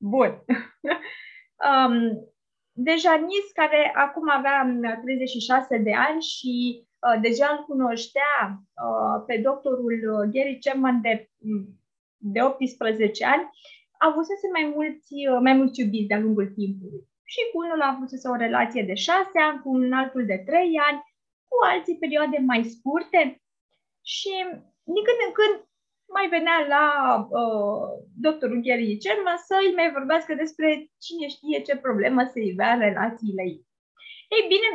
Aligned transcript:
Bun. 0.00 0.44
um, 1.68 1.94
deja 2.72 3.16
Nis, 3.16 3.52
care 3.54 3.92
acum 3.94 4.30
avea 4.30 4.98
36 5.02 5.78
de 5.78 5.94
ani 5.94 6.22
și 6.22 6.84
uh, 7.06 7.20
deja 7.20 7.46
îl 7.58 7.64
cunoștea 7.64 8.34
uh, 8.50 9.24
pe 9.26 9.36
doctorul 9.36 9.98
uh, 10.12 10.28
Gary 10.32 10.58
Chapman 10.60 11.00
de, 11.00 11.30
de 12.16 12.42
18 12.42 13.24
ani, 13.24 13.48
avusese 13.98 14.48
mai 14.52 14.72
mulți, 14.74 15.14
uh, 15.30 15.38
mai 15.42 15.54
mulți 15.54 15.80
iubiți 15.80 16.08
de-a 16.08 16.18
lungul 16.18 16.46
timpului. 16.46 17.08
Și 17.24 17.40
cu 17.52 17.58
unul 17.64 17.80
a 17.80 17.92
avut 17.94 18.08
o 18.32 18.36
relație 18.36 18.82
de 18.82 18.94
6 18.94 19.30
ani, 19.46 19.60
cu 19.62 19.68
un 19.70 19.92
altul 19.92 20.26
de 20.26 20.42
3 20.46 20.80
ani, 20.88 21.00
cu 21.48 21.56
alții 21.72 21.98
perioade 21.98 22.38
mai 22.38 22.64
scurte 22.64 23.42
și 24.02 24.32
din 24.94 25.02
când 25.06 25.20
în 25.26 25.32
când 25.38 25.69
mai 26.16 26.28
venea 26.28 26.58
la 26.74 26.84
uh, 27.40 27.88
doctorul 28.26 28.60
Gary 28.66 28.98
Cerma 28.98 29.34
să 29.36 29.54
îi 29.60 29.74
mai 29.74 29.92
vorbească 29.92 30.34
despre 30.34 30.90
cine 31.04 31.26
știe 31.28 31.62
ce 31.62 31.76
problemă 31.76 32.22
se 32.32 32.40
ivea 32.40 32.72
în 32.72 32.80
relațiile 32.80 33.42
ei. 33.42 33.66
Ei 34.34 34.44
bine, 34.52 34.68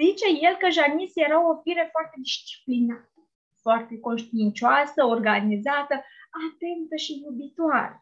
zice 0.00 0.28
el 0.46 0.54
că 0.56 0.68
Janice 0.70 1.26
era 1.26 1.38
o 1.50 1.60
fire 1.62 1.88
foarte 1.94 2.16
disciplinată, 2.26 3.18
foarte 3.64 3.94
conștiincioasă, 4.06 5.00
organizată, 5.04 5.94
atentă 6.46 6.96
și 7.04 7.12
iubitoare. 7.24 7.96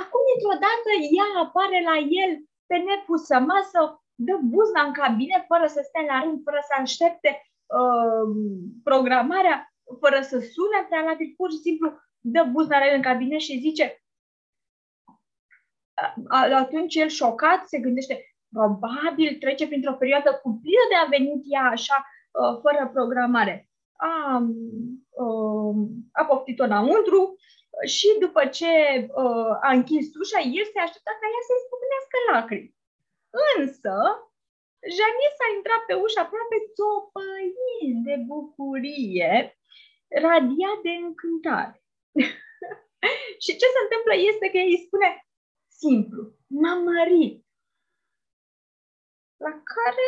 Acum, 0.00 0.22
dintr-o 0.28 0.56
dată, 0.66 0.90
ea 1.18 1.28
apare 1.44 1.78
la 1.90 1.96
el 2.22 2.30
pe 2.68 2.76
nepusă 2.76 3.36
masă, 3.38 3.80
dă 4.26 4.34
buzna 4.42 4.82
în 4.82 4.92
cabine 4.92 5.44
fără 5.48 5.66
să 5.66 5.80
stea 5.82 6.04
la 6.10 6.20
rând, 6.22 6.42
fără 6.46 6.60
să 6.68 6.74
aștepte 6.80 7.30
uh, 7.78 8.24
programarea 8.88 9.75
fără 10.00 10.20
să 10.20 10.38
sune 10.38 10.86
prealabil, 10.88 11.34
pur 11.36 11.50
și 11.50 11.56
simplu 11.56 11.98
dă 12.20 12.42
buzna 12.52 12.76
în 12.94 13.02
cabinet 13.02 13.40
și 13.40 13.58
zice 13.58 14.00
atunci 16.62 16.94
el 16.94 17.08
șocat 17.08 17.68
se 17.68 17.78
gândește 17.78 18.36
probabil 18.52 19.36
trece 19.40 19.66
printr-o 19.66 20.00
perioadă 20.02 20.30
cumplită 20.42 20.84
de 20.88 20.94
a 20.94 21.12
venit 21.16 21.42
ea 21.54 21.66
așa 21.76 21.98
ă, 22.34 22.58
fără 22.62 22.90
programare. 22.92 23.68
A, 23.96 24.12
ă, 25.22 25.26
a 26.12 26.22
poftit-o 26.24 26.64
înăuntru 26.64 27.36
și 27.94 28.08
după 28.20 28.46
ce 28.46 28.72
ă, 29.22 29.24
a 29.66 29.70
închis 29.72 30.06
ușa, 30.22 30.40
el 30.58 30.66
se 30.72 30.78
aștepta 30.80 31.12
ca 31.20 31.26
ea 31.34 31.42
să-i 31.48 31.64
spunească 31.66 32.16
lacrimi. 32.32 32.74
Însă, 33.56 33.94
Janice 34.96 35.42
a 35.46 35.54
intrat 35.56 35.82
pe 35.86 35.94
ușă 36.04 36.18
aproape 36.20 36.58
țopăind 36.76 37.96
de 38.06 38.16
bucurie 38.30 39.32
radia 40.08 40.72
de 40.82 40.90
încântare. 40.90 41.84
și 43.44 43.50
ce 43.60 43.66
se 43.74 43.80
întâmplă 43.84 44.14
este 44.30 44.46
că 44.50 44.58
îi 44.58 44.84
spune 44.86 45.08
simplu, 45.82 46.20
m-am 46.46 46.82
mărit. 46.82 47.44
La 49.36 49.52
care 49.72 50.06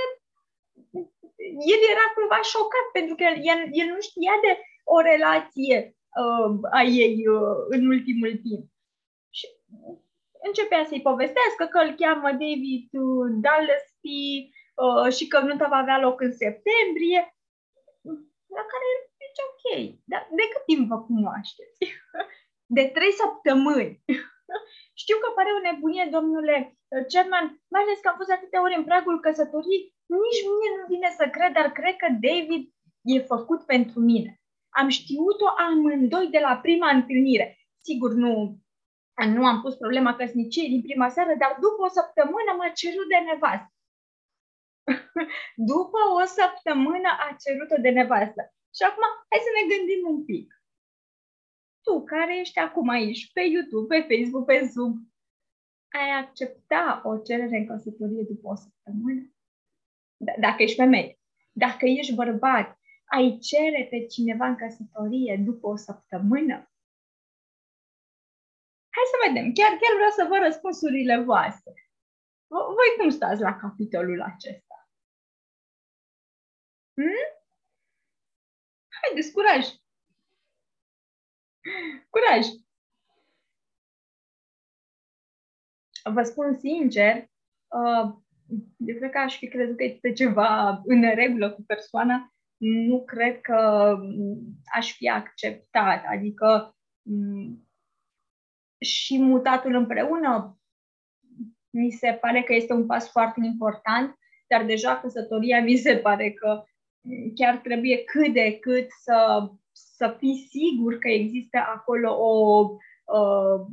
el 1.73 1.81
era 1.93 2.07
cumva 2.15 2.41
șocat 2.53 2.87
pentru 2.93 3.15
că 3.15 3.25
el, 3.53 3.61
el 3.81 3.89
nu 3.95 4.01
știa 4.01 4.35
de 4.45 4.53
o 4.85 5.01
relație 5.01 5.97
uh, 6.23 6.51
a 6.79 6.83
ei 6.83 7.29
uh, 7.29 7.57
în 7.69 7.87
ultimul 7.87 8.33
timp. 8.47 8.65
Și 9.39 9.47
începea 10.47 10.85
să-i 10.85 11.07
povestească 11.11 11.65
că 11.67 11.79
îl 11.79 11.95
cheamă 11.95 12.29
David 12.31 12.89
uh, 12.93 13.27
Dallesby 13.45 14.25
uh, 14.85 15.13
și 15.17 15.25
că 15.27 15.39
nu 15.41 15.57
va 15.57 15.77
avea 15.77 15.99
loc 15.99 16.21
în 16.21 16.33
septembrie, 16.33 17.21
la 18.57 18.65
care 18.73 18.89
deci, 19.39 19.47
ok, 19.49 19.65
dar 20.11 20.23
de 20.39 20.45
cât 20.53 20.65
timp 20.71 20.89
vă 20.89 20.99
cunoașteți? 21.09 21.79
De 22.77 22.85
trei 22.95 23.13
săptămâni. 23.13 24.05
Știu 25.03 25.17
că 25.21 25.29
pare 25.35 25.51
o 25.57 25.65
nebunie, 25.67 26.09
domnule 26.17 26.57
Cerman, 27.11 27.47
mai 27.73 27.83
ales 27.83 27.99
că 28.01 28.09
am 28.09 28.17
fost 28.17 28.33
atâtea 28.33 28.63
ori 28.63 28.79
în 28.79 28.85
pragul 28.85 29.21
căsătoriei, 29.21 29.95
nici 30.23 30.43
mie 30.51 30.71
nu 30.79 30.85
vine 30.93 31.11
să 31.19 31.25
cred, 31.35 31.53
dar 31.53 31.69
cred 31.79 31.97
că 31.97 32.09
David 32.27 32.63
e 33.15 33.31
făcut 33.33 33.61
pentru 33.73 33.99
mine. 34.01 34.41
Am 34.81 34.89
știut-o 34.89 35.49
amândoi 35.67 36.29
de 36.37 36.39
la 36.39 36.57
prima 36.57 36.89
întâlnire. 36.91 37.47
Sigur, 37.87 38.11
nu, 38.13 38.59
nu 39.27 39.47
am 39.47 39.61
pus 39.63 39.75
problema 39.75 40.17
căsniciei 40.17 40.69
din 40.69 40.83
prima 40.83 41.09
seară, 41.09 41.35
dar 41.39 41.57
după 41.61 41.83
o 41.85 41.89
săptămână 41.89 42.51
m-a 42.57 42.69
cerut 42.69 43.09
de 43.09 43.19
nevastă. 43.29 43.73
după 45.73 46.01
o 46.23 46.25
săptămână 46.25 47.11
a 47.25 47.37
cerut-o 47.43 47.77
de 47.81 47.91
nevastă. 47.91 48.43
Și 48.79 48.85
acum, 48.89 49.05
hai 49.31 49.47
să 49.47 49.51
ne 49.55 49.65
gândim 49.73 50.03
un 50.15 50.25
pic. 50.25 50.47
Tu, 51.85 52.05
care 52.05 52.39
ești 52.39 52.59
acum 52.59 52.89
aici, 52.89 53.33
pe 53.33 53.41
YouTube, 53.41 53.89
pe 53.95 54.07
Facebook, 54.11 54.45
pe 54.47 54.59
Zoom, 54.73 54.93
ai 56.01 56.11
accepta 56.23 57.03
o 57.05 57.19
cerere 57.19 57.57
în 57.57 57.67
căsătorie 57.67 58.23
după 58.23 58.49
o 58.49 58.55
săptămână? 58.55 59.23
D- 60.25 60.39
dacă 60.41 60.63
ești 60.63 60.77
femeie. 60.77 61.21
Dacă 61.53 61.85
ești 61.87 62.15
bărbat, 62.15 62.79
ai 63.05 63.39
cere 63.39 63.87
pe 63.91 64.07
cineva 64.07 64.47
în 64.47 64.57
căsătorie 64.57 65.43
după 65.45 65.67
o 65.67 65.77
săptămână? 65.77 66.57
Hai 68.95 69.07
să 69.13 69.17
vedem. 69.27 69.53
Chiar, 69.53 69.71
chiar 69.81 69.95
vreau 69.95 70.11
să 70.11 70.25
vă 70.29 70.37
răspunsurile 70.37 71.17
voastre. 71.23 71.91
Voi 72.47 72.91
cum 72.99 73.11
stați 73.11 73.41
la 73.41 73.57
capitolul 73.57 74.21
acesta? 74.23 74.91
Hmm? 76.95 77.38
Haideți, 79.09 79.33
curaj! 79.33 79.67
Curaj! 82.11 82.47
Vă 86.13 86.23
spun 86.23 86.59
sincer, 86.59 87.17
uh, 87.17 88.15
eu 88.77 88.97
cred 88.97 89.11
că 89.11 89.19
aș 89.19 89.39
fi 89.39 89.49
crezut 89.49 89.77
că 89.77 89.85
este 89.85 90.13
ceva 90.13 90.81
în 90.85 91.15
regulă 91.15 91.51
cu 91.51 91.63
persoana, 91.63 92.33
nu 92.57 93.05
cred 93.05 93.41
că 93.41 93.97
aș 94.75 94.93
fi 94.93 95.09
acceptat. 95.09 96.05
Adică 96.07 96.77
mm, 97.03 97.69
și 98.81 99.19
mutatul 99.19 99.75
împreună 99.75 100.59
mi 101.71 101.91
se 101.91 102.19
pare 102.21 102.43
că 102.43 102.55
este 102.55 102.73
un 102.73 102.87
pas 102.87 103.11
foarte 103.11 103.41
important, 103.45 104.19
dar 104.47 104.65
deja 104.65 105.01
căsătoria 105.01 105.63
mi 105.63 105.77
se 105.77 105.97
pare 105.97 106.33
că 106.33 106.65
chiar 107.35 107.57
trebuie 107.57 108.05
cât 108.05 108.33
de 108.33 108.59
cât 108.61 108.87
să, 108.91 109.49
să 109.73 110.17
fii 110.19 110.49
sigur 110.51 110.99
că 110.99 111.09
există 111.09 111.59
acolo 111.59 112.17
o, 112.19 112.61
uh, 113.05 113.67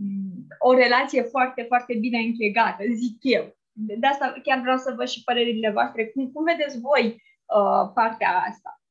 o 0.59 0.73
relație 0.73 1.21
foarte, 1.21 1.61
foarte 1.61 1.93
bine 1.93 2.19
închegată, 2.19 2.83
zic 2.93 3.17
eu. 3.19 3.57
De 3.71 4.07
asta 4.07 4.35
chiar 4.43 4.59
vreau 4.59 4.77
să 4.77 4.93
văd 4.97 5.07
și 5.07 5.23
părerile 5.23 5.71
voastre. 5.71 6.07
Cum, 6.07 6.31
cum 6.31 6.43
vedeți 6.43 6.79
voi 6.79 7.05
uh, 7.45 7.91
partea 7.93 8.43
asta? 8.49 8.81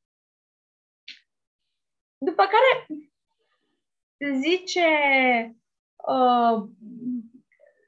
După 2.17 2.43
care 2.43 3.01
zice 4.39 4.87
uh, 6.07 6.67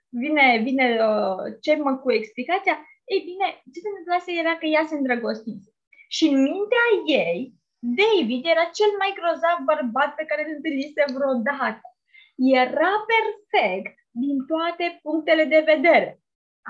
vine, 0.10 0.62
vine 0.64 1.00
uh, 1.08 1.58
ce 1.62 1.76
mă 1.76 1.98
cu 1.98 2.12
explicația, 2.12 2.86
ei 3.06 3.22
bine, 3.26 3.62
ce 3.74 3.80
se 3.80 3.88
întâmplase 3.88 4.32
era 4.40 4.58
că 4.58 4.66
ea 4.66 4.86
se 4.88 4.96
îndrăgostise. 4.96 5.77
Și 6.08 6.26
în 6.28 6.42
mintea 6.42 6.88
ei, 7.06 7.54
David 7.80 8.46
era 8.46 8.66
cel 8.78 8.92
mai 8.98 9.12
grozav 9.20 9.58
bărbat 9.70 10.16
pe 10.16 10.26
care 10.26 10.42
îl 10.46 10.54
întâlnise 10.56 11.04
vreodată. 11.16 11.88
Era 12.36 12.94
perfect 13.14 13.96
din 14.24 14.38
toate 14.52 15.00
punctele 15.02 15.44
de 15.54 15.62
vedere. 15.72 16.22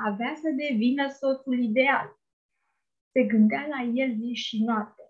Avea 0.07 0.33
să 0.41 0.49
devină 0.65 1.05
soțul 1.19 1.59
ideal. 1.59 2.07
Se 3.11 3.21
gândea 3.23 3.65
la 3.73 3.81
el 4.01 4.11
zi 4.19 4.31
și 4.33 4.63
noapte. 4.63 5.03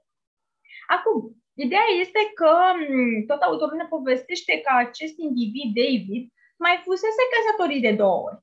Acum, 0.88 1.22
ideea 1.54 1.88
este 2.00 2.20
că 2.34 2.52
tot 3.28 3.42
autorul 3.42 3.78
ne 3.78 3.86
povestește 3.96 4.54
că 4.64 4.72
acest 4.76 5.16
individ, 5.18 5.70
David, 5.82 6.24
mai 6.66 6.82
fusese 6.84 7.24
căsătorit 7.34 7.82
de 7.82 7.94
două 8.02 8.20
ori. 8.28 8.40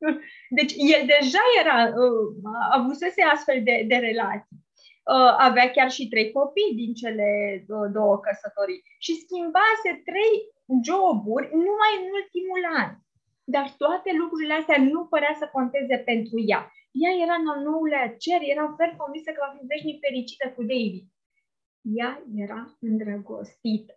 Deci 0.58 0.72
el 0.76 1.02
deja 1.14 1.44
era, 1.60 1.76
uh, 2.02 2.26
avusese 2.70 3.22
astfel 3.22 3.62
de, 3.62 3.84
de 3.88 3.96
relații. 3.96 4.56
Uh, 5.02 5.34
avea 5.48 5.70
chiar 5.70 5.90
și 5.90 6.08
trei 6.08 6.32
copii 6.32 6.74
din 6.74 6.94
cele 6.94 7.28
două 7.92 8.18
căsătorii 8.18 8.82
și 8.98 9.20
schimbase 9.22 9.90
trei 10.08 10.34
joburi 10.88 11.46
numai 11.52 11.92
în 12.00 12.06
ultimul 12.20 12.62
an. 12.80 12.90
Dar 13.44 13.66
toate 13.82 14.10
lucrurile 14.20 14.54
astea 14.54 14.78
nu 14.92 15.06
părea 15.06 15.34
să 15.38 15.46
conteze 15.52 15.96
pentru 16.10 16.38
ea. 16.46 16.72
Ea 17.02 17.12
era 17.24 17.34
în 17.34 17.48
al 17.48 17.60
nouălea 17.62 18.14
cer, 18.24 18.40
era 18.40 18.74
fer 18.78 18.90
convinsă 18.96 19.30
că 19.32 19.40
va 19.46 19.56
fi 19.56 19.66
veșnic 19.66 19.98
fericită 20.04 20.46
cu 20.56 20.62
David. 20.62 21.06
Ea 21.98 22.22
era 22.44 22.76
îndrăgostită. 22.80 23.94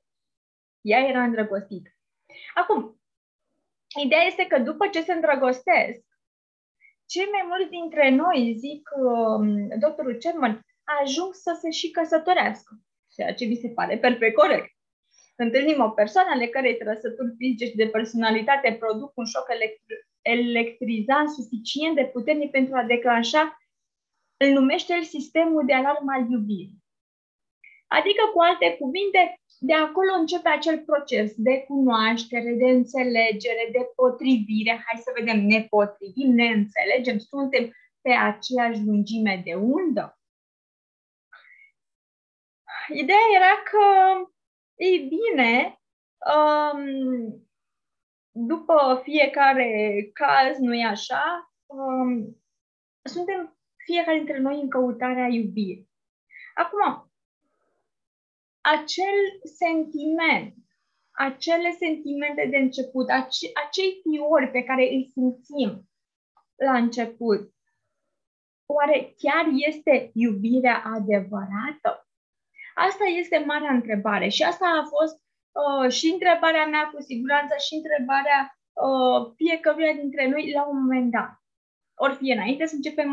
Ea 0.82 1.00
era 1.00 1.24
îndrăgostită. 1.24 1.90
Acum, 2.54 3.02
ideea 4.04 4.22
este 4.22 4.46
că 4.48 4.60
după 4.60 4.88
ce 4.88 5.02
se 5.02 5.14
îndrăgostesc, 5.14 6.02
cei 7.06 7.28
mai 7.32 7.44
mulți 7.48 7.70
dintre 7.70 8.10
noi, 8.10 8.56
zic 8.58 8.90
um, 8.96 9.80
doctorul 9.80 10.18
Cerman, 10.18 10.66
ajung 10.83 11.33
să 11.33 11.57
se 11.62 11.69
și 11.69 11.91
căsătorească, 11.91 12.80
ceea 13.15 13.33
ce 13.33 13.45
vi 13.45 13.56
se 13.56 13.69
pare 13.69 13.97
perfect 13.97 14.35
corect. 14.35 14.71
întâlnim 15.35 15.81
o 15.81 15.89
persoană 15.89 16.30
ale 16.31 16.47
cărei 16.47 16.77
trăsături 16.77 17.35
fizice 17.38 17.65
și 17.65 17.75
de 17.75 17.88
personalitate 17.88 18.75
produc 18.80 19.12
un 19.15 19.25
șoc 19.25 19.47
electri- 19.50 20.07
electrizant 20.21 21.30
suficient 21.30 21.95
de 21.95 22.06
puternic 22.06 22.51
pentru 22.51 22.75
a 22.75 22.83
declanșa, 22.83 23.57
îl 24.38 24.50
numește 24.50 24.94
el 24.94 25.03
sistemul 25.03 25.65
de 25.65 25.74
alarmă 25.74 26.12
al 26.12 26.30
iubirii. 26.30 26.83
Adică, 27.88 28.24
cu 28.33 28.39
alte 28.41 28.77
cuvinte, 28.80 29.21
de 29.59 29.74
acolo 29.74 30.12
începe 30.19 30.50
acel 30.50 30.80
proces 30.80 31.33
de 31.35 31.63
cunoaștere, 31.68 32.53
de 32.53 32.69
înțelegere, 32.69 33.69
de 33.71 33.83
potrivire. 33.95 34.83
Hai 34.85 35.01
să 35.06 35.12
vedem, 35.19 35.39
ne 35.45 35.62
potrivim, 35.69 36.31
ne 36.33 36.47
înțelegem, 36.47 37.18
suntem 37.18 37.71
pe 38.01 38.12
aceeași 38.12 38.83
lungime 38.85 39.41
de 39.45 39.53
undă. 39.53 40.18
Ideea 42.88 43.25
era 43.35 43.53
că, 43.71 43.85
ei 44.75 45.07
bine, 45.07 45.81
um, 46.35 47.47
după 48.31 49.01
fiecare 49.03 50.09
caz, 50.13 50.57
nu-i 50.57 50.83
așa, 50.83 51.53
um, 51.65 52.41
suntem 53.03 53.57
fiecare 53.85 54.18
dintre 54.18 54.39
noi 54.39 54.59
în 54.62 54.69
căutarea 54.69 55.27
iubirii. 55.27 55.89
Acum, 56.53 57.12
acel 58.62 59.41
sentiment, 59.44 60.56
acele 61.12 61.71
sentimente 61.71 62.45
de 62.45 62.57
început, 62.57 63.09
ace, 63.09 63.51
acei 63.65 64.01
fiori 64.01 64.51
pe 64.51 64.63
care 64.63 64.81
îi 64.81 65.09
simțim 65.12 65.89
la 66.56 66.77
început, 66.77 67.53
oare 68.65 69.13
chiar 69.18 69.45
este 69.68 70.12
iubirea 70.13 70.83
adevărată? 70.85 72.07
Asta 72.75 73.04
este 73.22 73.44
marea 73.46 73.74
întrebare 73.74 74.28
și 74.28 74.44
asta 74.44 74.66
a 74.66 74.84
fost 74.96 75.22
uh, 75.62 75.92
și 75.92 76.08
întrebarea 76.12 76.66
mea 76.66 76.90
cu 76.94 77.02
siguranță 77.02 77.56
și 77.66 77.74
întrebarea 77.75 78.40
uh, 78.74 79.34
fiecăruia 79.36 79.94
dintre 79.94 80.30
noi 80.30 80.52
la 80.52 80.68
un 80.68 80.78
moment 80.81 81.12
dat. 81.12 81.31
Ori 81.96 82.16
fie 82.16 82.34
înainte 82.34 82.66
să 82.66 82.75
începem 82.75 83.12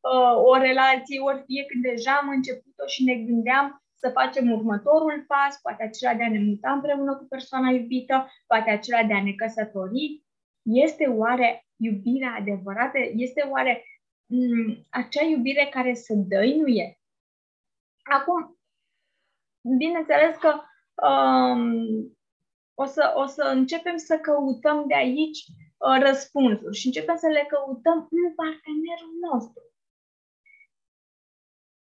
uh, 0.00 0.36
o 0.50 0.56
relație, 0.56 1.20
ori 1.20 1.42
fie 1.46 1.64
când 1.64 1.82
deja 1.82 2.12
am 2.12 2.28
început-o 2.28 2.86
și 2.86 3.04
ne 3.04 3.14
gândeam 3.14 3.80
să 3.98 4.10
facem 4.10 4.50
următorul 4.52 5.24
pas, 5.26 5.60
poate 5.62 5.82
acela 5.82 6.14
de 6.14 6.22
a 6.22 6.30
ne 6.30 6.38
muta 6.38 6.72
împreună 6.72 7.16
cu 7.16 7.24
persoana 7.28 7.70
iubită, 7.70 8.30
poate 8.46 8.70
acela 8.70 9.02
de 9.02 9.14
a 9.14 9.22
ne 9.22 9.32
căsători. 9.32 10.24
Este 10.62 11.06
oare 11.06 11.66
iubirea 11.76 12.36
adevărată? 12.38 12.98
Este 13.14 13.40
oare 13.50 13.74
m- 13.78 13.84
mm, 14.26 14.86
acea 14.90 15.24
iubire 15.24 15.68
care 15.70 15.94
să 15.94 16.14
dăinuie? 16.14 17.00
Acum, 18.02 18.55
bineînțeles 19.78 20.36
că 20.36 20.60
um, 21.08 22.16
o, 22.74 22.84
să, 22.84 23.12
o 23.16 23.26
să 23.26 23.42
începem 23.42 23.96
să 23.96 24.18
căutăm 24.18 24.84
de 24.86 24.94
aici 24.94 25.38
uh, 25.76 25.98
răspunsuri 26.00 26.76
și 26.76 26.86
începem 26.86 27.16
să 27.16 27.26
le 27.26 27.46
căutăm 27.48 28.08
în 28.10 28.34
partenerul 28.34 29.14
nostru. 29.30 29.62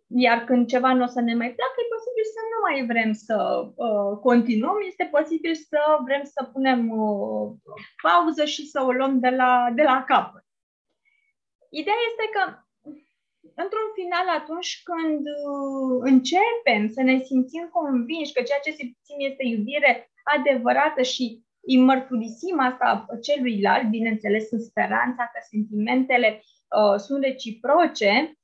Iar 0.08 0.44
când 0.44 0.68
ceva 0.68 0.94
nu 0.94 1.04
o 1.04 1.08
să 1.08 1.22
ne 1.22 1.36
mai 1.36 1.54
placă, 1.54 1.78
e 1.78 1.94
posibil 1.96 2.26
să 2.36 2.42
nu 2.52 2.58
mai 2.66 2.86
vrem 2.86 3.14
să 3.14 3.38
uh, 3.76 4.20
continuăm, 4.22 4.78
este 4.88 5.06
posibil 5.12 5.56
să 5.56 5.80
vrem 6.04 6.24
să 6.24 6.50
punem 6.54 7.00
o 7.00 7.06
uh, 7.06 7.58
pauză 8.02 8.46
și 8.46 8.68
să 8.68 8.82
o 8.82 8.92
luăm 8.92 9.20
de 9.20 9.30
la, 9.30 9.72
de 9.76 9.84
la 9.84 10.04
capăt. 10.04 10.46
Ideea 11.70 11.96
este 12.10 12.30
că, 12.34 12.65
într-un 13.62 13.88
final, 14.00 14.28
atunci 14.40 14.82
când 14.84 15.24
uh, 15.52 15.98
începem 16.12 16.82
să 16.96 17.02
ne 17.02 17.18
simțim 17.30 17.70
convinși 17.72 18.34
că 18.34 18.42
ceea 18.42 18.64
ce 18.64 18.72
simțim 18.72 19.18
este 19.30 19.44
iubire 19.48 20.12
adevărată 20.36 21.02
și 21.02 21.44
îi 21.68 21.78
mărturisim 21.78 22.60
asta 22.60 23.06
celuilalt, 23.22 23.90
bineînțeles 23.90 24.52
în 24.52 24.60
speranța 24.60 25.24
că 25.34 25.40
sentimentele 25.50 26.30
uh, 26.40 27.00
sunt 27.06 27.24
reciproce, 27.24 28.38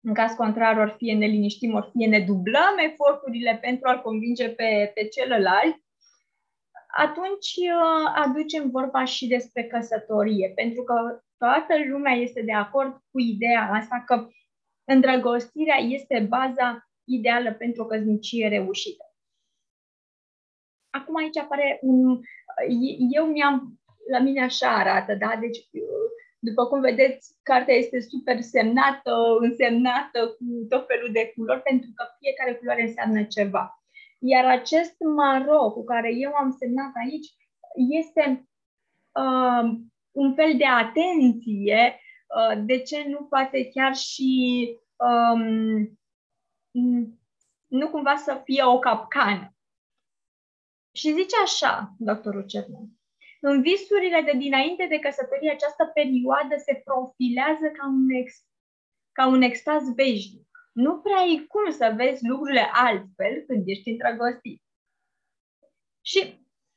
în 0.00 0.14
caz 0.14 0.32
contrar, 0.32 0.76
ori 0.76 0.94
fie 0.96 1.14
ne 1.14 1.26
liniștim, 1.26 1.74
ori 1.74 1.90
fie 1.90 2.06
ne 2.06 2.20
dublăm 2.20 2.74
eforturile 2.90 3.58
pentru 3.60 3.88
a-l 3.88 4.00
convinge 4.00 4.48
pe, 4.48 4.90
pe 4.94 5.08
celălalt, 5.08 5.76
atunci 6.96 7.52
uh, 7.56 8.12
aducem 8.14 8.70
vorba 8.70 9.04
și 9.04 9.26
despre 9.26 9.64
căsătorie, 9.64 10.52
pentru 10.54 10.82
că 10.82 10.94
toată 11.42 11.74
lumea 11.88 12.12
este 12.12 12.42
de 12.42 12.52
acord 12.52 12.92
cu 13.10 13.18
ideea 13.20 13.70
asta 13.72 14.02
că 14.06 14.28
îndrăgostirea 14.84 15.76
este 15.76 16.26
baza 16.28 16.90
ideală 17.04 17.52
pentru 17.52 17.82
o 17.82 17.86
căsnicie 17.86 18.48
reușită. 18.48 19.04
Acum 20.90 21.16
aici 21.16 21.36
apare 21.36 21.78
un... 21.82 22.20
Eu 23.10 23.26
mi-am... 23.26 23.80
La 24.10 24.18
mine 24.18 24.42
așa 24.42 24.74
arată, 24.74 25.14
da? 25.14 25.36
Deci 25.40 25.58
după 26.38 26.66
cum 26.66 26.80
vedeți, 26.80 27.34
cartea 27.42 27.74
este 27.74 28.00
super 28.00 28.40
semnată, 28.40 29.12
însemnată 29.40 30.26
cu 30.26 30.44
tot 30.68 30.86
felul 30.86 31.12
de 31.12 31.32
culori, 31.34 31.62
pentru 31.62 31.90
că 31.94 32.04
fiecare 32.18 32.54
culoare 32.54 32.82
înseamnă 32.82 33.24
ceva. 33.24 33.82
Iar 34.18 34.44
acest 34.44 34.96
maro 35.16 35.70
cu 35.70 35.84
care 35.84 36.14
eu 36.14 36.32
am 36.34 36.50
semnat 36.50 36.92
aici 37.04 37.26
este 38.00 38.48
uh, 39.12 39.80
un 40.10 40.34
fel 40.34 40.56
de 40.56 40.66
atenție, 40.66 42.00
uh, 42.36 42.62
de 42.64 42.78
ce 42.78 43.04
nu 43.08 43.24
poate 43.24 43.68
chiar 43.68 43.94
și 43.94 44.68
um, 44.96 45.98
nu 47.66 47.90
cumva 47.90 48.16
să 48.16 48.40
fie 48.44 48.62
o 48.64 48.78
capcană. 48.78 49.54
Și 50.92 51.12
zice 51.12 51.36
așa, 51.42 51.94
doctorul 51.98 52.46
Cernean, 52.46 53.00
în 53.40 53.62
visurile 53.62 54.20
de 54.20 54.38
dinainte 54.38 54.86
de 54.86 54.98
căsătorie, 54.98 55.50
această 55.50 55.84
perioadă 55.94 56.54
se 56.56 56.82
profilează 56.84 57.66
ca 57.78 57.86
un, 57.86 58.10
ex, 58.10 58.44
ca 59.12 59.26
un 59.26 59.42
extaz 59.42 59.94
veșnic. 59.94 60.48
Nu 60.72 61.00
prea 61.00 61.16
ai 61.16 61.44
cum 61.48 61.70
să 61.70 61.92
vezi 61.96 62.26
lucrurile 62.26 62.70
altfel 62.72 63.44
când 63.46 63.62
ești 63.66 63.90
îndrăgostit. 63.90 64.62
Și 66.00 66.18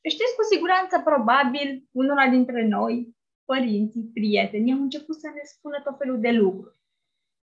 știți 0.09 0.35
cu 0.35 0.43
siguranță, 0.51 0.99
probabil, 0.99 1.87
unora 1.91 2.27
dintre 2.27 2.67
noi, 2.67 3.15
părinții, 3.45 4.11
prieteni, 4.13 4.73
au 4.73 4.79
început 4.79 5.19
să 5.19 5.27
ne 5.27 5.41
spună 5.43 5.81
tot 5.83 5.97
felul 5.97 6.19
de 6.19 6.31
lucruri. 6.31 6.77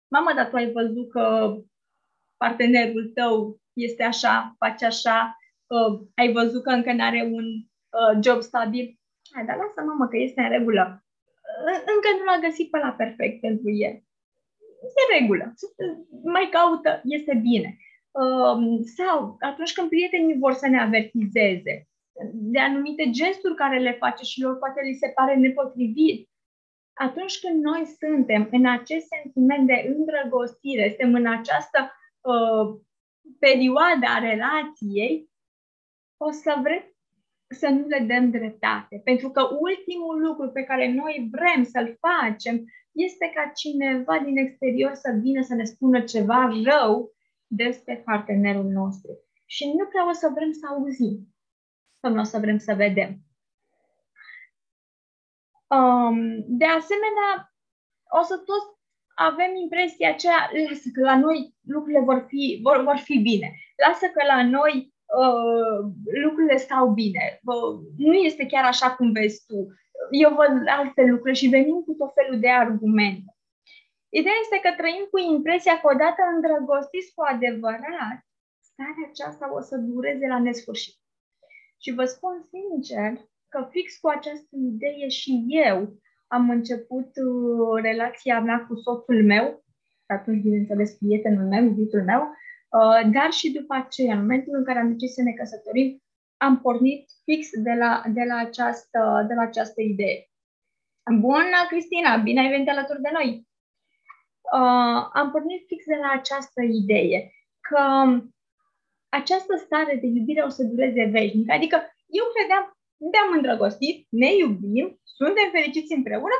Mamă, 0.09 0.33
dar 0.35 0.49
tu 0.49 0.57
ai 0.57 0.73
văzut 0.73 1.11
că 1.11 1.57
partenerul 2.37 3.11
tău 3.15 3.61
este 3.73 4.03
așa, 4.03 4.55
face 4.59 4.85
așa, 4.85 5.37
uh, 5.67 6.01
ai 6.15 6.33
văzut 6.33 6.63
că 6.63 6.71
încă 6.71 6.93
nu 6.93 7.05
are 7.05 7.23
un 7.33 7.45
uh, 7.45 8.19
job 8.23 8.41
stabil. 8.43 8.99
Hai, 9.33 9.45
dar 9.45 9.57
lasă 9.57 9.81
mamă 9.87 10.07
că 10.07 10.17
este 10.17 10.41
în 10.41 10.49
regulă. 10.49 11.05
Încă 11.95 12.09
nu 12.19 12.25
l-a 12.25 12.47
găsit 12.49 12.71
pe 12.71 12.79
la 12.79 12.93
perfect 12.93 13.41
pentru 13.41 13.71
el. 13.71 13.95
E 14.99 15.19
regulă. 15.19 15.55
Mai 16.25 16.49
caută, 16.51 17.01
este 17.05 17.35
bine. 17.35 17.77
Um, 18.11 18.83
sau 18.83 19.37
atunci 19.41 19.73
când 19.73 19.89
prietenii 19.89 20.39
vor 20.39 20.53
să 20.53 20.69
ne 20.69 20.81
avertizeze 20.81 21.89
de 22.33 22.59
anumite 22.59 23.11
gesturi 23.11 23.55
care 23.55 23.79
le 23.79 23.93
face 23.93 24.25
și 24.25 24.41
lor 24.41 24.59
poate 24.59 24.81
li 24.85 24.95
se 24.95 25.09
pare 25.09 25.37
nepotrivit, 25.37 26.29
atunci 26.93 27.41
când 27.41 27.63
noi 27.63 27.85
suntem 28.01 28.49
în 28.51 28.67
acest 28.67 29.07
sentiment 29.07 29.67
de 29.67 29.95
îndrăgostire, 29.97 30.89
suntem 30.89 31.15
în 31.15 31.27
această 31.27 31.93
uh, 32.21 32.81
perioadă 33.39 34.07
a 34.09 34.19
relației, 34.19 35.31
o 36.17 36.31
să 36.31 36.59
vrem 36.63 36.83
să 37.49 37.69
nu 37.69 37.87
le 37.87 38.05
dăm 38.09 38.31
dreptate. 38.31 39.01
Pentru 39.05 39.31
că 39.31 39.43
ultimul 39.61 40.21
lucru 40.27 40.51
pe 40.51 40.63
care 40.63 40.93
noi 40.93 41.29
vrem 41.31 41.65
să-l 41.65 41.99
facem 42.07 42.65
este 42.93 43.33
ca 43.35 43.53
cineva 43.55 44.19
din 44.19 44.37
exterior 44.37 44.95
să 44.95 45.19
vină 45.21 45.43
să 45.43 45.55
ne 45.55 45.65
spună 45.65 46.01
ceva 46.01 46.51
rău 46.65 47.13
despre 47.47 48.03
partenerul 48.05 48.65
nostru. 48.65 49.11
Și 49.47 49.67
nu 49.67 49.85
prea 49.87 50.09
o 50.09 50.13
să 50.13 50.31
vrem 50.35 50.53
să 50.53 50.67
auzim, 50.67 51.34
sau 52.05 52.13
nu 52.13 52.21
o 52.21 52.31
să 52.33 52.39
vrem 52.39 52.59
să 52.59 52.75
vedem. 52.75 53.11
Um, 55.77 56.19
de 56.61 56.65
asemenea, 56.65 57.31
o 58.21 58.23
să 58.23 58.37
toți 58.37 58.67
avem 59.15 59.55
impresia 59.63 60.09
aceea, 60.11 60.51
lasă 60.69 60.89
că 60.93 61.01
la 61.01 61.19
noi 61.19 61.55
lucrurile 61.75 62.01
vor 62.01 62.25
fi, 62.29 62.61
vor, 62.63 62.83
vor 62.83 62.97
fi 62.97 63.19
bine. 63.19 63.49
Lasă 63.87 64.07
că 64.07 64.21
la 64.27 64.45
noi 64.57 64.95
uh, 65.23 65.79
lucrurile 66.23 66.57
stau 66.57 66.87
bine. 66.89 67.41
Uh, 67.45 67.73
nu 67.97 68.15
este 68.15 68.47
chiar 68.47 68.65
așa 68.65 68.95
cum 68.95 69.13
vezi 69.13 69.45
tu. 69.47 69.59
Eu 70.11 70.31
văd 70.35 70.53
alte 70.67 71.03
lucruri 71.05 71.37
și 71.37 71.55
venim 71.57 71.79
cu 71.87 71.93
tot 71.93 72.13
felul 72.15 72.41
de 72.41 72.51
argumente. 72.51 73.31
Ideea 74.09 74.39
este 74.41 74.59
că 74.63 74.71
trăim 74.77 75.07
cu 75.11 75.19
impresia 75.19 75.81
că 75.81 75.87
odată 75.93 76.21
îndrăgostiți 76.35 77.15
cu 77.15 77.23
adevărat, 77.33 78.19
starea 78.71 79.09
aceasta 79.11 79.55
o 79.55 79.61
să 79.61 79.77
dureze 79.77 80.27
la 80.27 80.39
nesfârșit. 80.39 81.03
Și 81.85 81.95
vă 81.95 82.05
spun 82.05 82.49
sincer 82.55 83.25
că 83.49 83.69
fix 83.71 83.97
cu 83.97 84.09
această 84.09 84.57
idee 84.73 85.09
și 85.09 85.45
eu 85.49 85.99
am 86.27 86.51
început 86.51 87.09
uh, 87.17 87.83
relația 87.83 88.41
mea 88.41 88.67
cu 88.69 88.75
soțul 88.75 89.25
meu, 89.25 89.65
atunci, 90.07 90.43
bineînțeles, 90.43 90.93
prietenul 90.93 91.47
meu, 91.49 91.65
iubitul 91.65 92.05
meu, 92.05 92.23
Uh, 92.79 93.11
dar 93.13 93.31
și 93.31 93.53
după 93.53 93.75
aceea, 93.75 94.15
în 94.15 94.21
momentul 94.21 94.55
în 94.57 94.65
care 94.65 94.79
am 94.79 94.89
decis 94.89 95.13
să 95.15 95.23
ne 95.23 95.33
căsătorim, 95.33 96.03
am 96.37 96.61
pornit 96.61 97.11
fix 97.25 97.49
de 97.53 97.73
la, 97.73 98.03
de 98.09 98.25
la, 98.29 98.37
această, 98.37 99.25
de 99.29 99.35
la 99.35 99.43
această 99.43 99.81
idee. 99.83 100.29
Bună, 101.19 101.59
Cristina! 101.69 102.17
Bine 102.17 102.41
ai 102.41 102.49
venit 102.49 102.69
alături 102.69 103.01
de 103.01 103.11
noi! 103.13 103.49
Uh, 104.53 105.09
am 105.13 105.31
pornit 105.31 105.65
fix 105.67 105.85
de 105.85 105.95
la 105.95 106.11
această 106.19 106.63
idee 106.63 107.33
că 107.61 107.81
această 109.19 109.55
stare 109.65 109.95
de 110.03 110.07
iubire 110.07 110.43
o 110.43 110.49
să 110.49 110.63
dureze 110.63 111.05
veșnic. 111.05 111.51
Adică 111.51 111.77
eu 112.19 112.25
credeam, 112.35 112.65
ne-am 113.13 113.31
îndrăgostit, 113.37 114.07
ne 114.09 114.31
iubim, 114.37 114.87
suntem 115.19 115.47
fericiți 115.57 115.93
împreună, 115.93 116.37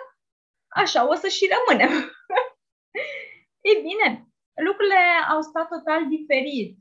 așa 0.69 1.09
o 1.09 1.15
să 1.15 1.29
și 1.29 1.51
rămânem. 1.55 1.93
Ei 3.69 3.77
bine, 3.89 4.09
lucrurile 4.67 5.03
au 5.33 5.41
stat 5.41 5.69
total 5.69 6.01
diferit. 6.17 6.73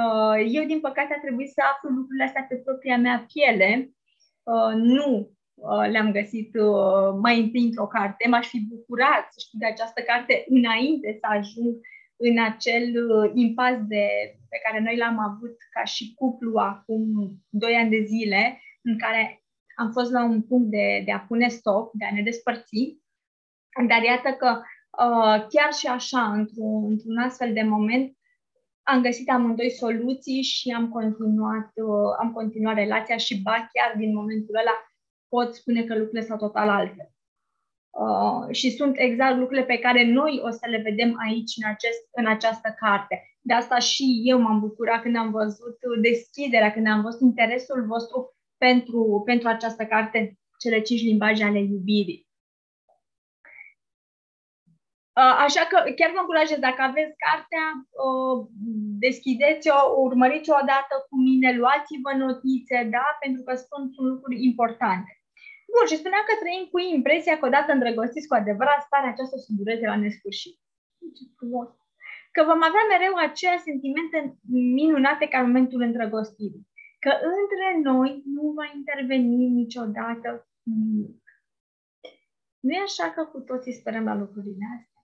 Uh, 0.00 0.36
eu, 0.56 0.64
din 0.64 0.80
păcate, 0.80 1.14
a 1.14 1.20
trebuit 1.20 1.50
să 1.50 1.60
aflu 1.72 1.88
lucrurile 1.88 2.24
astea 2.24 2.46
pe 2.48 2.56
propria 2.56 2.98
mea 2.98 3.26
piele. 3.32 3.90
Uh, 4.42 4.72
nu 4.74 5.30
uh, 5.54 5.86
le-am 5.92 6.10
găsit 6.12 6.50
mai 7.20 7.40
întâi 7.40 7.64
într-o 7.64 7.86
carte. 7.86 8.28
M-aș 8.28 8.46
fi 8.48 8.60
bucurat 8.74 9.24
să 9.32 9.38
știu 9.44 9.58
de 9.58 9.66
această 9.66 10.00
carte 10.00 10.44
înainte 10.48 11.18
să 11.20 11.26
ajung 11.28 11.74
în 12.16 12.38
acel 12.42 12.94
impas 13.34 13.76
de, 13.86 14.06
pe 14.48 14.58
care 14.64 14.82
noi 14.82 14.96
l-am 14.96 15.18
avut 15.18 15.56
ca 15.70 15.84
și 15.84 16.14
cuplu 16.14 16.58
acum 16.58 17.32
doi 17.48 17.74
ani 17.74 17.90
de 17.90 18.02
zile, 18.02 18.60
în 18.82 18.98
care 18.98 19.44
am 19.76 19.92
fost 19.92 20.10
la 20.12 20.24
un 20.24 20.42
punct 20.42 20.70
de, 20.70 21.02
de 21.04 21.12
a 21.12 21.18
pune 21.18 21.48
stop, 21.48 21.90
de 21.92 22.04
a 22.04 22.12
ne 22.12 22.22
despărți. 22.22 22.98
Dar 23.88 24.02
iată 24.02 24.30
că 24.30 24.60
uh, 25.04 25.46
chiar 25.48 25.72
și 25.72 25.86
așa, 25.86 26.32
într-un, 26.32 26.90
într-un 26.90 27.18
astfel 27.18 27.52
de 27.52 27.62
moment, 27.62 28.16
am 28.82 29.02
găsit 29.02 29.30
amândoi 29.30 29.70
soluții 29.70 30.42
și 30.42 30.70
am 30.70 30.88
continuat, 30.88 31.70
uh, 31.74 32.14
am 32.20 32.32
continuat 32.32 32.74
relația 32.74 33.16
și 33.16 33.42
ba 33.42 33.68
chiar 33.72 33.94
din 33.96 34.14
momentul 34.14 34.56
ăla 34.56 34.76
pot 35.28 35.54
spune 35.54 35.84
că 35.84 35.94
lucrurile 35.94 36.26
s-au 36.26 36.36
total 36.36 36.68
altfel. 36.68 37.15
Uh, 38.04 38.54
și 38.54 38.70
sunt 38.70 38.94
exact 38.98 39.36
lucrurile 39.38 39.66
pe 39.66 39.78
care 39.78 40.04
noi 40.04 40.40
o 40.44 40.50
să 40.50 40.66
le 40.68 40.80
vedem 40.84 41.16
aici 41.26 41.52
în, 41.62 41.68
acest, 41.68 42.08
în 42.12 42.26
această 42.26 42.74
carte. 42.78 43.38
De 43.40 43.52
asta 43.52 43.78
și 43.78 44.20
eu 44.24 44.40
m-am 44.40 44.60
bucurat 44.60 45.02
când 45.02 45.16
am 45.16 45.30
văzut 45.30 45.78
deschiderea, 46.00 46.72
când 46.72 46.86
am 46.86 47.02
văzut 47.02 47.20
interesul 47.20 47.86
vostru 47.86 48.36
pentru, 48.56 49.22
pentru 49.24 49.48
această 49.48 49.84
carte, 49.84 50.38
cele 50.58 50.80
cinci 50.80 51.02
limbaje 51.02 51.44
ale 51.44 51.58
iubirii. 51.58 52.26
Uh, 55.20 55.36
așa 55.46 55.62
că 55.70 55.76
chiar 55.98 56.10
vă 56.14 56.18
încurajez, 56.20 56.58
dacă 56.58 56.82
aveți 56.82 57.14
cartea, 57.26 57.66
uh, 58.04 58.46
deschideți-o, 59.04 59.78
urmăriți-o 60.06 60.54
odată 60.62 60.94
cu 61.08 61.16
mine, 61.28 61.56
luați-vă 61.56 62.12
notițe, 62.24 62.88
da? 62.90 63.06
Pentru 63.20 63.42
că 63.42 63.54
spun 63.54 63.82
sunt 63.94 64.08
lucruri 64.12 64.44
importante. 64.44 65.10
Bun, 65.72 65.84
și 65.90 66.00
spuneam 66.00 66.24
că 66.26 66.34
trăim 66.42 66.64
cu 66.72 66.78
impresia 66.96 67.34
că 67.38 67.46
odată 67.46 67.70
îndrăgostiți 67.72 68.28
cu 68.28 68.34
adevărat, 68.34 68.80
starea 68.82 69.12
aceasta 69.12 69.36
să 69.44 69.50
dureze 69.58 69.86
la 69.86 70.02
nesfârșit. 70.04 70.56
Ce 71.16 71.24
frumos! 71.36 71.68
Că 72.34 72.40
vom 72.50 72.60
avea 72.68 72.84
mereu 72.92 73.14
aceea 73.16 73.56
sentimente 73.68 74.18
minunate 74.78 75.24
ca 75.28 75.38
în 75.38 75.46
momentul 75.46 75.80
îndrăgostirii. 75.80 76.66
Că 77.04 77.12
între 77.38 77.66
noi 77.88 78.22
nu 78.34 78.44
va 78.58 78.66
interveni 78.74 79.48
niciodată 79.60 80.48
nimic. 80.62 81.22
Nu 82.60 82.72
e 82.72 82.80
așa 82.80 83.10
că 83.10 83.24
cu 83.24 83.40
toții 83.40 83.72
sperăm 83.80 84.04
la 84.04 84.14
lucrurile 84.14 84.66
astea? 84.78 85.00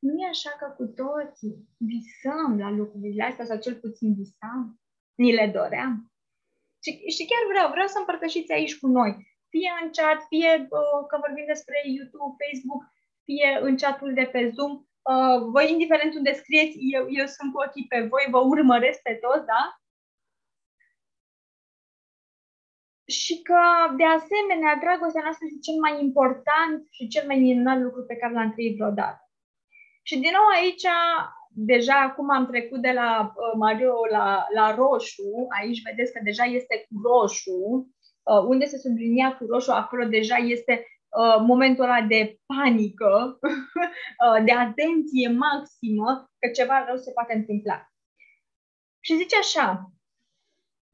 Nu 0.00 0.12
e 0.20 0.26
așa 0.26 0.50
că 0.58 0.74
cu 0.76 0.86
toții 0.86 1.68
visăm 1.76 2.58
la 2.58 2.70
lucrurile 2.70 3.24
astea, 3.24 3.44
sau 3.44 3.58
cel 3.58 3.74
puțin 3.74 4.14
visam, 4.14 4.80
ni 5.14 5.32
le 5.32 5.50
doream. 5.54 6.12
Și, 6.88 7.10
și 7.16 7.28
chiar 7.30 7.44
vreau, 7.52 7.68
vreau 7.70 7.86
să 7.86 7.98
împărtășiți 7.98 8.52
aici 8.52 8.78
cu 8.78 8.86
noi. 8.98 9.10
Fie 9.52 9.70
în 9.82 9.88
chat, 9.96 10.18
fie 10.32 10.52
uh, 10.78 11.00
că 11.08 11.16
vorbim 11.24 11.46
despre 11.46 11.76
YouTube, 11.96 12.36
Facebook, 12.42 12.82
fie 13.24 13.48
în 13.66 13.76
chatul 13.76 14.12
de 14.14 14.26
pe 14.32 14.40
Zoom. 14.54 14.72
Uh, 15.12 15.38
voi, 15.52 15.70
indiferent 15.70 16.14
unde 16.14 16.32
scrieți, 16.32 16.76
eu, 16.96 17.04
eu 17.20 17.26
sunt 17.26 17.48
cu 17.52 17.60
ochii 17.64 17.90
pe 17.92 18.00
voi, 18.10 18.24
vă 18.30 18.38
urmăresc 18.38 19.00
pe 19.02 19.14
toți, 19.22 19.46
da? 19.52 19.62
și 23.08 23.34
că, 23.42 23.62
de 23.96 24.06
asemenea, 24.18 24.82
dragostea 24.84 25.22
noastră 25.22 25.44
este 25.46 25.66
cel 25.68 25.78
mai 25.84 25.94
important 26.06 26.86
și 26.96 27.08
cel 27.08 27.26
mai 27.26 27.38
minunat 27.38 27.78
lucru 27.80 28.02
pe 28.04 28.16
care 28.16 28.32
l-am 28.32 28.52
trăit 28.52 28.76
vreodată. 28.76 29.22
Și 30.02 30.14
din 30.24 30.32
nou 30.38 30.46
aici, 30.56 30.86
deja 31.60 32.00
acum 32.00 32.30
am 32.30 32.46
trecut 32.46 32.80
de 32.80 32.90
la 32.90 33.32
uh, 33.34 33.52
Mario 33.58 33.94
la, 34.10 34.46
la 34.54 34.74
roșu, 34.74 35.46
aici 35.60 35.82
vedeți 35.82 36.12
că 36.12 36.20
deja 36.24 36.44
este 36.44 36.86
cu 36.88 37.00
roșu, 37.02 37.60
uh, 38.22 38.42
unde 38.46 38.64
se 38.64 38.78
sublinia 38.78 39.36
cu 39.36 39.46
roșu, 39.46 39.70
acolo 39.70 40.04
deja 40.04 40.36
este 40.36 40.86
uh, 41.08 41.40
momentul 41.40 41.84
ăla 41.84 42.02
de 42.02 42.38
panică, 42.46 43.38
uh, 44.24 44.44
de 44.44 44.52
atenție 44.52 45.28
maximă, 45.28 46.30
că 46.38 46.50
ceva 46.50 46.84
rău 46.86 46.96
se 46.96 47.12
poate 47.12 47.34
întâmpla. 47.34 47.88
Și 49.00 49.16
zice 49.16 49.36
așa, 49.36 49.92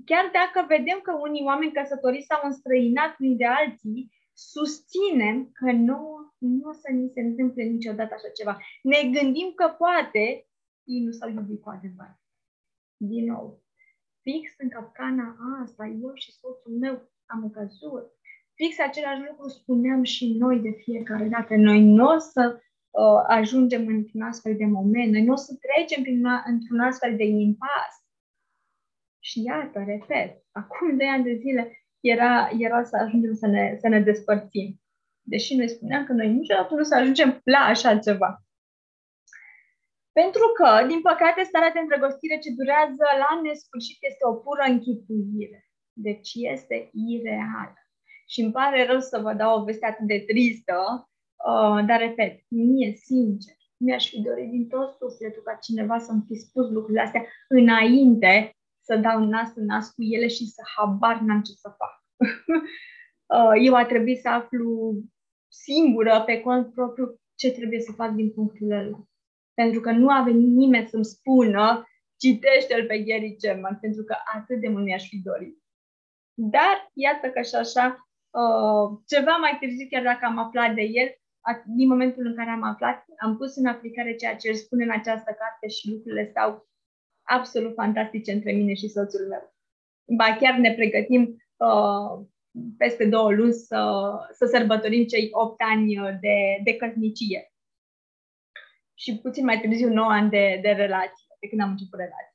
chiar 0.04 0.30
dacă 0.32 0.66
vedem 0.68 1.00
că 1.02 1.12
unii 1.20 1.44
oameni 1.44 1.72
căsătoriți 1.72 2.26
s-au 2.26 2.40
înstrăinat 2.44 3.16
unii 3.18 3.36
de 3.36 3.46
alții, 3.46 4.12
susținem 4.32 5.50
că 5.52 5.72
nu, 5.72 6.00
nu 6.38 6.68
o 6.68 6.72
să 6.72 6.88
ni 6.92 7.10
se 7.14 7.20
întâmple 7.20 7.62
niciodată 7.62 8.14
așa 8.14 8.28
ceva. 8.38 8.58
Ne 8.82 9.00
gândim 9.18 9.52
că 9.54 9.74
poate 9.78 10.46
ei 10.84 11.04
nu 11.04 11.10
s-au 11.10 11.30
iubit 11.30 11.60
cu 11.60 11.68
adevărat. 11.68 12.20
Din 12.96 13.24
nou, 13.24 13.62
fix 14.22 14.54
în 14.58 14.68
capcana 14.68 15.36
asta, 15.62 15.86
eu 15.86 16.14
și 16.14 16.32
soțul 16.32 16.72
meu 16.78 17.12
am 17.26 17.50
căzut. 17.50 18.12
Fix 18.54 18.78
același 18.78 19.22
lucru 19.28 19.48
spuneam 19.48 20.02
și 20.02 20.36
noi 20.38 20.60
de 20.60 20.70
fiecare 20.70 21.28
dată. 21.28 21.54
Noi 21.54 21.82
nu 21.82 22.04
o 22.04 22.18
să 22.18 22.60
uh, 22.90 23.24
ajungem 23.26 23.86
într-un 23.86 24.22
astfel 24.22 24.56
de 24.56 24.64
moment, 24.64 25.12
noi 25.12 25.24
nu 25.24 25.32
o 25.32 25.36
să 25.36 25.58
trecem 25.60 26.02
prin 26.02 26.18
una, 26.18 26.42
într-un 26.46 26.80
astfel 26.80 27.16
de 27.16 27.24
impas. 27.24 27.92
Și 29.18 29.42
iată, 29.42 29.84
repet, 29.86 30.44
acum 30.50 30.96
doi 30.96 31.06
ani 31.06 31.24
de 31.24 31.34
zile 31.34 31.86
era, 32.00 32.50
era 32.58 32.82
să 32.82 32.96
ajungem 32.96 33.34
să 33.34 33.46
ne, 33.46 33.76
să 33.80 33.88
ne 33.88 34.00
despărțim. 34.00 34.80
Deși 35.20 35.56
noi 35.56 35.68
spuneam 35.68 36.04
că 36.04 36.12
noi 36.12 36.32
niciodată 36.32 36.74
nu 36.74 36.82
să 36.82 36.94
ajungem 36.94 37.40
la 37.44 37.58
așa 37.58 37.98
ceva. 37.98 38.43
Pentru 40.20 40.46
că, 40.58 40.70
din 40.90 41.00
păcate, 41.00 41.42
starea 41.42 41.72
de 41.72 41.78
îndrăgostire 41.78 42.38
ce 42.38 42.50
durează 42.58 43.06
la 43.22 43.30
nesfârșit 43.42 43.98
este 44.00 44.22
o 44.30 44.34
pură 44.44 44.64
închipuire. 44.68 45.60
Deci 46.06 46.30
este 46.34 46.76
ireală. 46.92 47.78
Și 48.32 48.40
îmi 48.40 48.52
pare 48.52 48.86
rău 48.86 49.00
să 49.00 49.18
vă 49.18 49.32
dau 49.32 49.60
o 49.60 49.64
veste 49.64 49.86
atât 49.86 50.06
de 50.06 50.24
tristă, 50.30 50.78
uh, 51.48 51.78
dar, 51.88 51.98
repet, 51.98 52.34
mie, 52.48 52.92
sincer, 52.94 53.56
mi-aș 53.76 54.08
fi 54.08 54.20
dorit 54.20 54.50
din 54.50 54.68
tot 54.68 54.88
sufletul 55.00 55.42
ca 55.42 55.54
cineva 55.54 55.98
să-mi 55.98 56.24
fi 56.26 56.34
spus 56.34 56.70
lucrurile 56.70 57.00
astea 57.00 57.24
înainte 57.48 58.56
să 58.80 58.96
dau 58.96 59.18
nas 59.24 59.50
în 59.54 59.64
nas 59.64 59.90
cu 59.90 60.02
ele 60.02 60.26
și 60.26 60.46
să 60.46 60.62
habar 60.76 61.20
n-am 61.20 61.42
ce 61.42 61.52
să 61.52 61.68
fac. 61.80 61.94
Uh, 63.26 63.52
eu 63.62 63.74
a 63.74 63.84
trebuit 63.84 64.20
să 64.20 64.28
aflu 64.28 64.94
singură, 65.48 66.22
pe 66.26 66.40
cont 66.40 66.72
propriu, 66.72 67.20
ce 67.34 67.50
trebuie 67.50 67.80
să 67.80 67.92
fac 67.92 68.10
din 68.10 68.32
punctul 68.32 68.70
ăla. 68.70 69.04
Pentru 69.54 69.80
că 69.80 69.90
nu 69.90 70.08
a 70.10 70.22
venit 70.22 70.48
nimeni 70.48 70.88
să-mi 70.88 71.04
spună 71.04 71.88
citește-l 72.16 72.86
pe 72.86 72.98
Gary 72.98 73.36
Chapman, 73.40 73.78
pentru 73.80 74.02
că 74.04 74.16
atât 74.34 74.60
de 74.60 74.68
mult 74.68 74.84
mi-aș 74.84 75.08
fi 75.08 75.18
dorit. 75.18 75.58
Dar, 76.34 76.90
iată 76.92 77.26
că 77.30 77.40
și 77.42 77.54
așa, 77.54 78.08
uh, 78.40 78.86
ceva 79.06 79.36
mai 79.36 79.56
târziu, 79.60 79.86
chiar 79.90 80.02
dacă 80.02 80.24
am 80.24 80.38
aflat 80.38 80.74
de 80.74 80.82
el, 80.82 81.08
din 81.76 81.88
momentul 81.88 82.26
în 82.26 82.34
care 82.34 82.50
am 82.50 82.62
aflat, 82.62 83.04
am 83.18 83.36
pus 83.36 83.56
în 83.56 83.66
aplicare 83.66 84.14
ceea 84.14 84.36
ce 84.36 84.48
îl 84.48 84.54
spune 84.54 84.84
în 84.84 84.90
această 84.90 85.30
carte 85.40 85.68
și 85.68 85.90
lucrurile 85.90 86.28
stau 86.30 86.68
absolut 87.22 87.74
fantastice 87.74 88.32
între 88.32 88.52
mine 88.52 88.74
și 88.74 88.88
soțul 88.88 89.26
meu. 89.28 89.54
Ba 90.16 90.36
chiar 90.40 90.58
ne 90.58 90.74
pregătim 90.74 91.22
uh, 91.56 92.26
peste 92.78 93.04
două 93.04 93.32
luni 93.32 93.52
să, 93.52 93.80
să 94.32 94.46
sărbătorim 94.46 95.04
cei 95.04 95.28
8 95.32 95.60
ani 95.72 95.94
de, 96.20 96.36
de 96.64 96.76
căsnicie. 96.76 97.53
Și 98.94 99.18
puțin 99.18 99.44
mai 99.44 99.60
târziu 99.60 99.88
9 99.88 100.10
ani 100.10 100.30
de, 100.30 100.58
de 100.62 100.70
relație, 100.70 101.26
de 101.40 101.48
când 101.48 101.60
am 101.60 101.70
început 101.70 101.98
relația. 101.98 102.34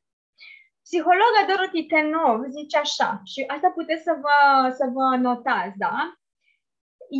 Psihologa 0.83 1.41
Dorothy 1.47 1.85
Tenov 1.85 2.39
zice 2.49 2.77
așa, 2.77 3.21
și 3.25 3.43
asta 3.47 3.69
puteți 3.69 4.03
să 4.03 4.17
vă, 4.21 4.69
să 4.69 4.85
vă 4.93 5.15
notați, 5.15 5.77
da? 5.77 5.95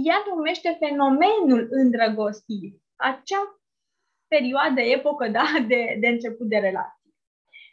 Ea 0.08 0.24
numește 0.28 0.76
fenomenul 0.80 1.68
îndrăgostirii, 1.70 2.82
acea 2.96 3.62
perioadă, 4.28 4.82
epocă, 4.82 5.28
da, 5.28 5.46
de, 5.68 5.98
de 6.00 6.08
început 6.08 6.48
de 6.48 6.58
relație. 6.58 7.00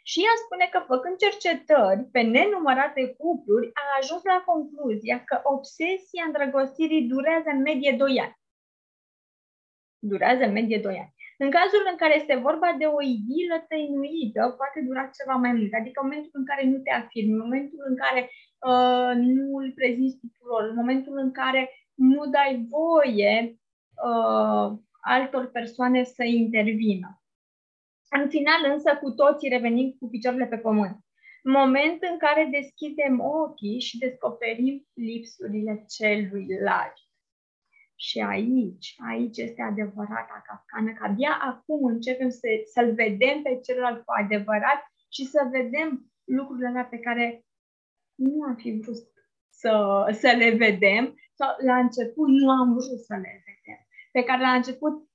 Și 0.03 0.19
ea 0.19 0.35
spune 0.45 0.67
că 0.71 0.79
făcând 0.87 1.17
cercetări 1.17 2.03
pe 2.11 2.21
nenumărate 2.21 3.15
cupluri, 3.17 3.69
a 3.73 3.81
ajuns 4.01 4.23
la 4.23 4.43
concluzia 4.45 5.23
că 5.23 5.39
obsesia 5.43 6.23
îndrăgostirii 6.25 7.07
durează 7.07 7.49
în 7.49 7.61
medie 7.61 7.91
2 7.97 8.19
ani. 8.19 8.39
Durează 9.99 10.43
în 10.43 10.51
medie 10.51 10.79
2 10.79 10.97
ani. 10.97 11.13
În 11.43 11.49
cazul 11.57 11.83
în 11.91 11.97
care 11.97 12.15
este 12.15 12.35
vorba 12.35 12.69
de 12.77 12.85
o 12.85 13.01
idilă 13.01 13.57
tăinuită, 13.67 14.41
poate 14.59 14.79
dura 14.87 15.09
ceva 15.17 15.35
mai 15.43 15.51
mult. 15.51 15.73
Adică 15.73 15.97
în 15.99 16.07
momentul 16.07 16.39
în 16.39 16.45
care 16.45 16.63
nu 16.71 16.77
te 16.77 16.91
afirmi, 16.91 17.31
în 17.31 17.43
momentul 17.45 17.81
în 17.89 17.95
care 18.03 18.21
uh, 18.69 19.13
nu 19.35 19.45
îl 19.61 19.71
prezinți 19.79 20.19
tuturor, 20.23 20.63
în 20.69 20.75
momentul 20.75 21.17
în 21.17 21.31
care 21.31 21.61
nu 21.93 22.25
dai 22.25 22.67
voie 22.69 23.59
uh, 24.07 24.67
altor 25.01 25.45
persoane 25.51 26.03
să 26.03 26.23
intervină. 26.23 27.21
În 28.09 28.29
final, 28.29 28.71
însă, 28.71 28.99
cu 29.01 29.11
toții 29.11 29.49
revenim 29.49 29.95
cu 29.99 30.09
picioarele 30.09 30.45
pe 30.45 30.57
pământ. 30.57 30.97
Moment 31.43 32.03
în 32.11 32.17
care 32.17 32.49
deschidem 32.51 33.19
ochii 33.19 33.79
și 33.79 33.97
descoperim 33.97 34.87
lipsurile 34.93 35.85
celuilalt. 35.97 36.93
Și 37.99 38.19
aici, 38.19 38.95
aici 39.09 39.37
este 39.37 39.61
adevărata 39.61 40.41
capcană, 40.47 40.93
că 40.93 41.03
abia 41.05 41.39
acum 41.41 41.85
începem 41.85 42.29
să, 42.29 42.47
să-l 42.73 42.93
vedem 42.93 43.41
pe 43.41 43.59
celălalt 43.63 44.05
cu 44.05 44.11
adevărat 44.23 44.79
și 45.09 45.25
să 45.25 45.47
vedem 45.51 46.11
lucrurile 46.23 46.67
alea 46.67 46.85
pe 46.85 46.99
care 46.99 47.45
nu 48.15 48.43
am 48.43 48.55
fi 48.55 48.79
vrut 48.83 48.97
să, 49.49 50.05
să 50.19 50.33
le 50.37 50.49
vedem 50.49 51.15
sau 51.33 51.49
la 51.65 51.77
început 51.77 52.27
nu 52.27 52.49
am 52.49 52.69
vrut 52.69 52.99
să 52.99 53.13
le 53.13 53.43
vedem. 53.45 53.79
Pe 54.11 54.23
care 54.23 54.41
la 54.41 54.53
început 54.53 55.09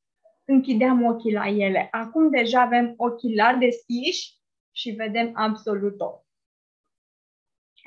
închideam 0.45 1.05
ochii 1.05 1.33
la 1.33 1.49
ele. 1.49 1.89
Acum 1.91 2.31
deja 2.31 2.61
avem 2.61 2.95
ochii 2.97 3.37
larg 3.37 3.59
deschiși 3.59 4.41
și 4.71 4.91
vedem 4.91 5.31
absolut 5.35 5.97
tot. 5.97 6.25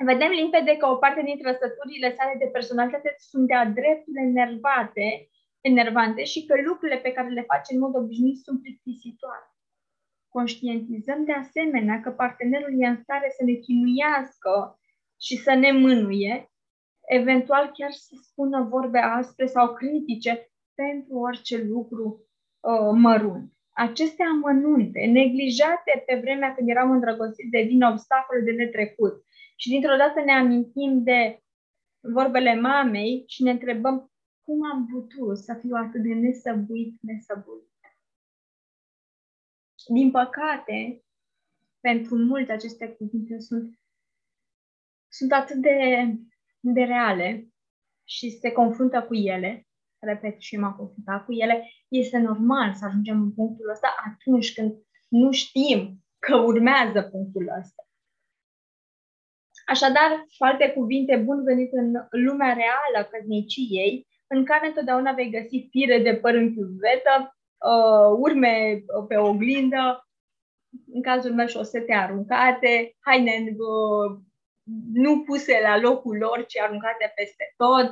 Vedem 0.04 0.30
limpede 0.30 0.76
că 0.76 0.86
o 0.86 0.96
parte 0.96 1.22
din 1.22 1.38
trăsăturile 1.38 2.14
sale 2.14 2.34
de 2.38 2.44
personalitate 2.46 3.14
sunt 3.18 3.46
de-a 3.46 3.64
dreptul 3.64 4.16
enervate, 4.16 5.28
enervante 5.60 6.24
și 6.24 6.46
că 6.46 6.54
lucrurile 6.66 6.98
pe 6.98 7.12
care 7.12 7.28
le 7.28 7.42
face 7.42 7.74
în 7.74 7.80
mod 7.80 7.96
obișnuit 7.96 8.38
sunt 8.38 8.62
plictisitoare. 8.62 9.48
Conștientizăm 10.28 11.24
de 11.24 11.32
asemenea 11.32 12.00
că 12.00 12.10
partenerul 12.10 12.72
e 12.82 12.86
în 12.86 12.96
stare 12.96 13.28
să 13.36 13.44
ne 13.44 13.52
chinuiască 13.52 14.78
și 15.20 15.36
să 15.36 15.54
ne 15.54 15.72
mânuie, 15.72 16.50
eventual 17.06 17.70
chiar 17.74 17.90
să 17.90 18.14
spună 18.22 18.66
vorbe 18.70 18.98
aspre 18.98 19.46
sau 19.46 19.74
critice 19.74 20.50
pentru 20.74 21.14
orice 21.18 21.62
lucru 21.62 22.06
uh, 22.60 22.90
mărunt. 22.92 23.52
Aceste 23.72 24.22
amănunte, 24.22 25.00
neglijate 25.04 26.02
pe 26.06 26.18
vremea 26.22 26.54
când 26.54 26.68
eram 26.68 26.90
îndrăgostiți, 26.90 27.50
devin 27.50 27.82
obstacole 27.82 28.40
de 28.40 28.52
netrecut. 28.52 29.24
Și 29.56 29.68
dintr-o 29.68 29.96
dată 29.96 30.20
ne 30.20 30.32
amintim 30.32 31.02
de 31.02 31.42
vorbele 32.00 32.54
mamei 32.54 33.24
și 33.26 33.42
ne 33.42 33.50
întrebăm 33.50 34.10
cum 34.44 34.64
am 34.72 34.86
putut 34.86 35.38
să 35.38 35.54
fiu 35.60 35.74
atât 35.74 36.02
de 36.02 36.14
nesăbuit, 36.14 36.98
nesăbuit. 37.00 37.64
Din 39.86 40.10
păcate, 40.10 41.04
pentru 41.80 42.16
multe 42.16 42.52
aceste 42.52 42.88
cuvinte 42.88 43.38
sunt, 43.38 43.78
sunt 45.08 45.32
atât 45.32 45.56
de, 45.56 45.78
de 46.60 46.82
reale 46.82 47.48
și 48.04 48.30
se 48.30 48.52
confruntă 48.52 49.02
cu 49.02 49.14
ele, 49.14 49.68
repet 49.98 50.40
și 50.40 50.56
m-am 50.56 50.74
confruntat 50.74 51.24
cu 51.24 51.32
ele, 51.32 51.70
este 51.88 52.18
normal 52.18 52.74
să 52.74 52.84
ajungem 52.84 53.20
în 53.22 53.32
punctul 53.34 53.70
ăsta 53.70 53.94
atunci 54.06 54.54
când 54.54 54.72
nu 55.08 55.30
știm 55.32 56.04
că 56.18 56.36
urmează 56.36 57.02
punctul 57.02 57.48
ăsta. 57.58 57.85
Așadar, 59.66 60.26
cu 60.38 60.44
alte 60.44 60.72
cuvinte, 60.72 61.16
bun 61.16 61.44
venit 61.44 61.72
în 61.72 61.92
lumea 62.10 62.52
reală 62.52 62.98
a 62.98 63.10
căsniciei, 63.10 64.06
în 64.26 64.44
care 64.44 64.66
întotdeauna 64.66 65.12
vei 65.12 65.30
găsi 65.30 65.68
fire 65.70 65.98
de 65.98 66.14
păr 66.14 66.34
în 66.34 66.54
chiuvetă, 66.54 67.36
uh, 67.58 68.16
urme 68.18 68.84
pe 69.08 69.16
oglindă, 69.16 70.08
în 70.92 71.02
cazul 71.02 71.32
meu 71.32 71.46
șosete 71.46 71.92
aruncate, 71.92 72.96
haine 73.00 73.56
uh, 73.58 74.18
nu 74.92 75.22
puse 75.22 75.60
la 75.62 75.78
locul 75.78 76.16
lor, 76.16 76.46
ci 76.46 76.58
aruncate 76.58 77.12
peste 77.14 77.54
tot 77.56 77.88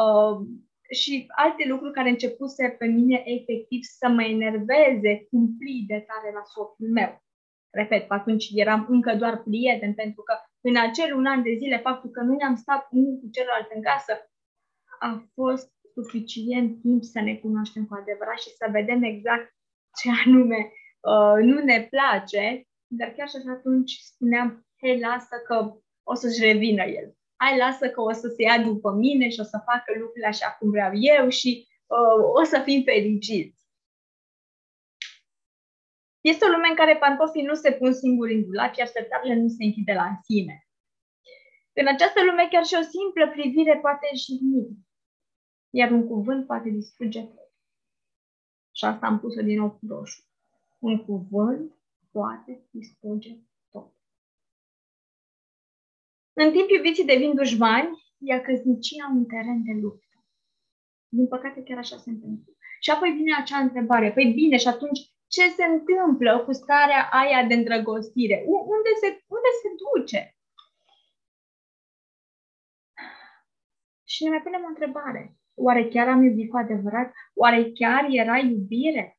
uh, 0.00 0.46
și 0.90 1.26
alte 1.28 1.64
lucruri 1.66 1.92
care 1.92 2.08
începuse 2.08 2.76
pe 2.78 2.86
mine 2.86 3.22
efectiv 3.24 3.80
să 3.82 4.08
mă 4.08 4.22
enerveze 4.22 5.26
cumpli 5.30 5.84
de 5.86 6.04
tare 6.06 6.32
la 6.34 6.42
soțul 6.44 6.88
meu. 6.88 7.22
Repet, 7.70 8.04
atunci 8.08 8.50
eram 8.54 8.86
încă 8.88 9.14
doar 9.14 9.42
prieten, 9.42 9.94
pentru 9.94 10.22
că 10.22 10.34
în 10.60 10.76
acel 10.76 11.14
un 11.14 11.26
an 11.26 11.42
de 11.42 11.54
zile, 11.58 11.78
faptul 11.78 12.10
că 12.10 12.20
nu 12.20 12.34
ne-am 12.34 12.56
stat 12.56 12.88
unul 12.90 13.18
cu 13.20 13.28
celălalt 13.32 13.68
în 13.74 13.82
casă, 13.82 14.12
a 14.98 15.28
fost 15.34 15.72
suficient 15.94 16.80
timp 16.80 17.02
să 17.02 17.20
ne 17.20 17.34
cunoaștem 17.34 17.86
cu 17.86 17.94
adevărat 18.00 18.38
și 18.38 18.50
să 18.50 18.66
vedem 18.70 19.02
exact 19.02 19.54
ce 19.98 20.08
anume 20.24 20.72
uh, 21.10 21.38
nu 21.50 21.58
ne 21.70 21.88
place, 21.90 22.64
dar 22.86 23.08
chiar 23.16 23.28
și 23.28 23.36
atunci 23.56 23.92
spuneam, 24.00 24.66
hei, 24.80 25.00
lasă 25.00 25.36
că 25.46 25.56
o 26.02 26.14
să-și 26.14 26.44
revină 26.44 26.84
el. 26.84 27.14
Hai, 27.36 27.58
lasă 27.58 27.90
că 27.90 28.00
o 28.00 28.12
să 28.12 28.28
se 28.28 28.42
ia 28.42 28.58
după 28.62 28.90
mine 28.90 29.28
și 29.28 29.40
o 29.40 29.42
să 29.42 29.66
facă 29.70 29.98
lucrurile 29.98 30.26
așa 30.26 30.56
cum 30.58 30.70
vreau 30.70 30.90
eu 30.94 31.28
și 31.28 31.68
uh, 31.86 32.24
o 32.40 32.44
să 32.44 32.60
fim 32.64 32.82
fericiți. 32.82 33.59
Este 36.20 36.44
o 36.44 36.48
lume 36.48 36.68
în 36.68 36.74
care 36.74 36.96
pantofii 36.96 37.42
nu 37.42 37.54
se 37.54 37.72
pun 37.72 37.92
singuri 37.92 38.34
în 38.34 38.44
dulap, 38.44 38.74
iar 38.74 38.86
sertarele 38.86 39.34
nu 39.34 39.48
se 39.48 39.64
închide 39.64 39.92
la 39.92 40.18
sine. 40.22 40.68
În 41.72 41.86
această 41.86 42.24
lume 42.24 42.48
chiar 42.50 42.64
și 42.64 42.74
o 42.80 42.82
simplă 42.82 43.28
privire 43.30 43.78
poate 43.78 44.06
jigni, 44.16 44.78
iar 45.70 45.90
un 45.90 46.06
cuvânt 46.06 46.46
poate 46.46 46.68
distruge 46.68 47.22
tot. 47.22 47.52
Și 48.72 48.84
asta 48.84 49.06
am 49.06 49.20
pus-o 49.20 49.42
din 49.42 49.58
nou 49.58 49.70
cu 49.70 49.86
roșu. 49.88 50.22
Un 50.78 51.04
cuvânt 51.04 51.74
poate 52.10 52.68
distruge 52.70 53.36
tot. 53.70 53.92
În 56.32 56.52
timp 56.52 56.68
iubiții 56.70 57.04
devin 57.04 57.34
dușmani, 57.34 58.02
ia 58.18 58.40
căsnicia 58.40 59.08
un 59.14 59.24
teren 59.24 59.62
de 59.64 59.72
luptă. 59.80 60.24
Din 61.08 61.28
păcate 61.28 61.62
chiar 61.62 61.78
așa 61.78 61.96
se 61.96 62.10
întâmplă. 62.10 62.52
Și 62.80 62.90
apoi 62.90 63.10
vine 63.10 63.34
acea 63.34 63.58
întrebare. 63.58 64.12
Păi 64.12 64.32
bine, 64.32 64.56
și 64.56 64.68
atunci 64.68 65.00
ce 65.34 65.48
se 65.56 65.64
întâmplă 65.64 66.38
cu 66.38 66.52
starea 66.52 67.08
aia 67.12 67.44
de 67.44 67.54
îndrăgostire? 67.54 68.44
Unde 68.46 68.92
se, 69.00 69.06
unde 69.36 69.50
se 69.62 69.68
duce? 69.82 70.34
Și 74.04 74.24
ne 74.24 74.30
mai 74.30 74.42
punem 74.42 74.62
o 74.64 74.66
întrebare. 74.66 75.36
Oare 75.54 75.88
chiar 75.88 76.08
am 76.08 76.22
iubit 76.22 76.50
cu 76.50 76.56
adevărat? 76.56 77.12
Oare 77.34 77.70
chiar 77.72 78.06
era 78.08 78.38
iubire? 78.38 79.18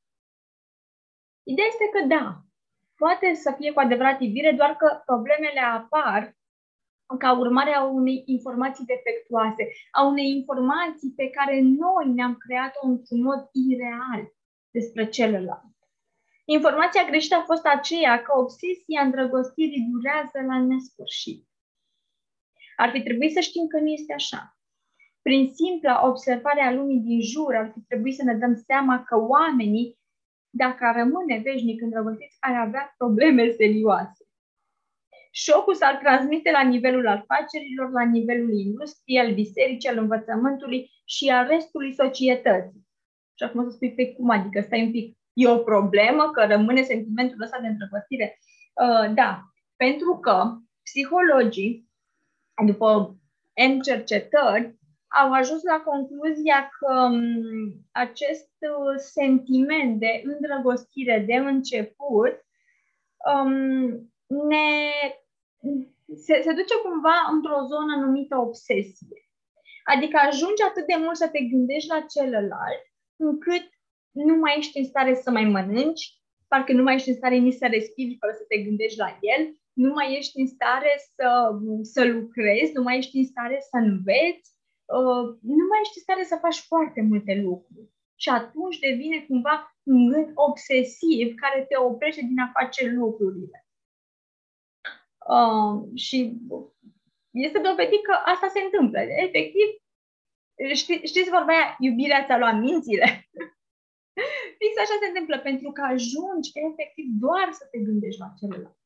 Ideea 1.44 1.68
este 1.68 1.90
că 1.94 2.06
da, 2.08 2.42
poate 2.96 3.34
să 3.34 3.56
fie 3.58 3.72
cu 3.74 3.80
adevărat 3.80 4.22
iubire, 4.22 4.52
doar 4.52 4.76
că 4.76 5.02
problemele 5.06 5.60
apar 5.60 6.36
ca 7.18 7.38
urmare 7.38 7.74
a 7.74 7.84
unei 7.84 8.24
informații 8.26 8.86
defectuoase, 8.86 9.64
a 9.92 10.06
unei 10.06 10.30
informații 10.30 11.14
pe 11.16 11.30
care 11.30 11.60
noi 11.62 12.14
ne-am 12.14 12.36
creat-o 12.36 12.88
într-un 12.88 13.22
mod 13.22 13.50
ireal 13.52 14.34
despre 14.72 15.10
celălalt. 15.10 15.71
Informația 16.46 17.06
greșită 17.06 17.36
a 17.36 17.44
fost 17.44 17.66
aceea 17.66 18.22
că 18.22 18.32
obsesia 18.40 19.02
îndrăgostirii 19.02 19.88
durează 19.92 20.40
la 20.48 20.62
nesfârșit. 20.62 21.48
Ar 22.76 22.90
fi 22.92 23.02
trebuit 23.02 23.34
să 23.34 23.40
știm 23.40 23.68
că 23.68 23.80
nu 23.80 23.88
este 23.88 24.14
așa. 24.14 24.58
Prin 25.22 25.54
simpla 25.54 26.08
observare 26.08 26.62
a 26.62 26.72
lumii 26.72 27.00
din 27.00 27.22
jur, 27.22 27.56
ar 27.56 27.72
fi 27.74 27.80
trebuit 27.80 28.16
să 28.16 28.24
ne 28.24 28.34
dăm 28.34 28.56
seama 28.56 29.04
că 29.04 29.16
oamenii, 29.18 30.00
dacă 30.50 30.86
ar 30.86 30.96
rămâne 30.96 31.42
veșnic 31.44 31.82
îndrăgostiți, 31.82 32.38
ar 32.40 32.56
avea 32.56 32.94
probleme 32.98 33.50
serioase. 33.50 34.26
Șocul 35.32 35.76
s-ar 35.76 35.96
transmite 35.96 36.52
la 36.52 36.64
nivelul 36.64 37.08
afacerilor, 37.08 37.92
la 37.92 38.04
nivelul 38.04 38.54
industriei, 38.54 39.20
al 39.20 39.34
bisericii, 39.34 39.90
al 39.90 39.98
învățământului 39.98 40.90
și 41.06 41.30
al 41.30 41.48
restului 41.48 41.94
societății. 41.94 42.88
Și 43.38 43.44
acum 43.44 43.64
să 43.64 43.70
spui, 43.70 43.90
pe 43.90 44.04
păi 44.04 44.14
cum 44.16 44.30
adică, 44.30 44.62
stai 44.62 44.84
un 44.84 44.92
pic, 44.92 45.18
E 45.34 45.48
o 45.48 45.58
problemă 45.58 46.32
că 46.32 46.46
rămâne 46.46 46.84
sentimentul 46.84 47.42
ăsta 47.42 47.60
de 47.60 47.68
îndrăgostire? 47.68 48.40
Uh, 48.74 49.14
da, 49.14 49.42
pentru 49.76 50.18
că 50.20 50.58
psihologii, 50.84 51.90
după 52.66 53.16
N 53.70 53.80
cercetări, 53.80 54.80
au 55.08 55.34
ajuns 55.34 55.64
la 55.64 55.80
concluzia 55.80 56.70
că 56.80 56.94
um, 56.94 57.86
acest 57.92 58.50
uh, 58.60 58.96
sentiment 58.98 60.00
de 60.00 60.22
îndrăgostire 60.24 61.24
de 61.28 61.36
început 61.36 62.46
um, 63.34 64.12
ne, 64.50 64.90
se, 66.16 66.42
se 66.42 66.54
duce 66.54 66.76
cumva 66.84 67.28
într-o 67.32 67.66
zonă 67.68 67.96
numită 67.96 68.38
obsesie. 68.38 69.30
Adică 69.84 70.18
ajungi 70.18 70.64
atât 70.64 70.86
de 70.86 70.96
mult 70.98 71.16
să 71.16 71.28
te 71.28 71.40
gândești 71.40 71.90
la 71.90 72.06
celălalt, 72.10 72.84
încât 73.16 73.70
nu 74.12 74.36
mai 74.36 74.56
ești 74.58 74.78
în 74.78 74.86
stare 74.86 75.14
să 75.16 75.32
mai 75.32 75.44
mănânci, 75.44 76.22
parcă 76.48 76.74
nu 76.74 76.84
mai 76.84 76.96
ești 76.96 77.10
în 77.10 77.16
stare 77.16 77.36
nici 77.36 77.54
să 77.54 77.68
respiri 77.68 78.18
fără 78.20 78.34
să 78.34 78.44
te 78.48 78.58
gândești 78.58 78.98
la 78.98 79.18
el, 79.22 79.56
nu 79.74 79.94
mai 79.94 80.18
ești 80.18 80.40
în 80.40 80.48
stare 80.48 80.94
să, 81.16 81.30
să 81.82 82.06
lucrezi, 82.06 82.74
nu 82.74 82.82
mai 82.82 82.98
ești 82.98 83.18
în 83.18 83.26
stare 83.26 83.58
să 83.70 83.78
înveți, 83.78 84.48
uh, 84.86 85.26
nu 85.42 85.64
mai 85.70 85.80
ești 85.82 85.98
în 85.98 86.04
stare 86.06 86.24
să 86.24 86.38
faci 86.42 86.60
foarte 86.60 87.02
multe 87.02 87.34
lucruri. 87.46 87.90
și 88.16 88.30
atunci 88.30 88.80
devine 88.80 89.20
cumva 89.28 89.76
un 89.84 90.08
gând 90.10 90.32
obsesiv 90.36 91.36
care 91.36 91.66
te 91.70 91.78
oprește 91.78 92.22
din 92.22 92.40
a 92.40 92.52
face 92.60 92.90
lucrurile. 92.90 93.66
Uh, 95.38 95.74
și 95.96 96.18
este 97.32 97.60
dovedit 97.60 98.02
că 98.04 98.14
asta 98.26 98.48
se 98.48 98.60
întâmplă. 98.60 99.00
Efectiv, 99.00 99.68
ști, 100.74 100.94
știți 100.94 101.30
vorba 101.30 101.52
aia, 101.54 101.76
iubirea 101.80 102.26
ți-a 102.26 102.38
luat 102.38 102.60
mințile? 102.60 103.08
Fix 104.62 104.74
așa 104.78 104.96
se 105.00 105.08
întâmplă, 105.08 105.38
pentru 105.40 105.72
că 105.72 105.82
ajungi 105.82 106.50
efectiv 106.68 107.06
doar 107.26 107.48
să 107.60 107.64
te 107.72 107.80
gândești 107.88 108.22
la 108.24 108.34
celălalt. 108.40 108.80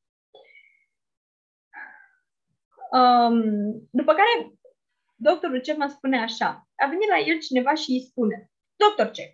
Um, 2.99 3.39
după 3.99 4.13
care 4.19 4.33
doctorul 5.15 5.61
ce 5.61 5.73
mă 5.73 5.88
spune 5.88 6.17
așa, 6.21 6.49
a 6.83 6.85
venit 6.88 7.09
la 7.09 7.19
el 7.29 7.39
cineva 7.39 7.73
și 7.73 7.91
îi 7.91 8.07
spune, 8.09 8.51
doctor 8.83 9.11
ce, 9.11 9.25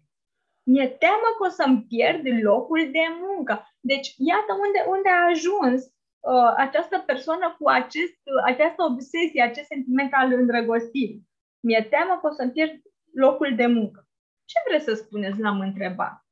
mi-e 0.63 0.88
teamă 0.88 1.27
că 1.38 1.45
o 1.47 1.49
să-mi 1.49 1.86
pierd 1.91 2.23
locul 2.43 2.91
de 2.91 3.06
muncă. 3.25 3.54
Deci, 3.80 4.08
iată 4.17 4.51
unde, 4.65 4.80
unde 4.95 5.10
a 5.10 5.27
ajuns 5.34 5.80
uh, 5.86 6.54
această 6.58 7.04
persoană 7.06 7.56
cu 7.60 7.69
acest, 7.69 8.19
uh, 8.23 8.43
această 8.45 8.82
obsesie, 8.84 9.41
acest 9.41 9.67
sentiment 9.67 10.12
al 10.13 10.34
îndrăgostirii. 10.34 11.27
Mi-e 11.65 11.84
teamă 11.84 12.17
că 12.21 12.27
o 12.27 12.32
să-mi 12.32 12.51
pierd 12.51 12.82
locul 13.13 13.56
de 13.56 13.65
muncă. 13.65 14.08
Ce 14.45 14.58
vreți 14.67 14.84
să 14.84 14.93
spuneți? 14.93 15.39
L-am 15.39 15.60
întrebat. 15.60 16.25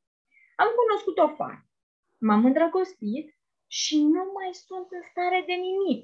Am 0.63 0.69
cunoscut 0.79 1.17
o 1.17 1.27
fată. 1.35 1.65
M-am 2.25 2.45
îndrăgostit 2.45 3.27
și 3.67 3.95
nu 4.15 4.23
mai 4.37 4.49
sunt 4.65 4.87
în 4.97 5.03
stare 5.11 5.43
de 5.47 5.53
nimic. 5.53 6.03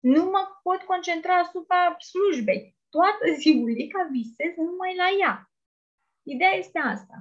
Nu 0.00 0.22
mă 0.24 0.42
pot 0.62 0.80
concentra 0.82 1.34
asupra 1.34 1.96
slujbei. 2.10 2.76
Toată 2.88 3.24
ziulica 3.38 4.08
visez 4.10 4.52
numai 4.56 4.96
la 4.96 5.08
ea. 5.20 5.50
Ideea 6.22 6.54
este 6.62 6.78
asta. 6.78 7.16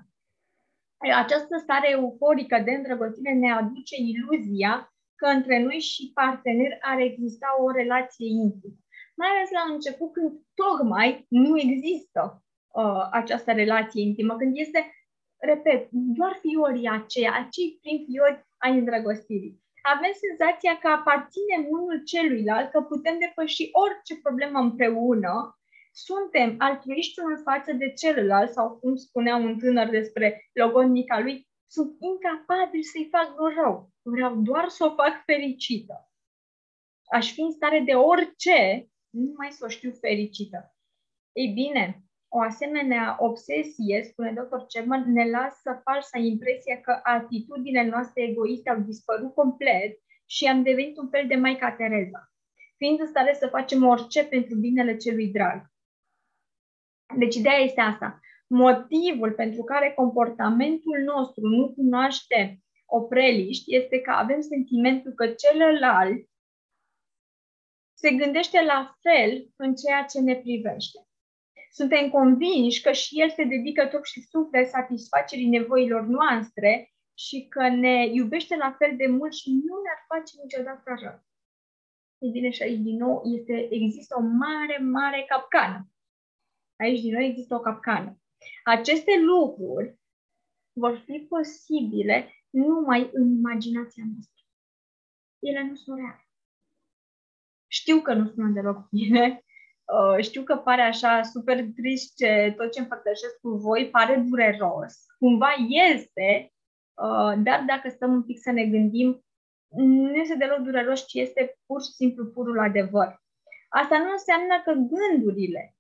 Această 1.24 1.58
stare 1.58 1.90
euforică 1.90 2.58
de 2.66 2.72
îndrăgostire 2.72 3.34
ne 3.34 3.52
aduce 3.52 3.96
iluzia 3.96 4.94
că 5.16 5.26
între 5.26 5.60
noi 5.60 5.80
și 5.80 6.12
partener 6.14 6.78
ar 6.82 7.00
exista 7.00 7.48
o 7.60 7.72
relație 7.72 8.28
intimă. 8.28 8.78
Mai 9.16 9.28
ales 9.28 9.50
la 9.52 9.74
început, 9.74 10.14
când 10.14 10.32
tocmai 10.54 11.26
nu 11.30 11.60
există 11.60 12.44
uh, 12.68 13.08
această 13.12 13.52
relație 13.52 14.02
intimă, 14.02 14.36
când 14.36 14.58
este, 14.58 14.92
repet, 15.38 15.88
doar 15.92 16.40
fiorii 16.42 16.90
aceia, 16.90 17.32
acei 17.34 17.78
prin 17.82 18.06
fiori 18.06 18.46
ai 18.58 18.78
îndrăgostirii. 18.78 19.64
Avem 19.82 20.12
senzația 20.26 20.78
că 20.78 20.88
aparținem 20.88 21.66
unul 21.70 22.04
celuilalt, 22.04 22.72
că 22.72 22.82
putem 22.82 23.20
depăși 23.20 23.70
orice 23.72 24.20
problemă 24.22 24.60
împreună, 24.60 25.60
suntem 25.92 26.56
altruiști 26.58 27.20
unul 27.20 27.42
față 27.44 27.74
de 27.74 27.94
celălalt, 27.94 28.52
sau 28.52 28.78
cum 28.78 28.96
spunea 28.96 29.36
un 29.36 29.58
tânăr 29.60 29.90
despre 29.90 30.50
logodnica 30.54 31.20
lui, 31.20 31.48
sunt 31.68 31.98
incapabil 32.00 32.84
să-i 32.84 33.08
fac 33.12 33.36
rău. 33.56 33.90
Vreau 34.02 34.36
doar 34.36 34.68
să 34.68 34.86
o 34.86 34.94
fac 34.94 35.24
fericită. 35.26 36.10
Aș 37.06 37.32
fi 37.34 37.42
în 37.42 37.52
stare 37.52 37.80
de 37.80 37.94
orice, 37.94 38.88
numai 39.10 39.52
să 39.52 39.66
o 39.66 39.70
știu 39.70 39.92
fericită. 39.92 40.76
Ei 41.32 41.48
bine, 41.48 42.05
o 42.38 42.42
asemenea 42.42 43.16
obsesie, 43.20 44.04
spune 44.04 44.32
dr. 44.32 44.66
Cerman, 44.68 45.12
ne 45.12 45.30
lasă 45.30 45.82
falsa 45.84 46.18
impresia 46.18 46.82
că 46.82 47.00
atitudinile 47.04 47.86
noastre 47.86 48.24
egoiste 48.24 48.70
au 48.70 48.80
dispărut 48.80 49.34
complet 49.34 50.00
și 50.26 50.46
am 50.46 50.64
devenit 50.64 50.98
un 50.98 51.10
fel 51.10 51.28
de 51.28 51.36
Maica 51.36 51.72
Tereza, 51.72 52.32
fiind 52.78 53.00
în 53.00 53.08
stare 53.08 53.34
să 53.34 53.48
facem 53.48 53.86
orice 53.86 54.26
pentru 54.26 54.56
binele 54.56 54.98
celui 54.98 55.28
drag. 55.32 55.74
Deci 57.18 57.36
ideea 57.36 57.58
este 57.58 57.82
asta. 57.82 58.20
Motivul 58.48 59.32
pentru 59.32 59.64
care 59.64 59.92
comportamentul 59.92 61.00
nostru 61.06 61.48
nu 61.48 61.74
cunoaște 61.74 62.60
opreliști 62.86 63.76
este 63.76 64.00
că 64.00 64.12
avem 64.12 64.42
sentimentul 64.42 65.12
că 65.12 65.28
celălalt 65.28 66.30
se 67.94 68.12
gândește 68.12 68.62
la 68.62 68.96
fel 69.02 69.50
în 69.56 69.76
ceea 69.76 70.04
ce 70.04 70.20
ne 70.20 70.36
privește. 70.36 71.00
Suntem 71.78 72.10
convinși 72.10 72.82
că 72.82 72.92
și 72.92 73.22
el 73.22 73.30
se 73.30 73.44
dedică 73.44 73.88
tot 73.88 74.06
și 74.06 74.22
suflet 74.22 74.68
satisfacerii 74.68 75.48
nevoilor 75.48 76.02
noastre 76.02 76.94
și 77.18 77.48
că 77.50 77.70
ne 77.70 78.06
iubește 78.06 78.56
la 78.56 78.76
fel 78.78 78.96
de 78.98 79.08
mult 79.08 79.34
și 79.34 79.50
nu 79.50 79.76
ne-ar 79.84 80.06
face 80.08 80.34
niciodată 80.44 80.96
rău. 81.02 81.24
Ei 82.18 82.32
bine, 82.32 82.50
și 82.50 82.62
aici 82.62 82.80
din 82.80 82.98
nou 82.98 83.22
este, 83.38 83.68
există 83.72 84.16
o 84.18 84.22
mare, 84.22 84.78
mare 84.78 85.26
capcană. 85.28 85.90
Aici 86.76 87.02
din 87.02 87.14
nou 87.14 87.22
există 87.22 87.56
o 87.56 87.60
capcană. 87.60 88.20
Aceste 88.64 89.20
lucruri 89.20 90.00
vor 90.74 90.98
fi 91.06 91.26
posibile 91.30 92.30
numai 92.50 93.10
în 93.14 93.38
imaginația 93.38 94.04
noastră. 94.14 94.44
Ele 95.40 95.64
nu 95.64 95.76
sunt 95.76 95.98
reale. 95.98 96.28
Știu 97.68 98.02
că 98.02 98.14
nu 98.14 98.28
sunt 98.28 98.54
deloc 98.54 98.90
bine, 98.90 99.45
Uh, 99.86 100.24
știu 100.24 100.44
că 100.44 100.56
pare 100.56 100.82
așa 100.82 101.22
super 101.22 101.66
trist 101.76 102.16
ce 102.16 102.54
tot 102.58 102.72
ce 102.72 102.80
împărtășesc 102.80 103.40
cu 103.42 103.50
voi 103.50 103.90
pare 103.90 104.16
dureros. 104.30 105.06
Cumva 105.20 105.50
este, 105.94 106.54
uh, 106.94 107.34
dar 107.44 107.64
dacă 107.68 107.90
stăm 107.90 108.12
un 108.12 108.24
pic 108.24 108.40
să 108.40 108.52
ne 108.52 108.66
gândim, 108.66 109.26
nu 109.76 110.16
este 110.16 110.36
deloc 110.36 110.58
dureros, 110.58 111.08
ci 111.08 111.14
este 111.14 111.58
pur 111.66 111.82
și 111.82 111.92
simplu 111.92 112.26
purul 112.26 112.60
adevăr. 112.60 113.24
Asta 113.70 113.98
nu 113.98 114.12
înseamnă 114.12 114.62
că 114.64 114.72
gândurile, 114.72 115.76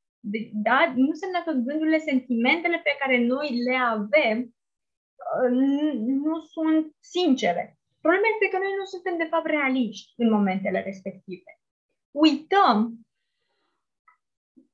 da? 0.53 0.93
nu 0.95 1.07
înseamnă 1.07 1.41
că 1.45 1.51
gândurile, 1.51 1.97
sentimentele 1.97 2.81
pe 2.83 2.95
care 2.99 3.17
noi 3.25 3.47
le 3.67 3.75
avem 3.75 4.37
uh, 4.39 5.49
nu 6.23 6.41
sunt 6.41 6.95
sincere. 6.99 7.77
Problema 8.01 8.27
este 8.33 8.47
că 8.51 8.57
noi 8.57 8.73
nu 8.79 8.85
suntem, 8.85 9.17
de 9.17 9.29
fapt, 9.31 9.45
realiști 9.45 10.13
în 10.17 10.29
momentele 10.29 10.81
respective. 10.81 11.51
Uităm 12.11 13.04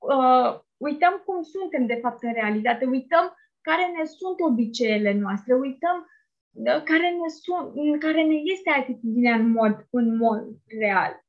uh, 0.02 0.60
uităm 0.78 1.22
cum 1.26 1.42
suntem 1.42 1.86
de 1.86 2.00
fapt 2.02 2.24
în 2.24 2.34
realitate, 2.34 2.86
uităm 2.86 3.36
care 3.62 3.86
ne 3.98 4.06
sunt 4.06 4.40
obiceiele 4.40 5.14
noastre, 5.14 5.54
uităm 5.54 5.98
uh, 6.52 6.84
care 6.84 7.10
ne, 7.10 7.28
sunt, 7.28 8.00
care 8.00 8.24
ne 8.24 8.36
este 8.54 8.70
atitudinea 8.70 9.36
în 9.36 9.52
mod, 9.52 9.88
în 9.90 10.16
mod 10.16 10.44
real. 10.80 11.26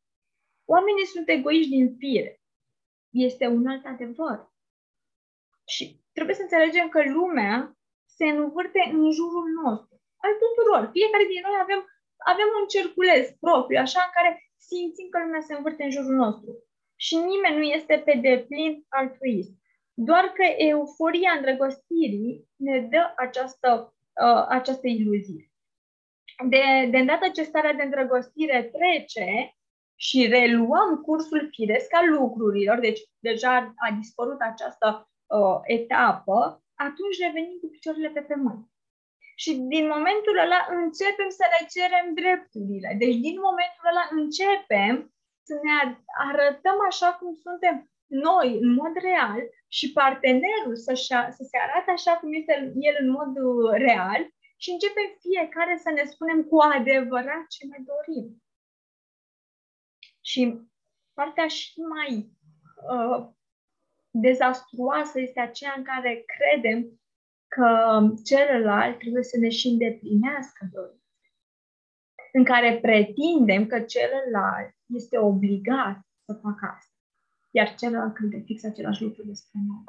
Oamenii 0.65 1.07
sunt 1.07 1.29
egoiști 1.29 1.71
din 1.77 1.97
fire. 1.99 2.41
Este 3.11 3.47
un 3.47 3.67
alt 3.67 3.85
adevăr. 3.87 4.51
Și 5.67 6.01
trebuie 6.13 6.35
să 6.35 6.43
înțelegem 6.43 6.89
că 6.89 7.01
lumea 7.19 7.77
se 8.17 8.27
învârte 8.27 8.83
în 8.93 9.11
jurul 9.11 9.49
nostru, 9.63 9.95
al 10.25 10.33
tuturor. 10.43 10.83
Fiecare 10.97 11.25
din 11.33 11.41
noi 11.47 11.57
avem, 11.65 11.81
avem 12.33 12.49
un 12.61 12.67
cerculeț 12.75 13.25
propriu, 13.45 13.79
așa, 13.81 14.01
în 14.05 14.13
care 14.17 14.31
simțim 14.69 15.09
că 15.11 15.19
lumea 15.19 15.41
se 15.41 15.55
învârte 15.55 15.83
în 15.85 15.91
jurul 15.97 16.15
nostru 16.25 16.51
și 17.05 17.17
nimeni 17.17 17.57
nu 17.57 17.63
este 17.63 18.03
pe 18.05 18.19
deplin 18.23 18.85
altruist. 18.89 19.53
Doar 19.95 20.25
că 20.25 20.45
euforia 20.57 21.33
îndrăgostirii 21.37 22.49
ne 22.57 22.81
dă 22.81 23.13
această, 23.17 23.95
uh, 24.25 24.45
această 24.49 24.87
iluzie. 24.87 25.53
De, 26.49 26.89
de 26.91 26.99
îndată 26.99 27.29
ce 27.29 27.43
starea 27.43 27.73
de 27.73 27.83
îndrăgostire 27.83 28.71
trece 28.77 29.57
și 29.97 30.27
reluăm 30.27 30.91
cursul 31.07 31.49
firesc 31.53 31.95
al 31.95 32.09
lucrurilor, 32.11 32.79
deci 32.79 33.01
deja 33.19 33.75
a 33.87 33.91
dispărut 33.99 34.41
această 34.41 35.11
uh, 35.27 35.59
etapă, 35.63 36.65
atunci 36.75 37.23
revenim 37.25 37.59
cu 37.61 37.69
picioarele 37.69 38.09
pe 38.09 38.21
pământ. 38.21 38.67
Și 39.37 39.53
din 39.55 39.87
momentul 39.95 40.37
ăla 40.45 40.61
începem 40.81 41.29
să 41.39 41.45
le 41.53 41.67
cerem 41.75 42.07
drepturile. 42.21 42.95
Deci 42.99 43.17
din 43.27 43.37
momentul 43.47 43.85
ăla 43.91 44.05
începem 44.21 45.13
să 45.53 45.61
ne 45.63 45.97
arătăm 46.29 46.79
așa 46.91 47.13
cum 47.13 47.35
suntem 47.35 47.91
noi, 48.07 48.59
în 48.59 48.73
mod 48.73 48.95
real, 49.09 49.41
și 49.69 49.93
partenerul 49.93 50.77
să, 50.77 50.93
să 51.37 51.43
se 51.51 51.57
arate 51.59 51.91
așa 51.91 52.13
cum 52.17 52.33
este 52.33 52.73
el 52.89 52.97
în 53.01 53.11
mod 53.11 53.33
uh, 53.37 53.71
real 53.71 54.23
și 54.57 54.71
începem 54.71 55.09
fiecare 55.21 55.77
să 55.77 55.91
ne 55.91 56.05
spunem 56.05 56.43
cu 56.43 56.59
adevărat 56.59 57.47
ce 57.49 57.67
ne 57.67 57.79
dorim. 57.91 58.43
Și 60.21 60.61
partea 61.15 61.47
și 61.47 61.81
mai 61.81 62.31
uh, 62.95 63.29
dezastruoasă 64.11 65.21
este 65.21 65.41
aceea 65.41 65.75
în 65.77 65.83
care 65.83 66.25
credem 66.35 67.01
că 67.49 68.01
celălalt 68.25 68.99
trebuie 68.99 69.23
să 69.23 69.37
ne 69.39 69.49
și 69.49 69.69
îndeplinească 69.69 70.69
dorința 70.73 71.02
în 72.33 72.45
care 72.45 72.79
pretindem 72.79 73.67
că 73.67 73.81
celălalt 73.81 74.75
este 74.87 75.19
obligat 75.19 75.99
să 76.25 76.33
facă 76.43 76.75
asta, 76.77 76.97
iar 77.51 77.75
celălalt 77.75 78.15
crede 78.15 78.43
fix 78.45 78.65
același 78.65 79.03
lucru 79.03 79.23
despre 79.25 79.59
noi. 79.67 79.85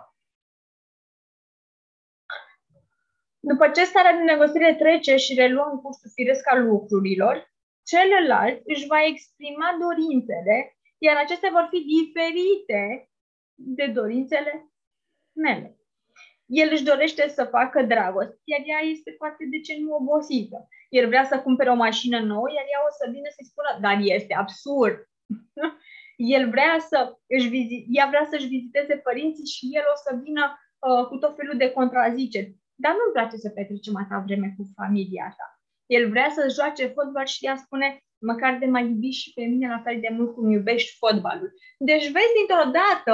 După 3.39 3.69
ce 3.69 3.83
starea 3.83 4.17
de 4.17 4.23
negociere 4.23 4.75
trece 4.75 5.15
și 5.15 5.33
reluăm 5.33 5.79
cursul 5.81 6.09
firesc 6.13 6.49
al 6.51 6.63
lucrurilor, 6.65 7.53
celălalt 7.83 8.61
își 8.65 8.87
va 8.87 9.05
exprima 9.05 9.77
dorințele, 9.85 10.77
iar 10.97 11.15
acestea 11.17 11.49
vor 11.51 11.67
fi 11.71 11.79
diferite 11.97 13.09
de 13.53 13.85
dorințele 13.87 14.71
mele. 15.31 15.77
El 16.45 16.69
își 16.71 16.83
dorește 16.83 17.27
să 17.27 17.43
facă 17.43 17.83
dragoste, 17.83 18.39
iar 18.43 18.61
ea 18.65 18.79
este 18.79 19.11
foarte 19.17 19.43
de 19.51 19.59
ce 19.59 19.77
nu 19.79 19.95
obosită. 19.95 20.67
El 20.97 21.05
vrea 21.07 21.25
să 21.31 21.43
cumpere 21.45 21.69
o 21.69 21.83
mașină 21.85 22.19
nouă, 22.19 22.47
iar 22.49 22.65
ea 22.73 22.81
o 22.89 22.91
să 22.99 23.05
vină 23.13 23.29
să-i 23.35 23.51
spună, 23.51 23.71
dar 23.85 23.95
este 24.17 24.33
absurd. 24.43 24.97
el 26.35 26.43
vrea 26.55 26.73
să 26.89 26.97
își 27.35 27.47
vizite, 27.47 27.85
ea 27.97 28.07
vrea 28.13 28.25
să-și 28.31 28.51
viziteze 28.55 28.95
părinții 29.07 29.53
și 29.55 29.63
el 29.77 29.85
o 29.93 29.97
să 30.05 30.09
vină 30.23 30.43
uh, 30.53 31.05
cu 31.09 31.15
tot 31.17 31.33
felul 31.35 31.57
de 31.57 31.71
contraziceri. 31.77 32.49
Dar 32.83 32.91
nu-mi 32.91 33.15
place 33.15 33.35
să 33.35 33.49
petrecem 33.49 33.95
atâta 33.97 34.23
vreme 34.27 34.53
cu 34.57 34.63
familia 34.79 35.25
asta. 35.29 35.45
El 35.95 36.09
vrea 36.09 36.29
să 36.37 36.53
joace 36.57 36.85
fotbal 36.95 37.25
și 37.25 37.45
ea 37.45 37.55
spune, 37.55 37.87
măcar 38.31 38.51
de 38.57 38.65
mai 38.65 38.83
iubi 38.89 39.19
și 39.21 39.33
pe 39.33 39.43
mine 39.51 39.67
la 39.67 39.81
fel 39.85 39.97
de 39.99 40.09
mult 40.17 40.33
cum 40.33 40.51
iubești 40.51 40.97
fotbalul. 40.97 41.53
Deci 41.89 42.05
vezi 42.15 42.37
dintr-o 42.37 42.69
dată, 42.79 43.13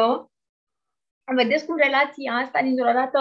vedeți 1.36 1.66
cum 1.66 1.76
relația 1.78 2.34
asta 2.34 2.62
dintr-o 2.62 2.94
dată 3.00 3.20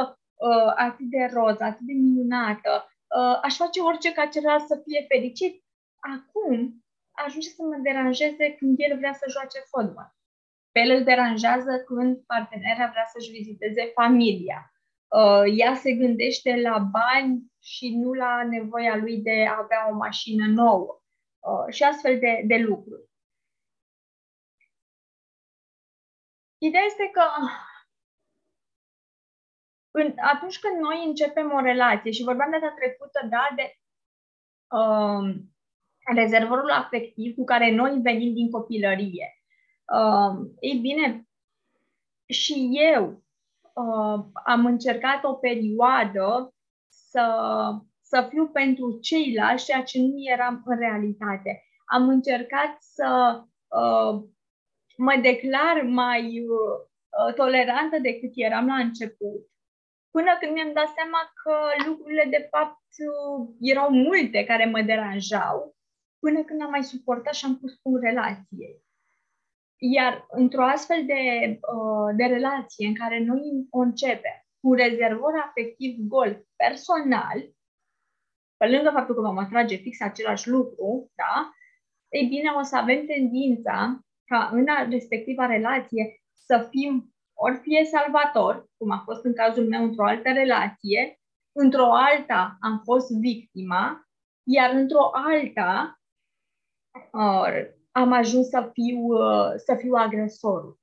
uh, 0.48 0.72
atât 0.86 1.06
de 1.14 1.22
roz, 1.32 1.60
atât 1.60 1.86
de 1.90 1.92
minunată, 1.92 2.72
uh, 2.84 2.97
aș 3.42 3.56
face 3.56 3.80
orice 3.80 4.12
ca 4.12 4.26
celălalt 4.26 4.66
să 4.66 4.82
fie 4.84 5.04
fericit. 5.08 5.64
Acum 5.98 6.84
ajunge 7.10 7.48
să 7.48 7.62
mă 7.62 7.76
deranjeze 7.82 8.54
când 8.54 8.74
el 8.78 8.96
vrea 8.96 9.12
să 9.12 9.24
joace 9.30 9.58
fotbal. 9.58 10.16
Pe 10.72 10.80
el 10.80 10.96
îl 10.96 11.04
deranjează 11.04 11.78
când 11.86 12.18
partenera 12.26 12.90
vrea 12.90 13.04
să-și 13.12 13.30
viziteze 13.30 13.90
familia. 13.94 14.72
Uh, 15.08 15.42
ea 15.56 15.74
se 15.74 15.92
gândește 15.92 16.60
la 16.60 16.78
bani 16.78 17.52
și 17.62 17.96
nu 17.96 18.12
la 18.12 18.42
nevoia 18.42 18.96
lui 18.96 19.16
de 19.18 19.46
a 19.46 19.58
avea 19.58 19.88
o 19.90 19.94
mașină 19.94 20.46
nouă 20.46 21.02
uh, 21.38 21.74
și 21.74 21.82
astfel 21.82 22.18
de, 22.18 22.42
de 22.46 22.56
lucruri. 22.56 23.08
Ideea 26.58 26.82
este 26.86 27.10
că 27.12 27.22
în, 29.98 30.14
atunci 30.16 30.58
când 30.58 30.80
noi 30.80 31.04
începem 31.06 31.52
o 31.52 31.60
relație 31.60 32.10
și 32.10 32.24
vorbeam 32.24 32.50
data 32.50 32.74
trecută, 32.76 33.26
da, 33.30 33.48
de 33.56 33.72
uh, 34.76 35.34
rezervorul 36.14 36.70
afectiv 36.70 37.34
cu 37.34 37.44
care 37.44 37.74
noi 37.74 38.00
venim 38.02 38.34
din 38.34 38.50
copilărie. 38.50 39.32
Uh, 39.94 40.48
ei 40.60 40.78
bine, 40.78 41.28
și 42.28 42.70
eu 42.94 43.22
uh, 43.74 44.24
am 44.44 44.66
încercat 44.66 45.24
o 45.24 45.32
perioadă 45.32 46.54
să, 46.88 47.26
să 48.00 48.26
fiu 48.30 48.48
pentru 48.48 48.98
ceilalți 49.00 49.64
ceea 49.64 49.82
ce 49.82 50.00
nu 50.00 50.14
eram 50.16 50.62
în 50.64 50.78
realitate. 50.78 51.62
Am 51.84 52.08
încercat 52.08 52.76
să 52.80 53.40
uh, 53.68 54.22
mă 54.96 55.18
declar 55.22 55.82
mai 55.82 56.40
uh, 56.40 57.34
tolerantă 57.34 57.98
decât 57.98 58.30
eram 58.34 58.66
la 58.66 58.74
început, 58.74 59.46
până 60.10 60.36
când 60.40 60.52
mi-am 60.52 60.72
dat 60.72 60.88
seama 60.96 61.20
că 61.42 61.54
lucrurile 61.88 62.26
de 62.30 62.48
fapt 62.50 62.90
uh, 63.08 63.48
erau 63.60 63.90
multe 63.90 64.44
care 64.44 64.64
mă 64.64 64.80
deranjau, 64.80 65.76
până 66.18 66.44
când 66.44 66.62
am 66.62 66.70
mai 66.70 66.84
suportat 66.84 67.34
și 67.34 67.44
am 67.44 67.58
pus 67.58 67.80
în 67.82 68.00
relație. 68.00 68.70
Iar 69.76 70.26
într-o 70.28 70.64
astfel 70.64 71.06
de, 71.06 71.22
uh, 71.50 72.14
de 72.16 72.24
relație 72.24 72.86
în 72.86 72.94
care 72.94 73.24
noi 73.24 73.66
o 73.70 73.78
începem 73.78 74.38
cu 74.60 74.74
rezervor 74.74 75.32
afectiv 75.46 75.96
gol 75.98 76.46
personal, 76.56 77.38
pe 78.56 78.66
lângă 78.66 78.90
faptul 78.90 79.14
că 79.14 79.20
vom 79.20 79.38
atrage 79.38 79.76
fix 79.76 80.00
același 80.00 80.48
lucru, 80.48 81.10
da? 81.14 81.52
Ei 82.08 82.26
bine, 82.26 82.50
o 82.50 82.62
să 82.62 82.76
avem 82.76 83.06
tendința 83.06 84.00
ca 84.24 84.50
în 84.52 84.66
respectiva 84.90 85.46
relație 85.46 86.22
să 86.34 86.66
fim 86.70 87.07
ori 87.40 87.58
fie 87.62 87.84
salvator, 87.84 88.68
cum 88.76 88.90
a 88.90 89.02
fost 89.04 89.24
în 89.24 89.34
cazul 89.34 89.68
meu 89.68 89.82
într-o 89.82 90.04
altă 90.04 90.28
relație, 90.32 91.20
într-o 91.52 91.92
alta 91.92 92.56
am 92.60 92.80
fost 92.84 93.10
victima, 93.10 94.08
iar 94.42 94.70
într-o 94.74 95.10
alta 95.12 96.00
uh, 97.12 97.76
am 97.90 98.12
ajuns 98.12 98.48
să 98.48 98.70
fiu, 98.72 98.98
uh, 98.98 99.52
să 99.56 99.74
fiu 99.74 99.94
agresorul. 99.94 100.78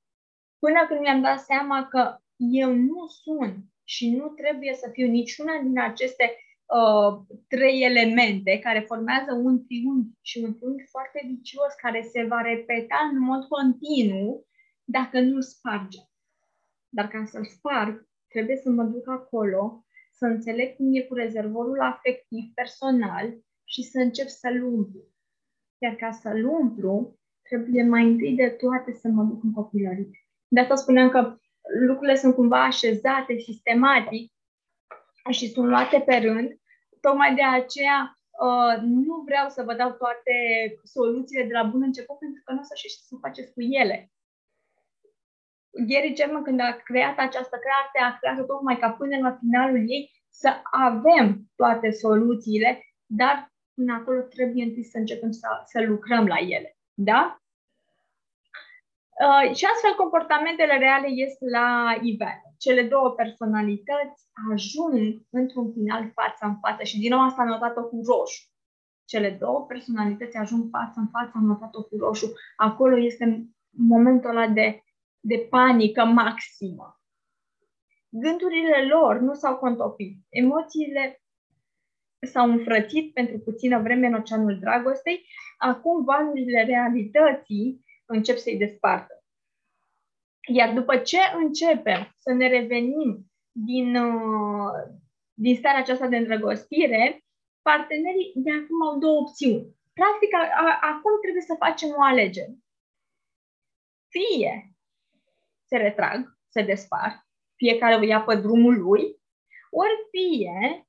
Până 0.58 0.86
când 0.86 1.00
mi-am 1.00 1.20
dat 1.20 1.40
seama 1.40 1.86
că 1.88 2.16
eu 2.36 2.72
nu 2.74 3.06
sunt 3.06 3.64
și 3.84 4.16
nu 4.16 4.28
trebuie 4.28 4.74
să 4.74 4.90
fiu 4.92 5.06
niciuna 5.06 5.60
din 5.62 5.80
aceste 5.80 6.36
uh, 6.66 7.36
trei 7.48 7.82
elemente 7.82 8.58
care 8.58 8.80
formează 8.80 9.32
un 9.32 9.66
triunghi 9.66 10.18
și 10.20 10.38
un 10.38 10.54
triunghi 10.54 10.86
foarte 10.90 11.20
vicios 11.26 11.72
care 11.82 12.02
se 12.02 12.24
va 12.24 12.40
repeta 12.40 13.10
în 13.12 13.18
mod 13.18 13.44
continuu 13.44 14.46
dacă 14.84 15.20
nu-l 15.20 15.42
sparge. 15.42 15.98
Dar 16.88 17.08
ca 17.08 17.24
să-l 17.24 17.44
sparg, 17.44 18.08
trebuie 18.28 18.56
să 18.56 18.70
mă 18.70 18.82
duc 18.82 19.08
acolo, 19.08 19.84
să 20.12 20.26
înțeleg 20.26 20.76
cum 20.76 20.94
e 20.94 21.00
cu 21.00 21.14
rezervorul 21.14 21.80
afectiv 21.80 22.44
personal 22.54 23.38
și 23.64 23.82
să 23.82 23.98
încep 23.98 24.28
să-l 24.28 24.62
umplu. 24.64 25.00
Iar 25.78 25.94
ca 25.94 26.10
să-l 26.10 26.44
umplu, 26.44 27.18
trebuie 27.42 27.82
mai 27.82 28.04
întâi 28.04 28.34
de 28.34 28.48
toate 28.48 28.92
să 28.92 29.08
mă 29.08 29.22
duc 29.22 29.42
în 29.42 29.52
copilărie. 29.52 30.10
De 30.48 30.60
asta 30.60 30.74
spuneam 30.74 31.08
că 31.08 31.38
lucrurile 31.86 32.16
sunt 32.16 32.34
cumva 32.34 32.64
așezate 32.64 33.38
sistematic 33.38 34.32
și 35.30 35.48
sunt 35.48 35.66
luate 35.66 36.00
pe 36.00 36.16
rând. 36.16 36.60
Tocmai 37.00 37.34
de 37.34 37.42
aceea 37.42 38.18
uh, 38.46 38.82
nu 38.82 39.22
vreau 39.24 39.48
să 39.48 39.62
vă 39.62 39.74
dau 39.74 39.90
toate 39.90 40.34
soluțiile 40.82 41.44
de 41.44 41.52
la 41.52 41.62
bun 41.62 41.82
început, 41.82 42.18
pentru 42.18 42.42
că 42.44 42.52
nu 42.52 42.58
o 42.58 42.62
să 42.62 42.74
știți 42.76 43.08
să 43.08 43.16
faceți 43.20 43.52
cu 43.52 43.60
ele. 43.60 44.10
Gary 45.88 46.14
Chapman, 46.14 46.42
când 46.42 46.60
a 46.60 46.76
creat 46.84 47.18
această 47.18 47.56
carte, 47.68 48.14
a 48.14 48.18
creat 48.18 48.46
tocmai 48.46 48.78
ca 48.78 48.90
până 48.90 49.16
la 49.18 49.36
finalul 49.40 49.84
ei 49.88 50.10
să 50.28 50.60
avem 50.70 51.50
toate 51.56 51.90
soluțiile, 51.90 52.80
dar 53.06 53.52
până 53.74 53.92
acolo 53.92 54.20
trebuie 54.20 54.64
întâi 54.64 54.84
să 54.84 54.98
începem 54.98 55.30
să, 55.30 55.48
să 55.64 55.82
lucrăm 55.82 56.26
la 56.26 56.36
ele. 56.38 56.76
Da? 56.94 57.40
Uh, 59.24 59.54
și 59.56 59.64
astfel 59.72 59.94
comportamentele 59.96 60.78
reale 60.78 61.08
ies 61.10 61.34
la 61.50 61.98
iveală. 62.02 62.46
Cele 62.58 62.82
două 62.82 63.10
personalități 63.10 64.22
ajung 64.52 65.22
într-un 65.30 65.72
final 65.72 66.10
față 66.14 66.46
în 66.46 66.56
față 66.58 66.82
și 66.82 66.98
din 66.98 67.10
nou 67.10 67.20
asta 67.20 67.42
am 67.42 67.48
notat-o 67.48 67.82
cu 67.84 68.00
roșu. 68.06 68.42
Cele 69.04 69.30
două 69.30 69.66
personalități 69.66 70.36
ajung 70.36 70.68
față 70.70 70.94
în 71.00 71.08
față, 71.08 71.32
am 71.34 71.44
notat-o 71.44 71.82
cu 71.82 71.96
roșu. 71.96 72.32
Acolo 72.56 72.98
este 72.98 73.46
momentul 73.70 74.30
ăla 74.30 74.48
de, 74.48 74.80
de 75.20 75.46
panică 75.50 76.04
maximă. 76.04 77.00
Gândurile 78.08 78.86
lor 78.86 79.18
nu 79.18 79.34
s-au 79.34 79.56
contopit. 79.56 80.18
Emoțiile 80.28 81.20
s-au 82.26 82.50
înfrățit 82.50 83.12
pentru 83.12 83.38
puțină 83.38 83.82
vreme 83.82 84.06
în 84.06 84.14
oceanul 84.14 84.58
dragostei, 84.58 85.26
acum 85.58 86.04
valurile 86.04 86.64
realității 86.64 87.84
încep 88.06 88.36
să-i 88.36 88.58
despartă. 88.58 89.24
Iar 90.52 90.74
după 90.74 90.96
ce 90.96 91.18
începem 91.34 92.12
să 92.16 92.32
ne 92.32 92.48
revenim 92.48 93.30
din, 93.52 93.96
uh, 93.96 94.72
din 95.34 95.56
starea 95.56 95.80
aceasta 95.80 96.06
de 96.06 96.16
îndrăgostire, 96.16 97.24
partenerii 97.62 98.32
de 98.34 98.50
acum 98.50 98.82
au 98.88 98.98
două 98.98 99.20
opțiuni. 99.20 99.74
Practic, 99.92 100.34
a, 100.34 100.42
a, 100.64 100.78
acum 100.82 101.12
trebuie 101.20 101.42
să 101.42 101.54
facem 101.58 101.88
o 101.88 102.02
alegere. 102.02 102.54
Fie 104.08 104.75
se 105.66 105.76
retrag, 105.76 106.38
se 106.48 106.62
despart, 106.62 107.16
fiecare 107.56 107.94
o 107.94 108.02
ia 108.02 108.22
pe 108.22 108.34
drumul 108.34 108.78
lui, 108.78 109.02
ori 109.70 109.96
fie 110.10 110.86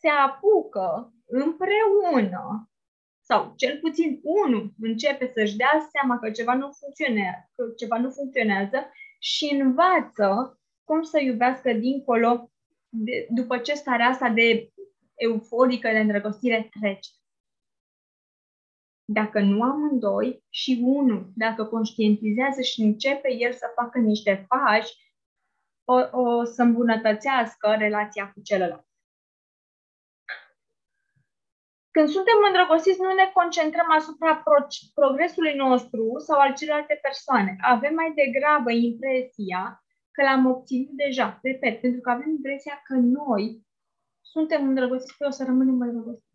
se 0.00 0.08
apucă 0.08 1.14
împreună 1.26 2.70
sau 3.20 3.52
cel 3.56 3.78
puțin 3.80 4.20
unul 4.22 4.74
începe 4.80 5.32
să-și 5.34 5.56
dea 5.56 5.88
seama 5.92 6.18
că 6.18 6.30
ceva 6.30 6.54
nu 6.54 6.70
funcționează, 6.70 7.50
că 7.54 7.62
ceva 7.76 7.98
nu 7.98 8.10
funcționează 8.10 8.90
și 9.18 9.54
învață 9.54 10.58
cum 10.84 11.02
să 11.02 11.20
iubească 11.20 11.72
dincolo 11.72 12.50
de, 12.88 13.26
după 13.28 13.58
ce 13.58 13.74
starea 13.74 14.06
asta 14.06 14.28
de 14.28 14.70
euforică 15.14 15.88
de 15.92 15.98
îndrăgostire 15.98 16.68
trece. 16.80 17.10
Dacă 19.12 19.40
nu 19.40 19.62
amândoi 19.62 20.44
și 20.50 20.80
unul, 20.84 21.32
dacă 21.34 21.64
conștientizează 21.64 22.60
și 22.60 22.80
începe 22.80 23.32
el 23.32 23.52
să 23.52 23.72
facă 23.74 23.98
niște 23.98 24.46
pași, 24.48 24.92
o, 25.84 25.94
o 26.20 26.44
să 26.44 26.62
îmbunătățească 26.62 27.74
relația 27.78 28.32
cu 28.32 28.40
celălalt. 28.42 28.86
Când 31.90 32.08
suntem 32.08 32.34
îndrăgostiți, 32.46 33.00
nu 33.00 33.12
ne 33.14 33.30
concentrăm 33.34 33.90
asupra 33.90 34.36
pro- 34.36 34.66
progresului 34.94 35.54
nostru 35.54 36.04
sau 36.26 36.38
al 36.40 36.54
celelalte 36.54 36.98
persoane. 37.02 37.56
Avem 37.60 37.94
mai 37.94 38.12
degrabă 38.14 38.70
impresia 38.70 39.84
că 40.10 40.22
l-am 40.22 40.46
obținut 40.46 40.96
deja. 41.04 41.38
Repet, 41.42 41.80
pentru 41.80 42.00
că 42.00 42.10
avem 42.10 42.30
impresia 42.30 42.80
că 42.84 42.94
noi 42.94 43.66
suntem 44.20 44.68
îndrăgostiți, 44.68 45.16
că 45.18 45.26
o 45.26 45.30
să 45.30 45.44
rămânem 45.44 45.80
îndrăgostiți. 45.80 46.28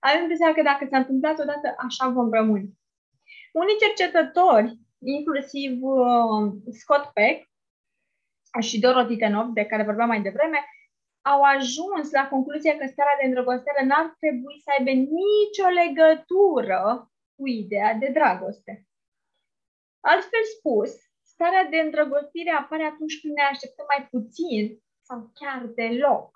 Avem 0.00 0.20
impresia 0.20 0.54
că 0.54 0.62
dacă 0.62 0.86
s-a 0.90 0.98
întâmplat 0.98 1.38
odată, 1.38 1.74
așa 1.78 2.08
vom 2.08 2.30
rămâne. 2.32 2.68
Unii 3.52 3.82
cercetători, 3.84 4.78
inclusiv 4.98 5.82
uh, 5.82 6.52
Scott 6.80 7.12
Peck, 7.12 7.48
și 8.60 8.80
Dorothy 8.80 9.16
Tenov, 9.16 9.48
de 9.48 9.64
care 9.64 9.82
vorbeam 9.82 10.08
mai 10.08 10.22
devreme, 10.22 10.58
au 11.22 11.42
ajuns 11.42 12.10
la 12.10 12.28
concluzia 12.28 12.76
că 12.76 12.86
starea 12.86 13.16
de 13.20 13.26
îndrăgostire 13.26 13.84
n-ar 13.84 14.16
trebui 14.18 14.60
să 14.64 14.70
aibă 14.78 14.90
nicio 14.90 15.68
legătură 15.82 17.10
cu 17.36 17.46
ideea 17.46 17.94
de 17.94 18.08
dragoste. 18.12 18.86
Altfel 20.00 20.44
spus, 20.56 20.92
starea 21.22 21.64
de 21.64 21.76
îndrăgostire 21.76 22.50
apare 22.50 22.84
atunci 22.84 23.20
când 23.20 23.34
ne 23.34 23.42
așteptăm 23.42 23.86
mai 23.88 24.08
puțin 24.10 24.82
sau 25.00 25.30
chiar 25.34 25.66
deloc. 25.66 26.30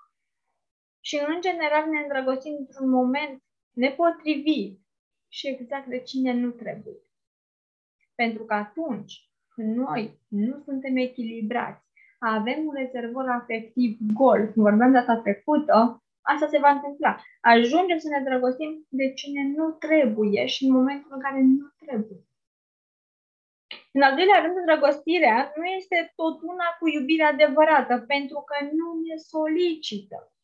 Și 0.99 1.15
în 1.27 1.41
general 1.41 1.89
ne 1.89 1.99
îndrăgostim 1.99 2.55
într-un 2.59 2.89
moment 2.89 3.43
nepotrivit 3.75 4.79
și 5.27 5.47
exact 5.47 5.87
de 5.87 5.99
cine 5.99 6.33
nu 6.33 6.49
trebuie. 6.49 6.99
Pentru 8.15 8.43
că 8.43 8.53
atunci 8.53 9.29
când 9.47 9.75
noi 9.75 10.19
nu 10.27 10.61
suntem 10.65 10.95
echilibrați, 10.95 11.83
avem 12.19 12.65
un 12.65 12.73
rezervor 12.75 13.29
afectiv 13.29 13.97
gol, 14.13 14.51
cum 14.51 14.63
vorbeam 14.63 14.91
data 14.91 15.17
trecută, 15.17 16.03
asta 16.21 16.47
se 16.47 16.57
va 16.57 16.69
întâmpla. 16.69 17.23
Ajungem 17.41 17.97
să 17.97 18.07
ne 18.09 18.23
drăgostim 18.23 18.85
de 18.89 19.13
cine 19.13 19.41
nu 19.55 19.71
trebuie 19.71 20.45
și 20.45 20.65
în 20.65 20.71
momentul 20.71 21.11
în 21.13 21.19
care 21.19 21.41
nu 21.41 21.67
trebuie. 21.85 22.19
În 23.91 24.01
al 24.01 24.15
doilea 24.15 24.41
rând, 24.41 24.57
îndrăgostirea 24.57 25.53
nu 25.55 25.65
este 25.65 26.11
tot 26.15 26.41
una 26.41 26.67
cu 26.79 26.87
iubirea 26.87 27.27
adevărată, 27.27 27.99
pentru 28.07 28.39
că 28.49 28.55
nu 28.65 28.87
ne 29.05 29.15
solicită. 29.15 30.34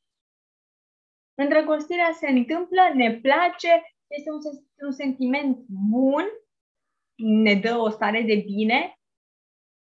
Îndrăgostirea 1.41 2.11
se 2.19 2.27
întâmplă, 2.27 2.81
ne 2.93 3.19
place, 3.21 3.71
este 4.07 4.29
un, 4.31 4.39
un 4.85 4.91
sentiment 4.91 5.57
bun, 5.89 6.25
ne 7.43 7.53
dă 7.53 7.77
o 7.77 7.89
stare 7.89 8.21
de 8.21 8.43
bine, 8.45 8.95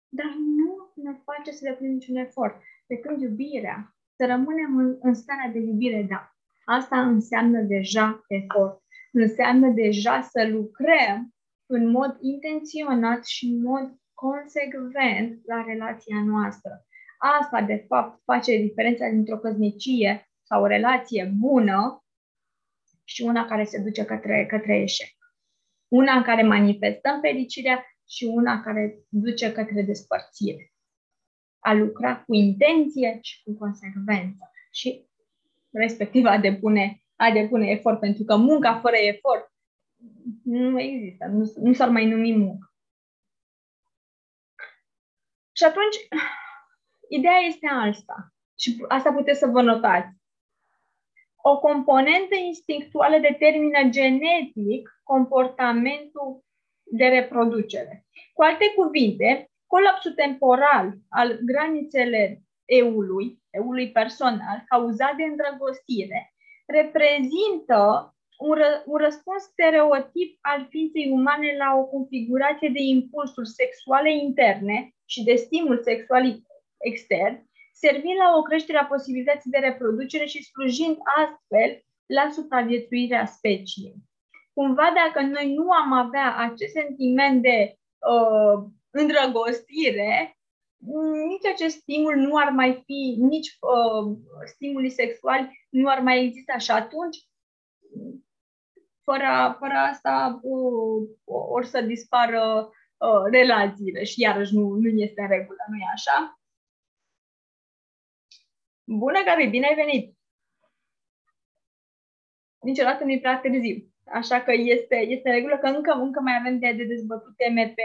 dar 0.09 0.31
nu 0.57 0.91
ne 1.03 1.13
face 1.23 1.51
să 1.51 1.65
depunem 1.69 1.91
niciun 1.91 2.15
efort. 2.15 2.55
Pe 2.87 2.97
când 2.97 3.21
iubirea, 3.21 3.95
să 4.17 4.25
rămânem 4.25 4.77
în, 4.77 4.97
în 5.01 5.13
starea 5.13 5.51
de 5.51 5.59
iubire, 5.59 6.05
da, 6.09 6.31
asta 6.65 7.01
înseamnă 7.01 7.61
deja 7.61 8.21
efort. 8.27 8.83
Înseamnă 9.11 9.69
deja 9.69 10.21
să 10.21 10.47
lucrăm 10.47 11.33
în 11.65 11.89
mod 11.89 12.17
intenționat 12.19 13.25
și 13.25 13.45
în 13.45 13.61
mod 13.61 13.99
consecvent 14.13 15.39
la 15.45 15.63
relația 15.63 16.23
noastră. 16.25 16.85
Asta, 17.39 17.61
de 17.61 17.85
fapt, 17.87 18.21
face 18.23 18.57
diferența 18.57 19.09
dintre 19.09 19.33
o 19.33 19.37
căsnicie 19.37 20.24
sau 20.47 20.61
o 20.61 20.67
relație 20.67 21.33
bună 21.37 22.03
și 23.03 23.21
una 23.21 23.45
care 23.45 23.63
se 23.63 23.81
duce 23.81 24.05
către, 24.05 24.45
către 24.45 24.77
eșec. 24.77 25.13
Una 25.87 26.13
în 26.13 26.23
care 26.23 26.41
manifestăm 26.41 27.19
fericirea 27.19 27.85
și 28.07 28.23
una 28.23 28.61
care 28.61 28.99
duce 29.09 29.51
către 29.51 29.81
despărțire. 29.81 30.73
A 31.59 31.73
lucra 31.73 32.23
cu 32.23 32.33
intenție 32.33 33.19
și 33.21 33.43
cu 33.43 33.57
consecvență 33.57 34.51
și 34.71 35.05
respectiv 35.71 36.25
a 36.25 36.37
depune, 36.37 37.03
a 37.15 37.31
depune 37.31 37.69
efort, 37.69 37.99
pentru 37.99 38.23
că 38.23 38.35
munca 38.35 38.79
fără 38.79 38.95
efort 38.95 39.53
nu 40.43 40.79
există, 40.79 41.25
nu, 41.25 41.53
nu 41.55 41.73
s-ar 41.73 41.89
mai 41.89 42.05
numi 42.05 42.37
muncă. 42.37 42.73
Și 45.51 45.63
atunci, 45.63 45.95
ideea 47.17 47.37
este 47.47 47.67
asta. 47.67 48.33
Și 48.59 48.85
asta 48.87 49.13
puteți 49.13 49.39
să 49.39 49.47
vă 49.47 49.61
notați. 49.61 50.24
O 51.47 51.59
componentă 51.59 52.35
instinctuală 52.45 53.17
determină 53.17 53.89
genetic 53.89 55.01
comportamentul 55.03 56.43
de 56.83 57.05
reproducere. 57.05 58.05
Cu 58.33 58.43
alte 58.43 58.65
cuvinte, 58.75 59.49
colapsul 59.67 60.11
temporal 60.11 60.93
al 61.09 61.39
granițele 61.41 62.41
eului, 62.65 63.39
eului 63.49 63.91
personal, 63.91 64.63
cauzat 64.65 65.15
de 65.15 65.23
îndrăgostire, 65.23 66.33
reprezintă 66.65 68.09
un, 68.37 68.53
ră, 68.53 68.83
un 68.85 68.97
răspuns 68.97 69.43
stereotip 69.43 70.37
al 70.41 70.67
ființei 70.69 71.11
umane 71.11 71.57
la 71.57 71.79
o 71.79 71.85
configurație 71.85 72.69
de 72.69 72.81
impulsuri 72.81 73.47
sexuale 73.47 74.13
interne 74.13 74.95
și 75.05 75.23
de 75.23 75.35
stimul 75.35 75.81
sexual 75.83 76.39
extern, 76.77 77.49
servind 77.77 78.17
la 78.17 78.37
o 78.37 78.41
creștere 78.41 78.77
a 78.77 78.85
posibilității 78.85 79.51
de 79.51 79.57
reproducere 79.57 80.25
și 80.25 80.43
slujind 80.43 80.97
astfel 81.15 81.85
la 82.05 82.29
supraviețuirea 82.31 83.25
speciei. 83.25 83.95
Cumva 84.53 84.93
dacă 84.95 85.25
noi 85.25 85.53
nu 85.53 85.71
am 85.71 85.93
avea 85.93 86.35
acest 86.37 86.73
sentiment 86.73 87.41
de 87.41 87.75
uh, 88.11 88.63
îndrăgostire, 88.89 90.37
nici 91.27 91.45
acest 91.53 91.77
stimul 91.77 92.15
nu 92.15 92.35
ar 92.35 92.49
mai 92.49 92.83
fi, 92.85 93.15
nici 93.19 93.57
uh, 93.59 94.17
stimulii 94.45 94.89
sexuali 94.89 95.67
nu 95.69 95.89
ar 95.89 95.99
mai 95.99 96.25
exista 96.25 96.57
și 96.57 96.71
atunci 96.71 97.17
fără, 99.03 99.55
fără 99.59 99.73
asta 99.73 100.39
uh, 100.41 101.09
or 101.25 101.65
să 101.65 101.81
dispară 101.81 102.69
uh, 102.97 103.23
relațiile 103.31 104.03
și 104.03 104.21
iarăși 104.21 104.55
nu, 104.55 104.67
nu 104.67 104.87
este 104.87 105.21
în 105.21 105.27
regulă, 105.27 105.57
nu 105.69 105.75
e 105.75 105.85
așa? 105.93 106.39
Bună, 108.87 109.23
Gabi, 109.23 109.47
bine 109.47 109.67
ai 109.67 109.75
venit! 109.75 110.17
Niciodată 112.61 113.03
nu 113.03 113.11
e 113.11 113.19
prea 113.19 113.39
târziu. 113.39 113.93
Așa 114.05 114.41
că 114.41 114.51
este, 114.51 114.95
este 114.95 115.29
în 115.29 115.35
regulă 115.35 115.57
că 115.57 115.67
încă, 115.67 115.91
încă 115.91 116.19
mai 116.19 116.37
avem 116.39 116.59
de, 116.59 116.71
de 116.71 116.83
dezbătut 116.83 117.35
teme 117.37 117.73
pe 117.75 117.83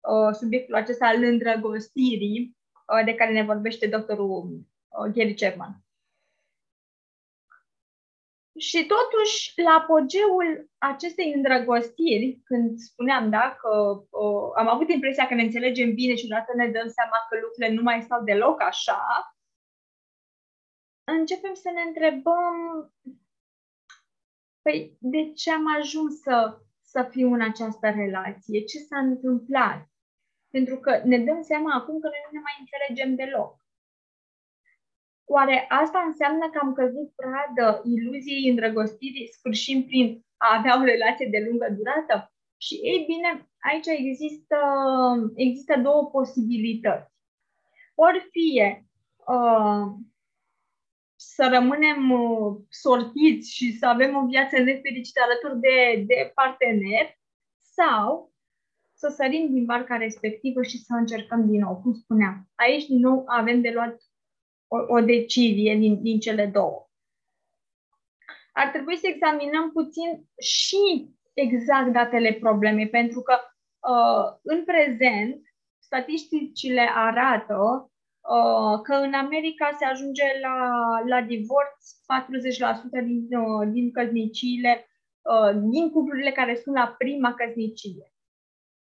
uh, 0.00 0.32
subiectul 0.32 0.74
acesta 0.74 1.06
al 1.06 1.22
îndrăgostirii, 1.22 2.56
uh, 2.86 3.04
de 3.04 3.14
care 3.14 3.32
ne 3.32 3.42
vorbește 3.42 3.86
doctorul 3.86 4.66
uh, 4.88 5.12
Gary 5.14 5.34
Chapman. 5.34 5.84
Și 8.58 8.86
totuși, 8.86 9.52
la 9.62 9.70
apogeul 9.70 10.70
acestei 10.78 11.32
îndrăgostiri, 11.34 12.40
când 12.44 12.78
spuneam 12.78 13.30
da, 13.30 13.56
că 13.60 13.68
uh, 14.10 14.50
am 14.56 14.68
avut 14.68 14.88
impresia 14.90 15.26
că 15.26 15.34
ne 15.34 15.42
înțelegem 15.42 15.94
bine 15.94 16.14
și 16.14 16.24
odată 16.30 16.52
ne 16.56 16.66
dăm 16.66 16.88
seama 16.88 17.16
că 17.28 17.38
lucrurile 17.40 17.74
nu 17.74 17.82
mai 17.82 18.02
stau 18.02 18.22
deloc 18.22 18.60
așa, 18.60 19.00
începem 21.12 21.54
să 21.54 21.70
ne 21.74 21.80
întrebăm 21.80 22.54
păi 24.62 24.96
de 25.00 25.32
ce 25.32 25.50
am 25.52 25.66
ajuns 25.78 26.20
să, 26.20 26.58
să 26.80 27.08
fiu 27.10 27.32
în 27.32 27.40
această 27.40 27.90
relație? 27.90 28.64
Ce 28.64 28.78
s-a 28.78 28.98
întâmplat? 28.98 29.86
Pentru 30.50 30.76
că 30.76 31.00
ne 31.04 31.18
dăm 31.18 31.42
seama 31.42 31.74
acum 31.74 32.00
că 32.00 32.06
noi 32.06 32.22
nu 32.24 32.30
ne 32.32 32.42
mai 32.46 32.56
înțelegem 32.60 33.14
deloc. 33.14 33.60
Oare 35.24 35.66
asta 35.68 35.98
înseamnă 36.06 36.50
că 36.50 36.58
am 36.62 36.72
căzut 36.72 37.12
pradă 37.14 37.82
iluziei 37.84 38.48
îndrăgostirii, 38.48 39.32
sfârșind 39.32 39.86
prin 39.86 40.24
a 40.36 40.56
avea 40.58 40.80
o 40.80 40.84
relație 40.84 41.28
de 41.30 41.46
lungă 41.48 41.68
durată? 41.76 42.32
Și 42.56 42.74
ei 42.74 43.04
bine, 43.06 43.50
aici 43.70 43.86
există, 43.86 44.58
există 45.34 45.80
două 45.80 46.10
posibilități. 46.10 47.10
Ori 47.94 48.28
fie 48.30 48.86
uh, 49.16 49.84
să 51.28 51.48
rămânem 51.52 52.10
uh, 52.10 52.56
sortiți 52.68 53.54
și 53.54 53.76
să 53.78 53.86
avem 53.86 54.16
o 54.16 54.26
viață 54.26 54.58
nefericită 54.58 55.20
alături 55.22 55.60
de, 55.60 56.04
de 56.06 56.32
partener 56.34 57.18
sau 57.60 58.32
să 58.94 59.08
sărim 59.08 59.52
din 59.52 59.64
barca 59.64 59.96
respectivă 59.96 60.62
și 60.62 60.78
să 60.78 60.92
încercăm 60.94 61.46
din 61.50 61.60
nou, 61.60 61.76
cum 61.76 61.92
spuneam. 61.92 62.48
Aici, 62.54 62.86
din 62.86 62.98
nou, 62.98 63.22
avem 63.26 63.60
de 63.60 63.70
luat 63.70 64.02
o, 64.68 64.76
o 64.88 65.00
decizie 65.00 65.76
din, 65.76 66.02
din 66.02 66.20
cele 66.20 66.46
două. 66.46 66.90
Ar 68.52 68.68
trebui 68.68 68.96
să 68.96 69.06
examinăm 69.06 69.72
puțin 69.72 70.28
și 70.38 71.10
exact 71.32 71.92
datele 71.92 72.32
problemei, 72.32 72.88
pentru 72.88 73.20
că 73.20 73.38
uh, 73.88 74.38
în 74.42 74.64
prezent 74.64 75.40
statisticile 75.78 76.90
arată 76.94 77.56
Uh, 77.56 77.91
că 78.82 78.94
în 78.94 79.12
America 79.14 79.70
se 79.78 79.84
ajunge 79.84 80.24
la, 80.40 80.56
la 81.06 81.22
divorț 81.22 81.80
40% 83.00 83.04
din, 83.04 83.26
uh, 83.38 83.68
din 83.72 83.90
căsniciile, 83.90 84.86
uh, 85.22 85.60
din 85.70 85.90
cuplurile 85.90 86.32
care 86.32 86.54
sunt 86.54 86.74
la 86.74 86.94
prima 86.98 87.34
căsnicie. 87.34 88.12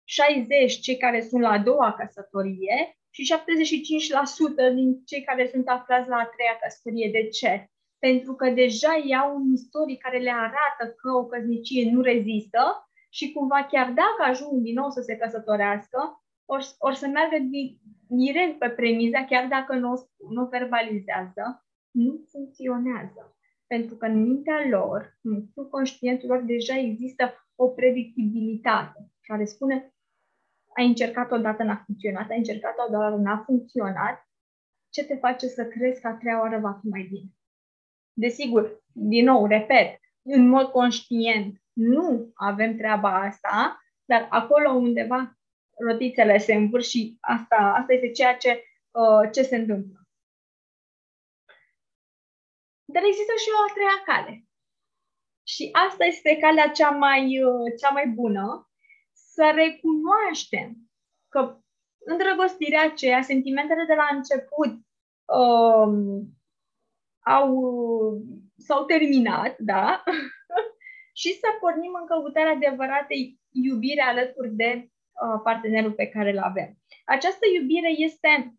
60 0.04 0.80
cei 0.80 0.98
care 0.98 1.22
sunt 1.22 1.42
la 1.42 1.50
a 1.50 1.60
doua 1.60 1.94
căsătorie 1.94 2.98
și 3.10 3.24
75% 3.24 4.74
din 4.74 5.04
cei 5.06 5.24
care 5.24 5.48
sunt 5.52 5.68
aflați 5.70 6.10
la 6.10 6.16
a 6.16 6.26
treia 6.26 6.58
căsătorie. 6.62 7.10
De 7.12 7.28
ce? 7.28 7.70
Pentru 8.00 8.34
că 8.34 8.50
deja 8.50 9.04
iau 9.06 9.36
un 9.36 9.54
istoric 9.54 10.02
care 10.02 10.20
le 10.20 10.32
arată 10.32 10.96
că 11.02 11.10
o 11.12 11.26
căsnicie 11.26 11.92
nu 11.92 12.02
rezistă 12.02 12.90
și 13.10 13.32
cumva 13.32 13.68
chiar 13.72 13.88
dacă 13.88 14.22
ajung 14.30 14.62
din 14.62 14.74
nou 14.74 14.90
să 14.90 15.02
se 15.02 15.16
căsătorească, 15.16 16.24
or, 16.46 16.62
or 16.80 16.94
să 16.94 17.08
meargă 17.08 17.38
direct 18.18 18.60
pe 18.60 18.70
premiza, 18.70 19.26
chiar 19.26 19.48
dacă 19.48 19.76
nu 19.76 19.92
o 19.92 19.96
spun, 19.96 20.34
nu 20.34 20.46
verbalizează, 20.46 21.66
nu 21.92 22.26
funcționează. 22.32 23.38
Pentru 23.68 23.96
că 23.96 24.06
în 24.06 24.22
mintea 24.22 24.68
lor, 24.70 25.18
în 25.22 25.46
subconștientul 25.54 26.30
lor, 26.30 26.42
deja 26.42 26.78
există 26.78 27.48
o 27.56 27.68
predictibilitate 27.68 29.12
care 29.22 29.46
spune 29.46 29.94
ai 30.76 30.88
încercat 30.88 31.32
odată, 31.32 31.64
n-a 31.64 31.84
funcționat, 31.86 32.30
ai 32.30 32.38
încercat 32.38 32.76
odată, 32.88 33.16
n-a 33.16 33.44
funcționat, 33.46 34.28
ce 34.90 35.06
te 35.06 35.16
face 35.16 35.48
să 35.48 35.66
crezi 35.66 36.02
că 36.02 36.08
a 36.08 36.14
treia 36.14 36.40
oară 36.40 36.60
va 36.60 36.78
fi 36.82 36.88
mai 36.88 37.08
bine? 37.10 37.30
Desigur, 38.14 38.84
din 38.92 39.24
nou, 39.24 39.48
repet, 39.48 40.00
în 40.22 40.48
mod 40.48 40.66
conștient, 40.66 41.62
nu 41.74 42.32
avem 42.34 42.76
treaba 42.76 43.22
asta, 43.22 43.82
dar 44.06 44.28
acolo 44.30 44.72
undeva 44.72 45.38
rotițele 45.80 46.38
se 46.38 46.54
învârși 46.54 46.90
și 46.90 47.18
asta, 47.20 47.56
asta 47.56 47.94
este 47.94 48.12
ceea 48.12 48.38
ce, 48.38 48.64
uh, 48.92 49.32
ce 49.32 49.42
se 49.42 49.56
întâmplă. 49.56 49.98
Dar 52.86 53.04
există 53.04 53.34
și 53.38 53.50
o 53.50 53.62
a 53.70 53.74
treia 53.74 54.02
cale. 54.06 54.46
Și 55.48 55.70
asta 55.72 56.06
este 56.06 56.38
calea 56.42 56.72
cea 56.72 56.90
mai, 56.90 57.44
uh, 57.44 57.74
cea 57.80 57.90
mai 57.90 58.08
bună, 58.08 58.72
să 59.14 59.52
recunoaștem 59.56 60.76
că 61.30 61.58
îndrăgostirea 62.06 62.84
aceea, 62.84 63.22
sentimentele 63.22 63.86
de 63.88 63.94
la 63.94 64.08
început 64.12 64.72
um, 65.26 66.28
au, 67.26 67.54
s-au 68.58 68.86
terminat, 68.86 69.58
da? 69.58 70.04
și 71.20 71.34
să 71.34 71.48
pornim 71.60 71.94
în 72.02 72.08
căutarea 72.08 72.52
adevăratei 72.52 73.40
iubire 73.50 74.02
alături 74.02 74.50
de 74.50 74.72
uh, 74.76 74.93
partenerul 75.44 75.92
pe 75.92 76.08
care 76.08 76.32
îl 76.32 76.40
avem. 76.40 76.78
Această 77.06 77.46
iubire 77.60 77.90
este, 77.90 78.56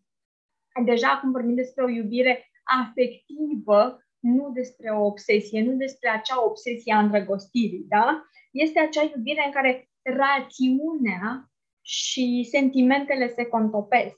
deja 0.85 1.07
acum 1.07 1.31
vorbim 1.31 1.55
despre 1.55 1.83
o 1.83 1.89
iubire 1.89 2.51
afectivă, 2.63 3.99
nu 4.19 4.51
despre 4.53 4.89
o 4.89 5.05
obsesie, 5.05 5.63
nu 5.63 5.75
despre 5.75 6.09
acea 6.09 6.45
obsesie 6.45 6.93
a 6.93 6.99
îndrăgostirii, 6.99 7.85
da? 7.87 8.23
Este 8.51 8.79
acea 8.79 9.11
iubire 9.15 9.43
în 9.45 9.51
care 9.51 9.89
rațiunea 10.01 11.49
și 11.81 12.47
sentimentele 12.49 13.27
se 13.27 13.45
contopesc, 13.45 14.17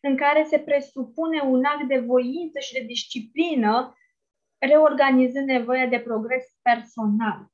în 0.00 0.16
care 0.16 0.44
se 0.44 0.58
presupune 0.58 1.40
un 1.40 1.64
act 1.64 1.88
de 1.88 1.98
voință 1.98 2.58
și 2.58 2.72
de 2.72 2.80
disciplină, 2.86 3.94
reorganizând 4.58 5.46
nevoia 5.46 5.86
de 5.86 5.98
progres 5.98 6.44
personal. 6.62 7.46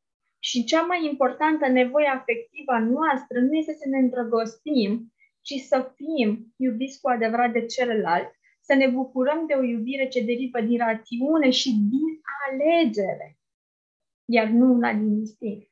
Și 0.45 0.65
cea 0.65 0.83
mai 0.83 1.05
importantă 1.05 1.69
nevoie 1.69 2.07
afectivă 2.07 2.73
a 2.73 2.79
noastră 2.79 3.41
nu 3.41 3.55
este 3.55 3.73
să 3.73 3.89
ne 3.89 3.99
îndrăgostim, 3.99 5.13
ci 5.41 5.55
să 5.61 5.93
fim 5.97 6.55
iubiți 6.57 7.01
cu 7.01 7.09
adevărat 7.09 7.53
de 7.53 7.67
celălalt, 7.67 8.31
să 8.61 8.75
ne 8.75 8.89
bucurăm 8.89 9.47
de 9.47 9.55
o 9.55 9.63
iubire 9.63 10.09
ce 10.09 10.25
derivă 10.25 10.61
din 10.61 10.79
rațiune 10.79 11.51
și 11.51 11.71
din 11.71 12.21
alegere, 12.47 13.39
iar 14.25 14.47
nu 14.47 14.73
una 14.73 14.93
din 14.93 15.19
instinct. 15.19 15.71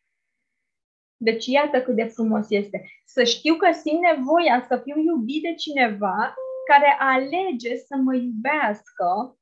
Deci 1.16 1.46
iată 1.46 1.82
cât 1.82 1.94
de 1.94 2.04
frumos 2.04 2.50
este. 2.50 2.84
Să 3.04 3.24
știu 3.24 3.54
că 3.54 3.72
simt 3.72 4.00
nevoia 4.00 4.64
să 4.68 4.80
fiu 4.84 4.98
iubit 4.98 5.42
de 5.42 5.54
cineva 5.54 6.34
care 6.66 6.96
alege 6.98 7.76
să 7.76 7.96
mă 7.96 8.14
iubească 8.14 9.38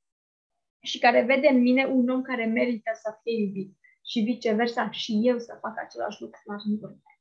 și 0.82 0.98
care 0.98 1.22
vede 1.22 1.48
în 1.48 1.60
mine 1.60 1.84
un 1.86 2.08
om 2.08 2.22
care 2.22 2.44
merită 2.44 2.90
să 2.94 3.18
fie 3.22 3.42
iubit. 3.42 3.77
Și 4.08 4.20
viceversa, 4.20 4.90
și 4.90 5.20
eu 5.22 5.38
să 5.38 5.58
fac 5.60 5.74
același 5.78 6.20
lucru 6.22 6.40
la 6.44 6.56
rândul 6.64 6.88
meu. 6.88 7.16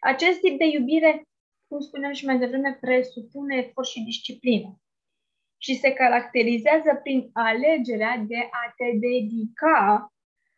Acest 0.00 0.40
tip 0.40 0.58
de 0.58 0.64
iubire, 0.64 1.22
cum 1.68 1.80
spuneam 1.80 2.12
și 2.12 2.24
mai 2.24 2.38
devreme, 2.38 2.78
presupune 2.80 3.56
efort 3.56 3.88
și 3.88 4.04
disciplină. 4.04 4.80
Și 5.58 5.74
se 5.74 5.92
caracterizează 5.92 7.00
prin 7.02 7.30
alegerea 7.32 8.16
de 8.16 8.48
a 8.50 8.72
te 8.76 8.98
dedica 8.98 10.12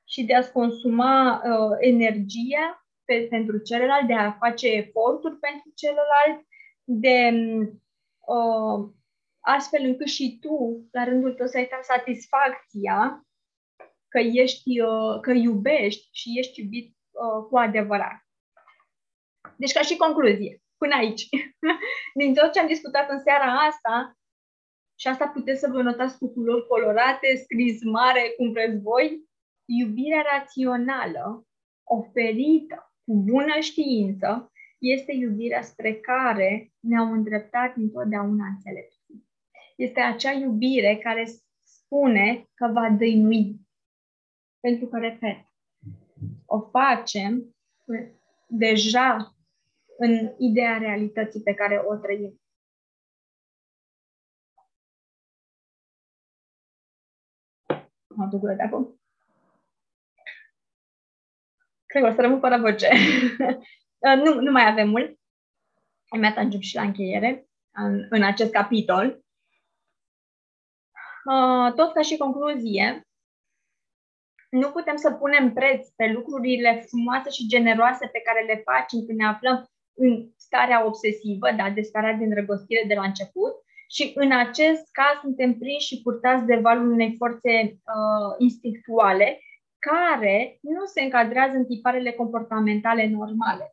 și 0.05 0.25
de 0.25 0.35
a-ți 0.35 0.53
consuma 0.53 1.43
uh, 1.45 1.77
energia 1.81 2.87
pe, 3.05 3.27
pentru 3.31 3.59
celălalt, 3.59 4.07
de 4.07 4.15
a 4.15 4.33
face 4.33 4.69
eforturi 4.69 5.39
pentru 5.39 5.73
celălalt, 5.75 6.47
de 6.85 7.31
uh, 8.27 8.91
astfel 9.41 9.85
încât 9.85 10.07
și 10.07 10.39
tu, 10.41 10.87
la 10.91 11.05
rândul 11.05 11.35
tău, 11.35 11.47
să 11.47 11.57
ai 11.57 11.69
satisfacția 11.83 13.26
că, 14.17 14.23
ești, 14.23 14.81
uh, 14.81 15.21
că 15.21 15.31
iubești 15.33 16.09
și 16.13 16.39
ești 16.39 16.61
iubit 16.61 16.97
uh, 17.11 17.47
cu 17.49 17.57
adevărat. 17.57 18.19
Deci, 19.57 19.73
ca 19.73 19.83
și 19.83 19.97
concluzie, 19.97 20.63
până 20.77 20.95
aici, 20.95 21.29
din 22.21 22.35
tot 22.35 22.53
ce 22.53 22.61
am 22.61 22.67
discutat 22.67 23.11
în 23.11 23.21
seara 23.21 23.53
asta, 23.53 24.19
și 24.99 25.09
asta 25.09 25.27
puteți 25.29 25.61
să 25.61 25.69
vă 25.73 25.83
notați 25.83 26.19
cu 26.19 26.29
culori 26.33 26.67
colorate, 26.67 27.37
scris 27.37 27.83
mare, 27.83 28.33
cum 28.37 28.53
vreți 28.53 28.81
voi, 28.81 29.29
iubirea 29.65 30.25
rațională 30.33 31.47
oferită 31.85 32.93
cu 33.05 33.23
bună 33.23 33.61
știință 33.61 34.53
este 34.79 35.13
iubirea 35.13 35.63
spre 35.63 35.95
care 35.95 36.73
ne-au 36.81 37.13
îndreptat 37.13 37.77
întotdeauna 37.77 38.47
înțelepții. 38.47 39.29
Este 39.77 40.01
acea 40.01 40.33
iubire 40.33 40.97
care 41.03 41.25
spune 41.63 42.49
că 42.55 42.71
va 42.73 42.91
dăinui. 42.91 43.66
Pentru 44.67 44.87
că, 44.87 44.99
repet, 44.99 45.47
o 46.47 46.61
facem 46.61 47.55
deja 48.47 49.35
în 49.99 50.35
ideea 50.39 50.79
realității 50.79 51.43
pe 51.43 51.55
care 51.55 51.83
o 51.87 51.97
trăim. 51.97 52.41
Mă 58.07 58.27
duc 58.27 58.41
de 58.41 58.63
acum. 58.63 59.01
Cred 61.87 62.03
că 62.03 62.09
o 62.09 62.13
să 62.13 62.21
rămân 62.21 62.41
fără 62.41 62.59
voce. 62.59 62.89
Uh, 63.99 64.17
nu, 64.25 64.41
nu 64.41 64.51
mai 64.51 64.67
avem 64.67 64.89
mult. 64.89 65.19
Imediat 66.15 66.37
ajungem 66.37 66.61
și 66.61 66.75
la 66.75 66.83
încheiere 66.83 67.49
în, 67.71 68.07
în 68.11 68.23
acest 68.23 68.51
capitol. 68.51 69.25
Uh, 71.25 71.73
tot 71.75 71.93
ca 71.93 72.03
și 72.03 72.17
concluzie, 72.17 73.06
nu 74.49 74.71
putem 74.71 74.97
să 74.97 75.11
punem 75.11 75.53
preț 75.53 75.89
pe 75.89 76.07
lucrurile 76.07 76.85
frumoase 76.89 77.31
și 77.31 77.47
generoase 77.47 78.07
pe 78.13 78.21
care 78.25 78.45
le 78.45 78.63
facem 78.65 78.99
când 79.07 79.19
ne 79.19 79.27
aflăm 79.27 79.67
în 79.95 80.29
starea 80.37 80.87
obsesivă, 80.87 81.49
da, 81.57 81.71
de 81.71 81.81
starea 81.81 82.13
de 82.13 82.25
îndrăgostire 82.25 82.85
de 82.87 82.95
la 82.95 83.05
început, 83.05 83.55
și 83.95 84.13
în 84.15 84.33
acest 84.33 84.85
caz 84.93 85.21
suntem 85.21 85.55
prinși 85.55 85.87
și 85.87 86.03
purtați 86.03 86.45
de 86.45 86.57
valul 86.57 86.93
unei 86.93 87.15
forțe 87.19 87.55
uh, 87.63 88.31
instinctuale 88.39 89.41
care 89.79 90.59
nu 90.61 90.85
se 90.85 91.01
încadrează 91.03 91.57
în 91.57 91.67
tiparele 91.67 92.13
comportamentale 92.13 93.09
normale. 93.09 93.67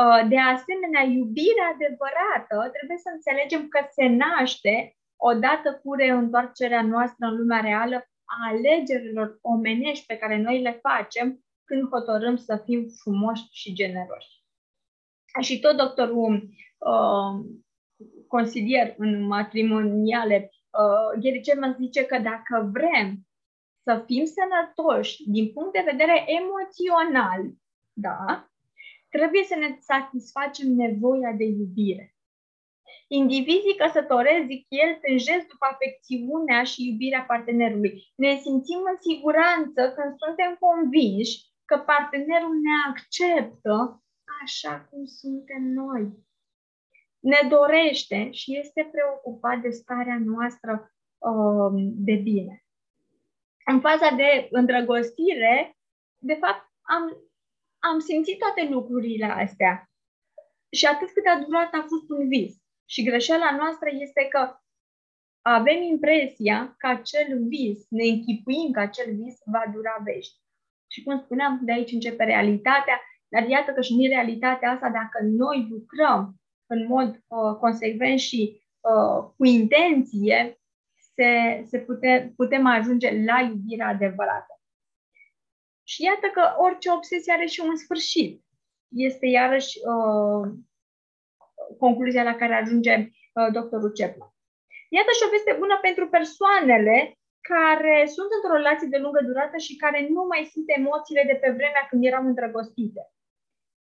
Uh, 0.00 0.28
de 0.28 0.38
asemenea, 0.38 1.02
iubirea 1.02 1.68
adevărată 1.74 2.70
trebuie 2.76 2.98
să 3.04 3.10
înțelegem 3.12 3.68
că 3.68 3.80
se 3.90 4.06
naște 4.06 4.96
odată 5.16 5.80
cu 5.82 5.94
reîntoarcerea 5.94 6.82
noastră 6.82 7.26
în 7.26 7.36
lumea 7.36 7.60
reală 7.60 8.08
a 8.28 8.48
alegerilor 8.48 9.38
omenești 9.40 10.06
pe 10.06 10.16
care 10.16 10.36
noi 10.40 10.60
le 10.60 10.80
facem 10.82 11.44
când 11.64 11.88
hotărâm 11.88 12.36
să 12.36 12.62
fim 12.64 12.86
frumoși 13.02 13.42
și 13.50 13.72
generoși. 13.72 14.28
Și 15.40 15.60
tot 15.60 15.76
doctorul 15.76 16.48
uh, 16.78 17.46
consilier 18.26 18.94
în 18.98 19.26
matrimoniale, 19.26 20.50
uh, 20.52 21.20
Gary 21.22 21.40
Chapman 21.42 21.76
zice 21.80 22.04
că 22.04 22.18
dacă 22.18 22.70
vrem 22.72 23.26
să 23.82 24.02
fim 24.06 24.24
sănătoși 24.24 25.30
din 25.30 25.52
punct 25.52 25.72
de 25.72 25.88
vedere 25.90 26.24
emoțional, 26.40 27.40
da, 27.92 28.50
trebuie 29.08 29.44
să 29.44 29.54
ne 29.54 29.76
satisfacem 29.80 30.68
nevoia 30.68 31.32
de 31.32 31.44
iubire. 31.44 32.17
Indivizii 33.08 33.80
căsătorezi, 33.82 34.46
zic 34.46 34.66
el, 34.68 34.90
tânjesc 35.02 35.46
după 35.46 35.66
afecțiunea 35.72 36.62
și 36.62 36.88
iubirea 36.88 37.24
partenerului. 37.32 37.92
Ne 38.16 38.32
simțim 38.44 38.80
în 38.92 38.96
siguranță 39.08 39.80
când 39.96 40.10
suntem 40.24 40.56
convinși 40.66 41.34
că 41.64 41.76
partenerul 41.78 42.54
ne 42.66 42.74
acceptă 42.88 44.02
așa 44.42 44.86
cum 44.90 45.04
suntem 45.04 45.62
noi. 45.62 46.02
Ne 47.20 47.40
dorește 47.48 48.30
și 48.30 48.58
este 48.58 48.88
preocupat 48.92 49.58
de 49.60 49.70
starea 49.70 50.18
noastră 50.24 50.92
uh, 51.18 51.72
de 52.06 52.14
bine 52.14 52.62
în 53.70 53.80
faza 53.80 54.10
de 54.10 54.48
îndrăgostire, 54.50 55.76
de 56.18 56.34
fapt, 56.34 56.62
am, 56.82 57.04
am 57.78 57.98
simțit 57.98 58.38
toate 58.38 58.68
lucrurile 58.70 59.24
astea. 59.24 59.90
Și 60.70 60.86
atât 60.86 61.10
cât 61.10 61.26
a 61.26 61.38
durat 61.38 61.72
a 61.74 61.80
fost 61.80 62.10
un 62.10 62.28
vis. 62.28 62.54
Și 62.90 63.02
greșeala 63.02 63.56
noastră 63.56 63.88
este 63.92 64.26
că 64.30 64.56
avem 65.42 65.82
impresia 65.82 66.74
că 66.78 66.86
acel 66.86 67.46
vis, 67.48 67.86
ne 67.88 68.04
închipuim 68.04 68.70
că 68.70 68.80
acel 68.80 69.14
vis 69.14 69.38
va 69.44 69.62
dura 69.72 69.96
vești. 70.04 70.36
Și 70.90 71.02
cum 71.02 71.18
spuneam, 71.18 71.60
de 71.62 71.72
aici 71.72 71.92
începe 71.92 72.24
realitatea, 72.24 73.00
dar 73.28 73.48
iată 73.48 73.72
că 73.72 73.80
și 73.80 73.92
în 73.92 74.08
realitatea 74.08 74.70
asta, 74.70 74.88
dacă 74.88 75.18
noi 75.22 75.66
lucrăm 75.70 76.34
în 76.66 76.86
mod 76.86 77.08
uh, 77.08 77.56
consecvent 77.58 78.18
și 78.18 78.62
uh, 78.80 79.30
cu 79.36 79.44
intenție, 79.44 80.60
se, 81.14 81.62
se 81.66 81.78
pute, 81.78 82.32
putem 82.36 82.66
ajunge 82.66 83.24
la 83.24 83.40
iubirea 83.40 83.88
adevărată. 83.88 84.60
Și 85.82 86.02
iată 86.02 86.26
că 86.26 86.54
orice 86.58 86.90
obsesie 86.90 87.32
are 87.32 87.46
și 87.46 87.60
un 87.60 87.76
sfârșit. 87.76 88.44
Este 88.88 89.26
iarăși 89.26 89.78
uh, 89.78 90.52
concluzia 91.78 92.22
la 92.22 92.34
care 92.34 92.54
ajunge 92.54 92.94
uh, 92.98 93.48
doctorul 93.52 93.92
Chapman. 93.98 94.30
Iată 94.96 95.10
și 95.14 95.24
o 95.26 95.32
veste 95.34 95.52
bună 95.62 95.78
pentru 95.86 96.04
persoanele 96.16 96.96
care 97.52 97.96
sunt 98.16 98.30
într-o 98.36 98.56
relație 98.60 98.88
de 98.94 99.02
lungă 99.04 99.20
durată 99.28 99.56
și 99.66 99.76
care 99.82 100.00
nu 100.14 100.22
mai 100.32 100.42
simt 100.52 100.68
emoțiile 100.80 101.24
de 101.30 101.36
pe 101.42 101.50
vremea 101.58 101.84
când 101.88 102.04
erau 102.04 102.22
îndrăgostite. 102.26 103.02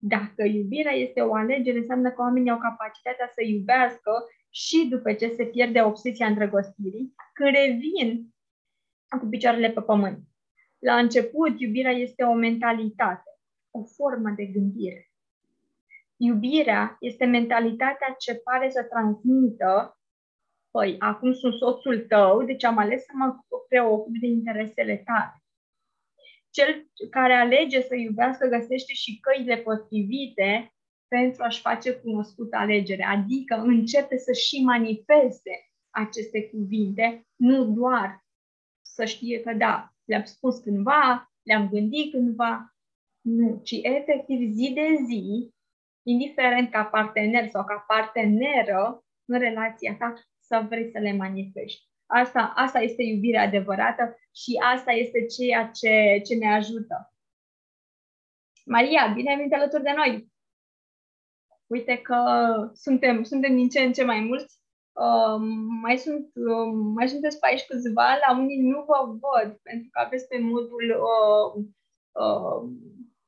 Dacă 0.01 0.43
iubirea 0.43 0.95
este 1.05 1.21
o 1.21 1.33
alegere, 1.33 1.77
înseamnă 1.77 2.09
că 2.11 2.21
oamenii 2.21 2.51
au 2.51 2.57
capacitatea 2.57 3.27
să 3.35 3.41
iubească 3.43 4.11
și 4.49 4.87
după 4.89 5.13
ce 5.13 5.27
se 5.27 5.45
pierde 5.45 5.81
obsesia 5.81 6.27
îndrăgostirii, 6.27 7.13
când 7.33 7.49
revin 7.55 8.33
cu 9.19 9.25
picioarele 9.25 9.69
pe 9.69 9.81
pământ. 9.81 10.19
La 10.79 10.97
început, 10.97 11.59
iubirea 11.59 11.91
este 11.91 12.23
o 12.23 12.33
mentalitate, 12.33 13.29
o 13.71 13.83
formă 13.83 14.29
de 14.35 14.45
gândire. 14.45 15.08
Iubirea 16.21 16.97
este 16.99 17.25
mentalitatea 17.25 18.15
ce 18.17 18.35
pare 18.35 18.69
să 18.69 18.83
transmită, 18.83 19.97
păi, 20.71 20.95
acum 20.99 21.33
sunt 21.33 21.53
soțul 21.53 21.99
tău, 21.99 22.43
deci 22.43 22.63
am 22.63 22.77
ales 22.77 23.03
să 23.03 23.11
mă 23.13 23.35
preocup 23.67 24.13
de 24.21 24.27
interesele 24.27 24.97
tale. 24.97 25.43
Cel 26.49 26.89
care 27.09 27.33
alege 27.33 27.81
să 27.81 27.95
iubească 27.95 28.47
găsește 28.47 28.93
și 28.93 29.19
căile 29.19 29.57
potrivite 29.57 30.73
pentru 31.07 31.43
a-și 31.43 31.61
face 31.61 31.93
cunoscută 31.93 32.57
alegere, 32.57 33.03
adică 33.03 33.55
începe 33.55 34.17
să 34.17 34.31
și 34.31 34.63
manifeste 34.63 35.51
aceste 35.89 36.49
cuvinte, 36.49 37.27
nu 37.35 37.65
doar 37.65 38.25
să 38.81 39.05
știe 39.05 39.41
că 39.41 39.53
da, 39.53 39.93
le-am 40.03 40.23
spus 40.23 40.57
cândva, 40.59 41.31
le-am 41.41 41.69
gândit 41.69 42.11
cândva, 42.11 42.75
nu, 43.21 43.61
ci 43.63 43.71
efectiv 43.81 44.51
zi 44.51 44.71
de 44.73 44.87
zi, 45.05 45.53
indiferent 46.03 46.71
ca 46.71 46.83
partener 46.83 47.47
sau 47.47 47.63
ca 47.63 47.83
parteneră 47.87 49.03
în 49.25 49.39
relația 49.39 49.95
ta, 49.99 50.13
să 50.39 50.65
vrei 50.69 50.91
să 50.91 50.99
le 50.99 51.13
manifesti. 51.13 51.87
Asta, 52.05 52.53
asta 52.55 52.79
este 52.79 53.03
iubirea 53.03 53.41
adevărată 53.41 54.15
și 54.35 54.59
asta 54.73 54.91
este 54.91 55.25
ceea 55.25 55.67
ce, 55.67 56.21
ce 56.25 56.35
ne 56.35 56.53
ajută. 56.53 57.13
Maria, 58.65 59.11
bine 59.15 59.29
ai 59.29 59.35
venit 59.35 59.53
alături 59.53 59.83
de 59.83 59.93
noi! 59.95 60.31
Uite 61.67 61.97
că 61.97 62.19
suntem, 62.73 63.23
suntem 63.23 63.55
din 63.55 63.69
ce 63.69 63.79
în 63.79 63.93
ce 63.93 64.03
mai 64.03 64.19
mulți. 64.19 64.57
Uh, 64.91 65.39
mai, 65.81 65.97
sunt, 65.97 66.31
uh, 66.35 66.71
mai 66.95 67.09
sunteți 67.09 67.39
pe 67.39 67.47
aici 67.47 67.65
câțiva, 67.65 68.17
la 68.27 68.39
unii 68.39 68.61
nu 68.61 68.83
vă 68.87 69.05
văd, 69.05 69.59
pentru 69.63 69.89
că 69.91 69.99
aveți 69.99 70.27
pe 70.27 70.39
modul 70.39 70.85
uh, 71.09 71.63
uh, 72.11 72.69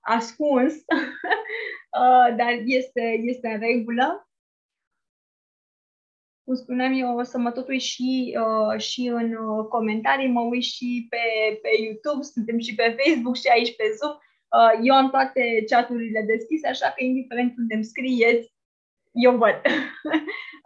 ascuns, 0.02 0.74
uh, 2.02 2.36
dar 2.38 2.62
este, 2.66 3.20
este 3.22 3.48
în 3.48 3.60
regulă. 3.60 4.30
Cum 6.44 6.56
spuneam 6.56 6.94
eu, 6.94 7.18
o 7.18 7.24
să 7.24 7.38
mă 7.38 7.52
tot 7.52 7.68
uit 7.68 7.82
și, 7.82 8.38
uh, 8.40 8.80
și 8.80 9.08
în 9.08 9.34
uh, 9.34 9.66
comentarii, 9.68 10.28
mă 10.28 10.42
uit 10.42 10.64
și 10.64 11.08
pe, 11.10 11.18
pe 11.62 11.70
YouTube, 11.84 12.24
suntem 12.24 12.60
și 12.60 12.76
pe 12.76 12.96
Facebook 13.04 13.36
și 13.36 13.48
aici 13.48 13.76
pe 13.76 13.84
Zoom. 13.98 14.16
Uh, 14.58 14.80
eu 14.84 14.96
am 14.96 15.10
toate 15.10 15.64
chaturile 15.70 16.22
deschise, 16.22 16.68
așa 16.68 16.88
că 16.88 17.04
indiferent 17.04 17.58
unde 17.58 17.76
îmi 17.76 17.84
scrieți, 17.84 18.54
eu 19.12 19.38
văd. 19.38 19.56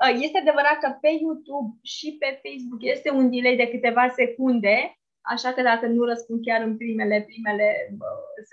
Uh, 0.03 0.17
este 0.21 0.37
adevărat 0.37 0.77
că 0.79 0.97
pe 1.01 1.11
YouTube 1.21 1.69
și 1.81 2.15
pe 2.19 2.29
Facebook 2.43 2.81
este 2.83 3.09
un 3.11 3.29
delay 3.31 3.55
de 3.55 3.67
câteva 3.67 4.07
secunde, 4.07 4.97
așa 5.21 5.53
că 5.53 5.61
dacă 5.61 5.85
nu 5.85 6.03
răspund 6.03 6.45
chiar 6.45 6.61
în 6.61 6.77
primele, 6.77 7.25
primele 7.27 7.67
uh, 7.91 8.45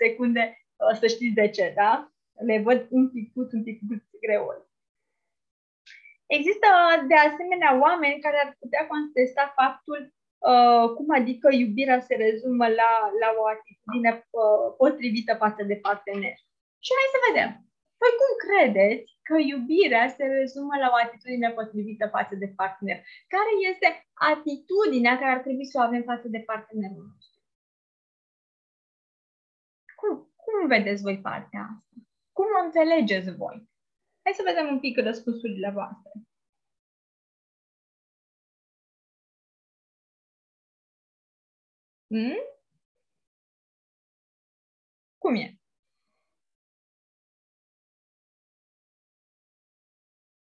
secunde, 0.83 1.07
să 1.07 1.13
știți 1.15 1.39
de 1.41 1.47
ce, 1.49 1.73
da? 1.75 2.11
Le 2.45 2.61
văd 2.61 2.87
un 2.89 3.09
pic, 3.09 3.35
un 3.35 3.63
pic 3.63 3.79
greu. 4.25 4.43
Există 6.25 6.67
de 7.07 7.15
asemenea 7.15 7.79
oameni 7.81 8.23
care 8.25 8.37
ar 8.43 8.55
putea 8.59 8.87
contesta 8.87 9.53
faptul 9.55 10.13
Uh, 10.51 10.85
cum 10.95 11.07
adică 11.19 11.47
iubirea 11.51 11.99
se 12.07 12.15
rezumă 12.25 12.65
la, 12.79 12.91
la 13.21 13.29
o 13.39 13.43
atitudine 13.55 14.11
uh, 14.29 14.65
potrivită 14.81 15.33
față 15.43 15.61
de 15.69 15.75
partener. 15.85 16.35
Și 16.85 16.91
hai 16.97 17.13
să 17.13 17.19
vedem. 17.27 17.49
Păi 17.99 18.11
cum 18.19 18.31
credeți 18.45 19.07
că 19.27 19.35
iubirea 19.51 20.05
se 20.17 20.25
rezumă 20.37 20.75
la 20.83 20.87
o 20.93 20.97
atitudine 21.05 21.49
potrivită 21.59 22.05
față 22.17 22.35
de 22.41 22.47
partener? 22.59 22.97
Care 23.35 23.51
este 23.71 23.87
atitudinea 24.31 25.15
care 25.19 25.31
ar 25.35 25.41
trebui 25.45 25.65
să 25.71 25.77
o 25.77 25.85
avem 25.87 26.03
față 26.11 26.27
de 26.35 26.41
partenerul 26.51 27.03
nostru? 27.11 27.32
Cum, 30.53 30.59
cum 30.59 30.67
vedeți 30.67 31.01
voi 31.01 31.21
partea 31.21 31.61
asta? 31.61 31.95
Cum 32.31 32.45
o 32.61 32.63
înțelegeți 32.65 33.35
voi? 33.35 33.69
Hai 34.23 34.33
să 34.33 34.43
vedem 34.45 34.67
un 34.67 34.79
pic 34.79 34.97
răspunsurile 34.97 35.69
voastre. 35.71 36.11
Hmm? 42.07 42.37
Cum 45.17 45.35
e? 45.35 45.57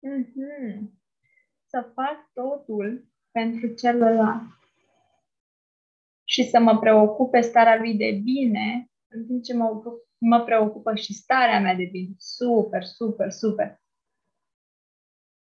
Mm-hmm. 0.06 0.90
Să 1.66 1.92
fac 1.94 2.32
totul 2.32 3.08
pentru 3.30 3.74
celălalt 3.74 4.58
și 6.24 6.44
să 6.44 6.60
mă 6.60 6.78
preocupe 6.78 7.40
starea 7.40 7.76
lui 7.76 7.96
de 7.96 8.20
bine, 8.24 8.87
în 9.08 9.26
timp 9.26 9.42
ce 9.42 9.54
mă, 9.54 9.82
mă 10.18 10.40
preocupă 10.44 10.94
și 10.94 11.12
starea 11.14 11.60
mea 11.60 11.74
de 11.74 11.84
bine. 11.84 12.14
Super, 12.18 12.82
super, 12.84 13.30
super. 13.30 13.80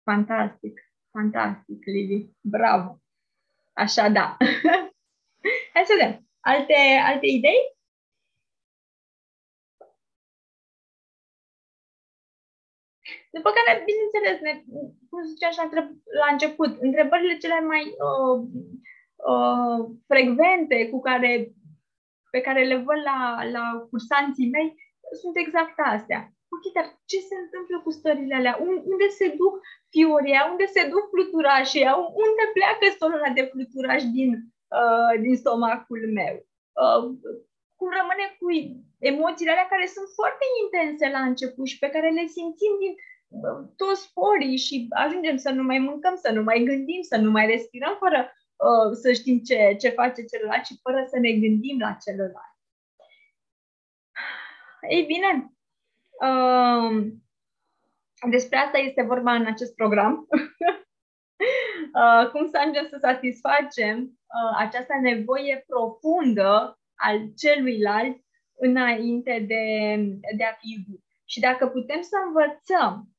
Fantastic, 0.03 0.81
fantastic, 1.11 1.85
Lili. 1.85 2.37
Bravo. 2.41 3.01
Așa, 3.73 4.09
da. 4.09 4.37
Hai 5.75 5.85
să 5.85 5.95
vedem. 5.99 6.27
Alte, 6.41 6.75
alte 7.05 7.27
idei? 7.27 7.79
După 13.33 13.51
care, 13.51 13.85
bineînțeles, 13.85 14.41
ne, 14.41 14.53
cum 15.09 15.23
zicea 15.25 15.49
așa 15.49 15.71
la 16.21 16.33
început, 16.33 16.81
întrebările 16.81 17.37
cele 17.37 17.61
mai 17.61 17.83
uh, 18.09 18.39
uh, 19.33 19.91
frecvente 20.07 20.89
cu 20.89 21.01
care, 21.01 21.53
pe 22.31 22.41
care 22.41 22.63
le 22.65 22.77
văd 22.77 23.01
la, 23.11 23.19
la 23.57 23.65
cursanții 23.91 24.51
mei 24.51 24.69
sunt 25.21 25.37
exact 25.37 25.77
astea. 25.95 26.21
Ok, 26.55 26.65
dar 26.77 26.87
ce 27.11 27.19
se 27.29 27.37
întâmplă 27.45 27.77
cu 27.81 27.91
stările 27.99 28.35
alea? 28.35 28.55
Unde 28.93 29.09
se 29.19 29.27
duc 29.41 29.55
fioria? 29.95 30.41
Unde 30.53 30.67
se 30.77 30.83
duc 30.93 31.05
fluturașii? 31.13 31.87
Unde 32.25 32.45
pleacă 32.57 32.85
solul 33.01 33.23
de 33.39 33.45
fluturaș 33.53 34.03
din, 34.17 34.31
uh, 34.81 35.13
din 35.25 35.35
stomacul 35.43 36.03
meu. 36.19 36.35
Uh, 36.83 37.03
cum 37.79 37.89
rămâne 37.99 38.27
cu 38.39 38.49
emoțiile 39.13 39.53
alea 39.53 39.69
care 39.73 39.87
sunt 39.97 40.09
foarte 40.19 40.47
intense 40.63 41.05
la 41.17 41.23
început 41.31 41.67
și 41.73 41.79
pe 41.83 41.93
care 41.95 42.09
le 42.19 42.25
simțim 42.37 42.73
din 42.83 42.95
uh, 43.45 43.61
toți 43.81 44.05
porii 44.19 44.59
și 44.67 44.75
ajungem 45.05 45.37
să 45.45 45.51
nu 45.51 45.63
mai 45.71 45.79
mâncăm, 45.89 46.15
să 46.25 46.31
nu 46.37 46.43
mai 46.43 46.59
gândim, 46.69 47.01
să 47.11 47.17
nu 47.17 47.31
mai 47.31 47.47
respirăm 47.47 47.95
fără 48.05 48.21
uh, 48.67 48.93
să 49.03 49.13
știm 49.13 49.39
ce, 49.39 49.77
ce 49.81 49.89
face 49.89 50.25
celălalt 50.25 50.65
și 50.65 50.79
fără 50.83 51.05
să 51.09 51.19
ne 51.19 51.33
gândim 51.33 51.79
la 51.79 51.97
celălalt. 52.05 52.55
Ei 54.89 55.05
bine, 55.05 55.53
uh, 56.29 57.13
despre 58.31 58.57
asta 58.57 58.79
este 58.79 59.03
vorba 59.03 59.35
în 59.35 59.47
acest 59.47 59.75
program. 59.75 60.27
uh, 62.01 62.31
cum 62.31 62.49
să 62.49 62.57
ajungem 62.59 62.87
să 62.91 62.99
satisfacem 63.01 63.99
uh, 63.99 64.57
această 64.59 64.93
nevoie 65.03 65.65
profundă 65.67 66.79
al 66.95 67.33
celuilalt 67.37 68.17
înainte 68.59 69.45
de, 69.49 69.65
de 70.37 70.45
a 70.45 70.53
fi 70.53 70.73
iubit. 70.73 71.05
Și 71.25 71.41
dacă 71.41 71.67
putem 71.67 72.01
să 72.01 72.17
învățăm 72.27 73.10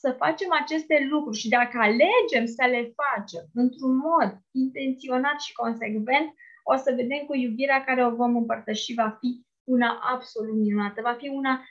să 0.00 0.14
facem 0.18 0.48
aceste 0.62 1.06
lucruri 1.10 1.38
și 1.38 1.48
dacă 1.48 1.78
alegem 1.78 2.46
să 2.46 2.64
le 2.70 2.94
facem 3.00 3.44
într-un 3.54 3.96
mod 3.96 4.30
intenționat 4.52 5.40
și 5.40 5.52
consecvent, 5.52 6.28
o 6.64 6.76
să 6.76 6.92
vedem 6.96 7.26
că 7.26 7.36
iubirea 7.36 7.84
care 7.84 8.06
o 8.06 8.14
vom 8.14 8.36
împărtăși 8.36 8.94
va 8.94 9.16
fi 9.20 9.46
una 9.64 10.00
absolut 10.12 10.54
minunată, 10.54 11.00
va 11.02 11.16
fi 11.20 11.28
una 11.28 11.64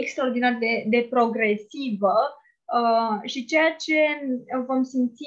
extraordinar 0.00 0.54
de, 0.54 0.84
de 0.86 1.06
progresivă 1.10 2.16
uh, 2.76 3.28
și 3.30 3.44
ceea 3.44 3.74
ce 3.74 3.96
vom 4.66 4.82
simți 4.82 5.24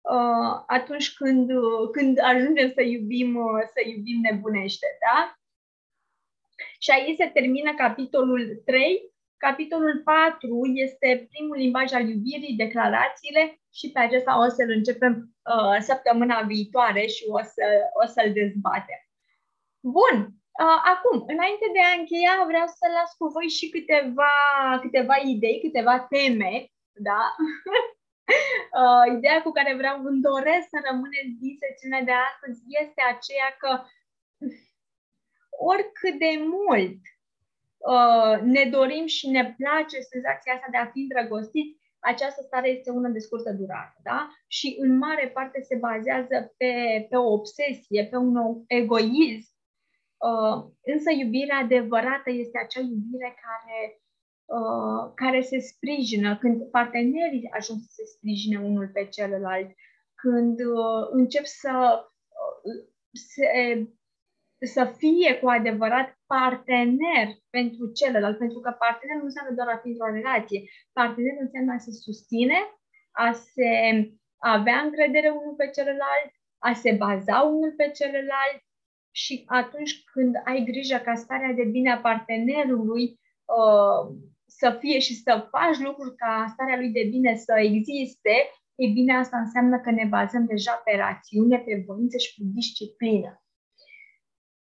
uh, 0.00 0.62
atunci 0.66 1.14
când, 1.14 1.50
uh, 1.50 1.88
când 1.92 2.18
ajungem 2.22 2.72
să 2.74 2.82
iubim, 2.82 3.36
uh, 3.36 3.62
să 3.72 3.80
iubim 3.88 4.20
nebunește, 4.20 4.86
da? 5.06 5.34
Și 6.78 6.90
aici 6.90 7.16
se 7.16 7.26
termină 7.26 7.74
capitolul 7.74 8.62
3. 8.64 9.09
Capitolul 9.46 9.96
4 10.04 10.60
este 10.74 11.26
primul 11.30 11.56
limbaj 11.56 11.92
al 11.92 12.08
iubirii, 12.08 12.60
declarațiile 12.64 13.42
și 13.78 13.90
pe 13.92 13.98
acesta 13.98 14.32
o 14.44 14.48
să-l 14.48 14.70
începem 14.78 15.14
uh, 15.16 15.76
săptămâna 15.88 16.38
viitoare 16.52 17.06
și 17.06 17.24
o, 17.28 17.40
să, 17.52 17.66
o 18.02 18.06
să-l 18.06 18.30
dezbatem. 18.32 19.00
Bun, 19.98 20.16
uh, 20.64 20.80
acum, 20.92 21.16
înainte 21.34 21.66
de 21.72 21.82
a 21.88 21.98
încheia, 21.98 22.34
vreau 22.50 22.66
să 22.66 22.84
las 22.96 23.10
cu 23.18 23.26
voi 23.34 23.48
și 23.58 23.66
câteva, 23.74 24.34
câteva 24.80 25.16
idei, 25.32 25.60
câteva 25.60 25.94
teme 26.00 26.52
da? 27.08 27.22
uh, 28.80 29.04
ideea 29.16 29.42
cu 29.42 29.50
care 29.50 29.74
vreau, 29.74 30.04
îmi 30.04 30.20
doresc 30.20 30.66
să 30.68 30.78
rămân 30.88 31.10
din 31.40 31.54
secțiunea 31.62 32.02
de 32.02 32.14
astăzi 32.28 32.60
este 32.82 33.02
aceea 33.02 33.50
că 33.58 33.70
oricât 35.72 36.14
de 36.18 36.32
mult 36.56 37.00
uh, 37.94 38.40
ne 38.42 38.64
dorim 38.70 39.06
și 39.06 39.28
ne 39.28 39.54
place 39.58 40.00
senzația 40.00 40.52
asta 40.54 40.68
de 40.70 40.76
a 40.76 40.90
fi 40.92 41.00
îndrăgostiți, 41.00 41.78
această 42.00 42.42
stare 42.42 42.68
este 42.68 42.90
una 42.90 43.08
de 43.08 43.18
scurtă 43.18 43.52
durată, 43.52 43.98
da? 44.02 44.30
Și 44.46 44.76
în 44.78 44.98
mare 44.98 45.28
parte 45.28 45.60
se 45.60 45.76
bazează 45.76 46.54
pe, 46.56 46.72
pe 47.08 47.16
o 47.16 47.32
obsesie, 47.32 48.04
pe 48.10 48.16
un 48.16 48.62
egoism. 48.66 49.58
Uh, 50.28 50.70
însă 50.84 51.10
iubirea 51.10 51.58
adevărată 51.58 52.30
este 52.30 52.58
acea 52.58 52.80
iubire 52.80 53.34
care, 53.46 54.00
uh, 54.44 55.12
care 55.14 55.40
se 55.40 55.58
sprijină, 55.58 56.38
când 56.38 56.70
partenerii 56.70 57.50
ajung 57.52 57.78
să 57.80 57.88
se 57.90 58.04
sprijine 58.04 58.58
unul 58.60 58.90
pe 58.92 59.04
celălalt, 59.04 59.70
când 60.14 60.60
uh, 60.60 61.08
încep 61.10 61.44
să 61.44 62.04
uh, 62.62 62.88
se 63.12 63.46
să 64.66 64.94
fie 64.96 65.34
cu 65.40 65.48
adevărat 65.48 66.18
partener 66.26 67.26
pentru 67.50 67.92
celălalt, 67.92 68.38
pentru 68.38 68.60
că 68.60 68.70
partener 68.70 69.16
nu 69.16 69.24
înseamnă 69.24 69.54
doar 69.54 69.68
a 69.68 69.80
fi 69.82 69.88
într-o 69.88 70.14
relație. 70.18 70.60
Partener 70.92 71.34
înseamnă 71.40 71.72
a 71.72 71.78
se 71.78 71.92
susține, 71.92 72.58
a 73.10 73.32
se 73.32 73.70
avea 74.38 74.78
încredere 74.80 75.28
unul 75.28 75.54
pe 75.56 75.70
celălalt, 75.76 76.30
a 76.58 76.72
se 76.72 76.92
baza 76.92 77.40
unul 77.40 77.72
pe 77.76 77.90
celălalt 77.98 78.60
și 79.10 79.44
atunci 79.46 79.92
când 80.12 80.34
ai 80.44 80.64
grijă 80.64 80.96
ca 80.96 81.14
starea 81.14 81.52
de 81.52 81.64
bine 81.64 81.90
a 81.92 81.98
partenerului 81.98 83.04
uh, 83.56 84.02
să 84.46 84.76
fie 84.80 84.98
și 84.98 85.14
să 85.14 85.48
faci 85.50 85.78
lucruri 85.78 86.16
ca 86.16 86.46
starea 86.52 86.76
lui 86.76 86.90
de 86.90 87.04
bine 87.10 87.36
să 87.36 87.54
existe, 87.56 88.34
e 88.74 88.86
bine, 88.92 89.16
asta 89.16 89.38
înseamnă 89.38 89.80
că 89.80 89.90
ne 89.90 90.04
bazăm 90.04 90.44
deja 90.46 90.82
pe 90.84 90.96
rațiune, 90.96 91.58
pe 91.58 91.82
voință 91.86 92.16
și 92.18 92.34
pe 92.34 92.42
disciplină. 92.54 93.42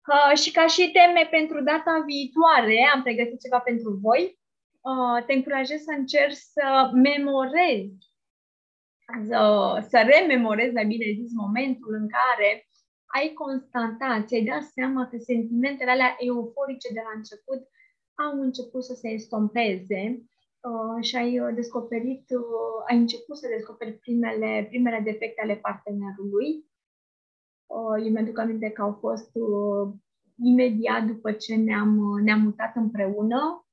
Uh, 0.09 0.37
și 0.39 0.51
ca 0.51 0.67
și 0.67 0.91
teme 0.91 1.29
pentru 1.31 1.63
data 1.63 2.05
viitoare, 2.07 2.91
am 2.95 3.03
pregătit 3.03 3.41
ceva 3.41 3.59
pentru 3.59 3.91
voi. 4.03 4.39
Uh, 4.81 5.25
te 5.27 5.33
încurajez 5.33 5.81
să 5.83 5.93
încerci 5.97 6.43
să 6.55 6.91
memorezi, 6.93 7.99
să, 9.29 9.41
să 9.89 9.99
rememorezi, 10.13 10.73
mai 10.73 10.87
bine 10.87 11.07
zis, 11.21 11.31
momentul 11.33 11.93
în 12.01 12.09
care 12.19 12.51
ai 13.17 13.29
constatat, 13.33 14.27
ți-ai 14.27 14.45
dat 14.45 14.63
seama 14.63 15.09
că 15.09 15.17
sentimentele 15.17 15.91
alea 15.91 16.17
euforice 16.19 16.89
de 16.93 17.03
la 17.05 17.13
început 17.17 17.61
au 18.25 18.41
început 18.41 18.85
să 18.85 18.95
se 18.95 19.09
estompeze 19.09 20.03
uh, 20.69 21.05
și 21.05 21.17
ai 21.17 21.55
descoperit, 21.55 22.25
uh, 22.31 22.89
ai 22.89 22.97
început 22.97 23.37
să 23.37 23.49
descoperi 23.49 23.93
primele, 23.93 24.67
primele 24.69 25.01
defecte 25.05 25.41
ale 25.43 25.57
partenerului 25.57 26.49
Uh, 26.53 26.70
eu 28.05 28.11
mi-aduc 28.13 28.39
aminte 28.39 28.71
că 28.71 28.83
au 28.83 28.97
fost 29.01 29.31
uh, 29.33 29.93
imediat 30.43 31.05
după 31.05 31.33
ce 31.33 31.55
ne-am, 31.55 31.97
uh, 31.97 32.23
ne-am 32.23 32.41
mutat 32.41 32.77
împreună. 32.77 33.65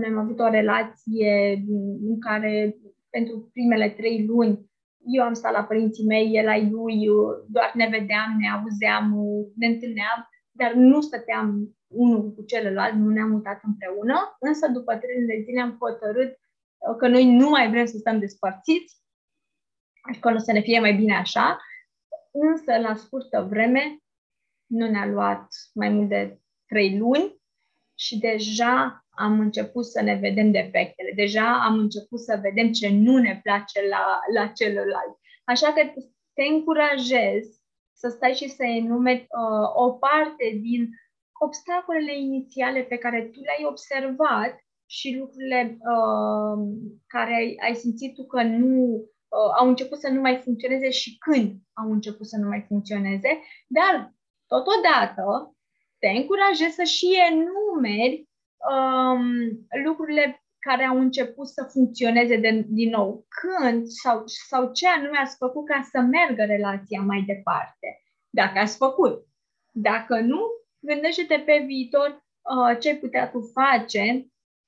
Noi 0.00 0.08
am 0.08 0.18
avut 0.18 0.38
o 0.38 0.48
relație 0.48 1.64
în 2.08 2.20
care 2.20 2.76
pentru 3.10 3.50
primele 3.52 3.88
trei 3.88 4.26
luni 4.26 4.72
eu 5.06 5.24
am 5.24 5.32
stat 5.32 5.52
la 5.52 5.64
părinții 5.64 6.06
mei, 6.06 6.36
el 6.36 6.48
ai 6.48 6.70
lui, 6.70 7.06
doar 7.48 7.70
ne 7.74 7.88
vedeam, 7.90 8.36
ne 8.38 8.48
auzeam, 8.48 9.14
ne 9.56 9.66
întâlneam, 9.66 10.28
dar 10.50 10.72
nu 10.72 11.00
stăteam 11.00 11.76
unul 11.86 12.32
cu 12.32 12.42
celălalt, 12.42 12.94
nu 12.94 13.10
ne-am 13.10 13.30
mutat 13.30 13.60
împreună, 13.62 14.36
însă 14.40 14.68
după 14.68 14.96
trei 14.96 15.14
luni 15.16 15.26
de 15.26 15.42
zile 15.44 15.60
am 15.60 15.76
hotărât 15.80 16.38
că 16.98 17.08
noi 17.08 17.36
nu 17.36 17.48
mai 17.48 17.70
vrem 17.70 17.86
să 17.86 17.96
stăm 17.96 18.18
despărțiți, 18.18 19.02
acolo 20.16 20.38
să 20.38 20.52
ne 20.52 20.60
fie 20.60 20.80
mai 20.80 20.94
bine 20.94 21.14
așa 21.16 21.58
însă 22.34 22.78
la 22.78 22.94
scurtă 22.94 23.46
vreme 23.50 23.98
nu 24.66 24.90
ne-a 24.90 25.06
luat 25.06 25.46
mai 25.74 25.88
mult 25.88 26.08
de 26.08 26.38
trei 26.66 26.98
luni 26.98 27.42
și 27.94 28.18
deja 28.18 29.04
am 29.10 29.40
început 29.40 29.86
să 29.86 30.02
ne 30.02 30.14
vedem 30.14 30.50
defectele, 30.50 31.12
deja 31.14 31.64
am 31.64 31.78
început 31.78 32.20
să 32.20 32.38
vedem 32.42 32.72
ce 32.72 32.88
nu 32.88 33.18
ne 33.18 33.40
place 33.42 33.88
la, 33.88 34.18
la 34.34 34.46
celălalt. 34.46 35.18
Așa 35.44 35.72
că 35.72 35.80
te 36.32 36.42
încurajez 36.42 37.62
să 37.92 38.08
stai 38.08 38.32
și 38.32 38.48
să 38.48 38.62
enumeri 38.64 39.20
uh, 39.20 39.70
o 39.74 39.90
parte 39.90 40.58
din 40.60 40.88
obstacolele 41.38 42.18
inițiale 42.18 42.82
pe 42.82 42.96
care 42.96 43.22
tu 43.22 43.40
le-ai 43.40 43.64
observat 43.68 44.58
și 44.86 45.16
lucrurile 45.18 45.78
uh, 45.80 46.58
care 47.06 47.34
ai, 47.34 47.56
ai 47.60 47.74
simțit 47.74 48.14
tu 48.14 48.24
că 48.24 48.42
nu 48.42 48.74
uh, 48.92 49.13
au 49.58 49.68
început 49.68 49.98
să 49.98 50.08
nu 50.08 50.20
mai 50.20 50.40
funcționeze 50.44 50.90
și 50.90 51.18
când 51.18 51.52
au 51.72 51.92
început 51.92 52.26
să 52.26 52.36
nu 52.36 52.48
mai 52.48 52.64
funcționeze, 52.68 53.40
dar 53.66 54.14
totodată 54.46 55.54
te 55.98 56.08
încurajez 56.08 56.72
să 56.72 56.82
și 56.82 57.06
enumeri 57.30 58.28
um, 58.72 59.24
lucrurile 59.84 60.44
care 60.58 60.84
au 60.84 60.98
început 60.98 61.48
să 61.48 61.68
funcționeze 61.72 62.36
de, 62.36 62.64
din 62.66 62.90
nou. 62.90 63.26
Când 63.28 63.86
sau, 63.86 64.22
sau 64.26 64.72
ce 64.72 64.88
anume 64.88 65.18
ați 65.18 65.36
făcut 65.36 65.66
ca 65.66 65.88
să 65.90 66.00
meargă 66.00 66.44
relația 66.44 67.00
mai 67.00 67.22
departe. 67.26 68.02
Dacă 68.30 68.58
ați 68.58 68.76
făcut. 68.76 69.26
Dacă 69.70 70.20
nu, 70.20 70.40
gândește-te 70.78 71.38
pe 71.38 71.62
viitor 71.66 72.08
uh, 72.08 72.78
ce 72.78 72.88
ai 72.88 72.96
putea 72.96 73.30
tu 73.30 73.40
face 73.52 74.26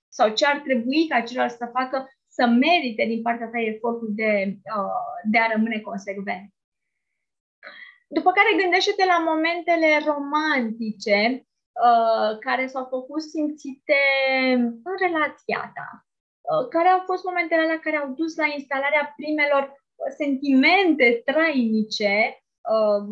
sau 0.08 0.28
ce 0.28 0.46
ar 0.46 0.58
trebui 0.58 1.06
ca 1.08 1.20
celălalt 1.20 1.52
să 1.52 1.70
facă 1.72 2.08
să 2.36 2.46
merite 2.46 3.04
din 3.12 3.22
partea 3.22 3.48
ta 3.52 3.60
efortul 3.60 4.10
de, 4.22 4.32
uh, 4.76 5.10
de 5.32 5.38
a 5.38 5.52
rămâne 5.54 5.80
consecvent. 5.80 6.48
După 8.08 8.30
care 8.32 8.60
gândește-te 8.62 9.04
la 9.04 9.18
momentele 9.30 9.90
romantice 10.10 11.18
uh, 11.86 12.38
care 12.46 12.66
s-au 12.66 12.86
făcut 12.94 13.22
simțite 13.22 14.00
în 14.88 14.94
relația 15.04 15.72
ta, 15.76 15.88
uh, 16.48 16.68
care 16.68 16.88
au 16.88 17.02
fost 17.10 17.24
momentele 17.24 17.62
alea 17.62 17.78
care 17.78 17.96
au 17.96 18.08
dus 18.20 18.36
la 18.36 18.46
instalarea 18.56 19.12
primelor 19.16 19.84
sentimente 20.20 21.22
trainice 21.24 22.16
uh, 22.74 23.04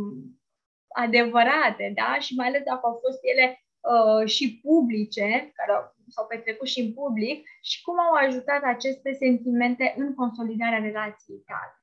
adevărate, 1.05 1.93
da? 1.95 2.19
Și 2.19 2.35
mai 2.35 2.47
ales 2.47 2.63
dacă 2.65 2.81
au 2.87 2.99
fost 3.05 3.19
ele 3.23 3.64
uh, 3.93 4.29
și 4.29 4.61
publice, 4.63 5.51
care 5.55 5.73
au 5.73 5.95
s-au 6.09 6.27
petrecut 6.27 6.67
și 6.67 6.81
în 6.81 6.93
public 6.93 7.47
și 7.63 7.83
cum 7.83 7.99
au 7.99 8.13
ajutat 8.13 8.63
aceste 8.63 9.13
sentimente 9.13 9.95
în 9.97 10.15
consolidarea 10.15 10.79
relației 10.79 11.43
tale. 11.47 11.75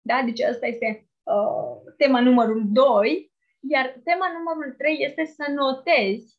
Da? 0.00 0.22
Deci 0.24 0.40
asta 0.40 0.66
este 0.66 1.08
uh, 1.22 1.92
tema 1.96 2.20
numărul 2.20 2.62
2, 2.66 3.32
iar 3.60 4.00
tema 4.04 4.26
numărul 4.38 4.72
3 4.78 4.96
este 5.00 5.24
să 5.24 5.50
notezi 5.50 6.38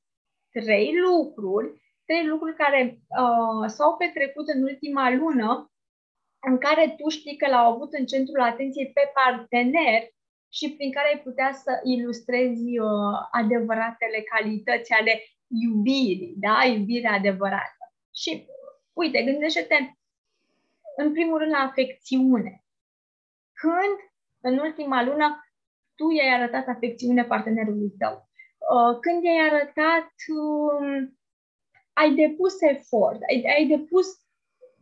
trei 0.52 0.92
lucruri, 0.98 1.82
trei 2.06 2.26
lucruri 2.26 2.56
care 2.56 3.00
uh, 3.22 3.70
s-au 3.70 3.98
petrecut 3.98 4.48
în 4.48 4.64
ultima 4.64 5.14
lună 5.14 5.72
în 6.40 6.58
care 6.58 6.96
tu 6.98 7.10
știi 7.10 7.38
că 7.38 7.48
l-au 7.48 7.74
avut 7.74 7.94
în 7.94 8.06
centrul 8.06 8.42
atenției 8.42 8.92
pe 8.94 9.12
partener 9.14 10.02
și 10.58 10.74
prin 10.76 10.92
care 10.92 11.08
ai 11.08 11.22
putea 11.22 11.52
să 11.54 11.72
ilustrezi 11.84 12.80
uh, 12.80 13.18
adevăratele 13.32 14.20
calități 14.34 14.92
ale 14.92 15.14
iubirii, 15.48 16.34
da? 16.38 16.66
Iubirea 16.66 17.12
adevărată. 17.12 17.84
Și, 18.22 18.48
uite, 18.94 19.24
gândește-te 19.24 19.76
în 20.98 21.12
primul 21.12 21.38
rând 21.38 21.52
la 21.52 21.58
afecțiune. 21.58 22.64
Când, 23.54 23.98
în 24.42 24.58
ultima 24.58 25.04
lună, 25.04 25.46
tu 25.96 26.10
i-ai 26.10 26.34
arătat 26.34 26.68
afecțiune 26.68 27.24
partenerului 27.24 27.94
tău? 27.98 28.30
Uh, 28.74 29.00
când 29.00 29.24
i-ai 29.24 29.48
arătat, 29.50 30.14
um, 30.38 31.18
ai 31.94 32.14
depus 32.14 32.62
efort, 32.62 33.20
ai, 33.30 33.44
ai 33.56 33.66
depus 33.66 34.08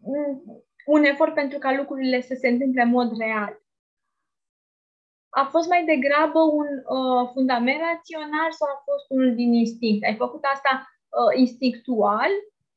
um, 0.02 0.64
un 0.86 1.04
efort 1.04 1.34
pentru 1.34 1.58
ca 1.58 1.74
lucrurile 1.76 2.22
să 2.22 2.36
se 2.40 2.48
întâmple 2.48 2.82
în 2.82 2.90
mod 2.90 3.18
real 3.18 3.62
a 5.36 5.44
fost 5.54 5.68
mai 5.70 5.84
degrabă 5.86 6.40
un 6.40 6.70
uh, 6.98 7.30
fundament 7.34 7.80
rațional 7.80 8.50
sau 8.60 8.68
a 8.72 8.84
fost 8.90 9.06
unul 9.10 9.36
din 9.36 9.54
instinct? 9.54 10.04
Ai 10.06 10.16
făcut 10.16 10.44
asta 10.54 10.72
uh, 10.80 11.40
instinctual 11.40 12.32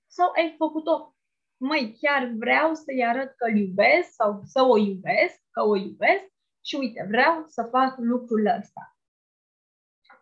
sau 0.07 0.29
ai 0.37 0.55
făcut-o, 0.59 1.15
măi, 1.57 1.97
chiar 2.01 2.33
vreau 2.37 2.75
să-i 2.75 3.07
arăt 3.07 3.31
că 3.37 3.45
îl 3.51 3.57
iubesc 3.57 4.09
sau 4.21 4.41
să 4.45 4.63
o 4.63 4.77
iubesc, 4.77 5.37
că 5.51 5.61
o 5.63 5.77
iubesc 5.77 6.27
și 6.65 6.75
uite, 6.77 7.07
vreau 7.09 7.45
să 7.47 7.63
fac 7.63 7.95
lucrul 7.99 8.47
ăsta. 8.59 8.97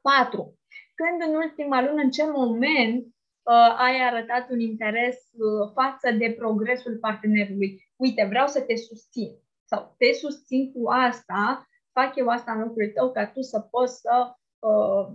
4. 0.03 0.59
Când 0.95 1.19
în 1.29 1.35
ultima 1.35 1.83
lună, 1.83 2.03
în 2.03 2.11
ce 2.11 2.25
moment 2.27 3.05
uh, 3.05 3.75
ai 3.79 3.97
arătat 4.09 4.51
un 4.51 4.61
interes 4.61 5.17
uh, 5.17 5.71
față 5.75 6.11
de 6.11 6.35
progresul 6.39 6.99
partenerului? 7.01 7.85
Uite, 7.97 8.25
vreau 8.29 8.47
să 8.47 8.61
te 8.61 8.77
susțin 8.77 9.31
sau 9.65 9.95
te 9.99 10.13
susțin 10.13 10.73
cu 10.73 10.91
asta 10.91 11.69
fac 11.95 12.17
eu 12.17 12.29
asta 12.29 12.53
în 12.53 12.61
locul 12.61 12.91
tău 12.95 13.13
ca 13.13 13.27
tu 13.27 13.41
să 13.41 13.61
poți 13.61 14.01
să, 14.01 14.35
uh, 14.59 15.07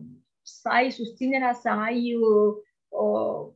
să 0.41 0.69
ai 0.69 0.91
susținerea, 0.91 1.53
să 1.53 1.69
ai 1.69 2.15
uh, 2.15 2.55
uh, 2.87 3.53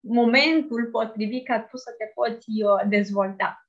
momentul 0.00 0.86
potrivit 0.90 1.46
ca 1.46 1.60
tu 1.60 1.76
să 1.76 1.94
te 1.98 2.04
poți 2.14 2.48
uh, 2.62 2.88
dezvolta. 2.88 3.62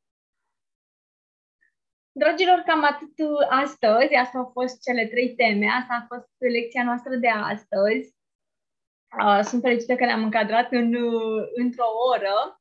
Dragilor, 2.12 2.64
cam 2.66 2.84
atât 2.84 3.14
astăzi. 3.50 4.16
Astea 4.16 4.40
au 4.40 4.50
fost 4.54 4.82
cele 4.82 5.08
trei 5.08 5.36
teme. 5.36 5.68
Asta 5.68 5.94
a 6.02 6.16
fost 6.16 6.30
lecția 6.38 6.84
noastră 6.84 7.16
de 7.16 7.28
astăzi. 7.28 8.18
Sunt 9.42 9.62
fericită 9.62 9.96
că 9.96 10.06
ne-am 10.06 10.24
încadrat 10.24 10.72
în, 10.72 10.96
într-o 11.56 11.86
oră 12.16 12.59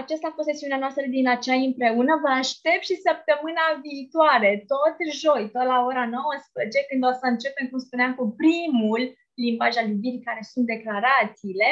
aceasta 0.00 0.26
a 0.28 0.36
fost 0.36 0.48
sesiunea 0.48 0.82
noastră 0.84 1.04
din 1.16 1.26
acea 1.28 1.58
împreună. 1.68 2.12
Vă 2.24 2.30
aștept 2.42 2.84
și 2.88 3.02
săptămâna 3.06 3.64
viitoare, 3.86 4.50
tot 4.72 4.96
joi, 5.22 5.44
tot 5.54 5.66
la 5.72 5.78
ora 5.90 6.04
19, 6.06 6.88
când 6.88 7.02
o 7.10 7.12
să 7.20 7.26
începem, 7.32 7.66
cum 7.68 7.80
spuneam, 7.86 8.12
cu 8.18 8.24
primul 8.42 9.02
limbaj 9.44 9.72
al 9.76 9.88
iubirii, 9.88 10.28
care 10.28 10.42
sunt 10.52 10.66
declarațiile. 10.74 11.68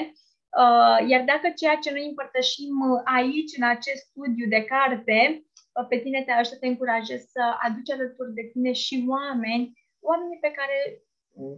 Uh, 0.62 0.98
iar 1.12 1.22
dacă 1.32 1.46
ceea 1.60 1.76
ce 1.82 1.90
noi 1.90 2.06
împărtășim 2.08 2.74
aici, 3.18 3.56
în 3.58 3.66
acest 3.74 4.02
studiu 4.08 4.46
de 4.54 4.62
carte, 4.72 5.18
uh, 5.36 5.86
pe 5.90 5.96
tine 6.04 6.20
te 6.22 6.32
ajută, 6.32 6.56
te 6.58 6.70
încurajez 6.72 7.20
să 7.34 7.42
aduci 7.66 7.94
alături 7.96 8.36
de 8.38 8.44
tine 8.52 8.72
și 8.84 8.94
oameni, 9.14 9.64
oameni 10.10 10.44
pe 10.46 10.52
care, 10.58 10.78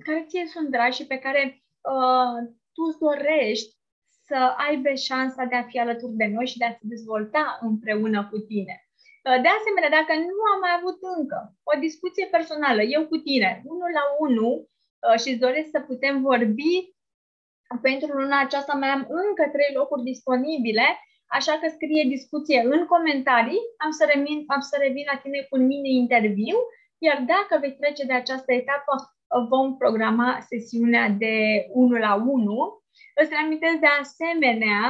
care 0.06 0.20
ție 0.28 0.46
sunt 0.54 0.68
dragi 0.74 0.98
și 1.00 1.06
pe 1.12 1.18
care 1.24 1.42
uh, 1.92 2.36
tu 2.74 2.82
îți 2.88 3.02
dorești 3.06 3.70
să 4.34 4.42
aibă 4.66 4.90
șansa 5.08 5.42
de 5.50 5.56
a 5.56 5.68
fi 5.70 5.76
alături 5.78 6.20
de 6.22 6.26
noi 6.34 6.46
și 6.52 6.60
de 6.60 6.66
a 6.68 6.76
se 6.78 6.84
dezvolta 6.94 7.44
împreună 7.68 8.20
cu 8.30 8.38
tine. 8.50 8.74
Uh, 9.26 9.38
de 9.44 9.50
asemenea, 9.58 9.90
dacă 9.98 10.12
nu 10.28 10.42
am 10.52 10.58
mai 10.64 10.74
avut 10.78 10.98
încă 11.18 11.38
o 11.70 11.74
discuție 11.86 12.26
personală, 12.36 12.82
eu 12.94 13.02
cu 13.10 13.16
tine, 13.28 13.50
unul 13.72 13.90
la 13.98 14.04
unul, 14.24 14.54
uh, 14.60 15.16
și 15.20 15.28
îți 15.30 15.44
doresc 15.46 15.68
să 15.76 15.80
putem 15.90 16.14
vorbi, 16.30 16.72
pentru 17.88 18.08
luna 18.18 18.38
aceasta 18.40 18.74
mai 18.82 18.90
am 18.96 19.04
încă 19.24 19.44
trei 19.54 19.72
locuri 19.78 20.08
disponibile, 20.12 20.86
așa 21.36 21.54
că 21.60 21.66
scrie 21.76 22.04
discuție 22.16 22.58
în 22.72 22.80
comentarii, 22.92 23.62
am 23.84 23.92
să, 23.98 24.04
revin, 24.12 24.38
am 24.54 24.62
să 24.70 24.76
revin 24.84 25.04
la 25.12 25.18
tine 25.22 25.40
cu 25.48 25.52
un 25.56 25.64
mini-interviu, 25.72 26.56
iar 27.06 27.18
dacă 27.32 27.52
vei 27.60 27.74
trece 27.80 28.04
de 28.10 28.16
această 28.22 28.50
etapă, 28.60 28.94
vom 29.50 29.76
programa 29.82 30.28
sesiunea 30.50 31.08
de 31.08 31.34
1 31.72 31.96
la 32.06 32.14
1 32.14 32.83
Îți 33.20 33.34
reamintesc 33.36 33.78
de 33.86 33.92
asemenea 34.02 34.82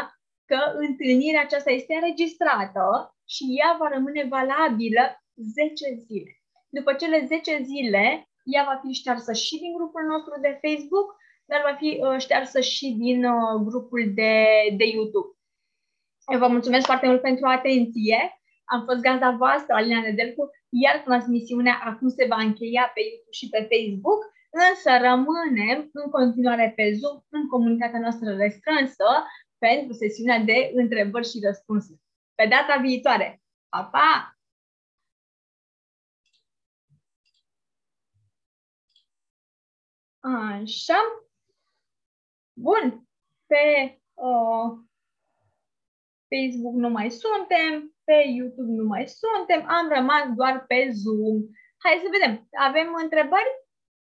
că 0.51 0.59
întâlnirea 0.87 1.43
aceasta 1.43 1.71
este 1.71 1.95
înregistrată 1.95 2.87
și 3.35 3.45
ea 3.61 3.77
va 3.81 3.89
rămâne 3.89 4.25
valabilă 4.37 5.05
10 5.35 5.85
zile. 6.07 6.33
După 6.69 6.93
cele 6.93 7.19
10 7.27 7.63
zile, 7.63 8.05
ea 8.55 8.65
va 8.71 8.81
fi 8.83 8.93
ștearsă 8.93 9.33
și 9.33 9.59
din 9.59 9.73
grupul 9.79 10.05
nostru 10.13 10.35
de 10.41 10.59
Facebook, 10.63 11.09
dar 11.51 11.61
va 11.69 11.75
fi 11.81 11.89
uh, 12.01 12.19
ștearsă 12.25 12.61
și 12.61 12.87
din 13.05 13.25
uh, 13.25 13.55
grupul 13.69 14.03
de, 14.21 14.35
de 14.77 14.87
YouTube. 14.97 15.31
Eu 16.33 16.39
vă 16.39 16.49
mulțumesc 16.49 16.87
foarte 16.87 17.07
mult 17.07 17.21
pentru 17.21 17.47
atenție. 17.47 18.19
Am 18.65 18.81
fost 18.85 19.01
gazda 19.01 19.31
voastră, 19.31 19.75
Alina 19.75 20.01
Nedelcu, 20.01 20.51
iar 20.69 20.97
transmisiunea 21.05 21.77
acum 21.85 22.09
se 22.09 22.27
va 22.29 22.37
încheia 22.37 22.91
pe 22.95 23.01
YouTube 23.01 23.37
și 23.39 23.49
pe 23.49 23.61
Facebook 23.71 24.21
însă 24.55 24.91
rămânem 25.01 25.89
în 25.93 26.11
continuare 26.11 26.73
pe 26.77 26.93
Zoom 26.93 27.21
în 27.29 27.49
comunitatea 27.49 28.01
noastră 28.01 28.37
restrânsă 28.37 29.09
pentru 29.59 29.93
sesiunea 29.93 30.39
de 30.39 30.71
întrebări 30.75 31.29
și 31.29 31.45
răspunsuri. 31.47 32.01
Pe 32.35 32.47
data 32.47 32.81
viitoare! 32.81 33.43
Pa, 33.69 33.85
pa! 33.93 34.35
Așa. 40.21 41.01
Bun. 42.53 43.09
Pe 43.47 43.99
uh, 44.15 44.79
Facebook 46.29 46.75
nu 46.75 46.89
mai 46.89 47.11
suntem, 47.11 47.95
pe 48.05 48.13
YouTube 48.27 48.71
nu 48.73 48.85
mai 48.85 49.09
suntem, 49.09 49.69
am 49.69 49.89
rămas 49.89 50.25
doar 50.37 50.65
pe 50.67 50.91
Zoom. 50.93 51.37
Hai 51.79 52.01
să 52.03 52.09
vedem. 52.11 52.49
Avem 52.59 52.95
întrebări? 53.03 53.64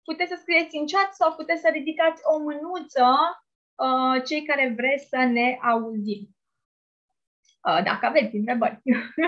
Puteți 0.09 0.31
să 0.33 0.37
scrieți 0.39 0.77
în 0.81 0.87
chat 0.93 1.09
sau 1.19 1.29
puteți 1.39 1.61
să 1.61 1.69
ridicați 1.71 2.21
o 2.31 2.35
mânuță 2.47 3.07
uh, 3.85 4.15
cei 4.27 4.41
care 4.49 4.65
vreți 4.79 5.05
să 5.13 5.19
ne 5.35 5.47
auzim. 5.71 6.21
Uh, 7.67 7.81
dacă 7.87 8.03
aveți 8.05 8.35
întrebări. 8.35 8.77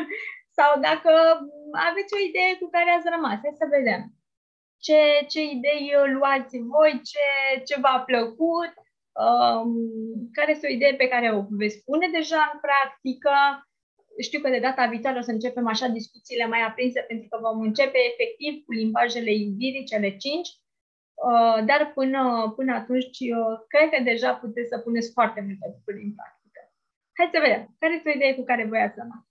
sau 0.58 0.72
dacă 0.88 1.12
aveți 1.90 2.14
o 2.18 2.24
idee 2.30 2.52
cu 2.62 2.68
care 2.76 2.90
ați 2.92 3.12
rămas. 3.16 3.38
Hai 3.44 3.62
să 3.62 3.76
vedem. 3.78 4.02
Ce, 4.86 5.00
ce 5.32 5.42
idei 5.56 5.86
luați 6.18 6.56
voi, 6.74 6.92
ce, 7.10 7.28
ce 7.68 7.76
v-a 7.84 8.00
plăcut, 8.10 8.74
um, 9.24 9.72
care 10.36 10.52
este 10.52 10.68
o 10.68 10.76
idee 10.78 10.94
pe 10.96 11.08
care 11.14 11.28
o 11.38 11.42
veți 11.62 11.84
pune 11.88 12.08
deja 12.18 12.42
în 12.54 12.60
practică. 12.68 13.36
Știu 14.28 14.40
că 14.42 14.50
de 14.50 14.66
data 14.68 14.86
viitoare 14.86 15.18
o 15.20 15.22
să 15.28 15.32
începem 15.32 15.68
așa 15.68 15.88
discuțiile 15.88 16.46
mai 16.46 16.62
aprinse 16.62 17.02
pentru 17.02 17.28
că 17.30 17.38
vom 17.42 17.60
începe 17.62 18.00
efectiv 18.12 18.54
cu 18.66 18.72
limbajele 18.72 19.32
iubirii, 19.34 19.90
cele 19.92 20.10
cinci, 20.24 20.50
Uh, 20.50 20.61
dar 21.70 21.92
până, 21.94 22.52
până 22.56 22.74
atunci, 22.76 23.20
uh, 23.20 23.56
cred 23.68 23.90
că 23.90 24.04
deja 24.04 24.36
puteți 24.36 24.70
să 24.70 24.78
puneți 24.80 25.12
foarte 25.12 25.42
multe 25.42 25.66
lucruri 25.74 26.04
în 26.04 26.14
practică. 26.16 26.62
Hai 27.18 27.30
să 27.34 27.40
vedem. 27.40 27.76
Care 27.80 27.94
este 27.94 28.10
o 28.10 28.16
idee 28.16 28.36
cu 28.36 28.44
care 28.44 28.66
voi 28.66 28.82
ați 28.82 29.00
rămas? 29.02 29.24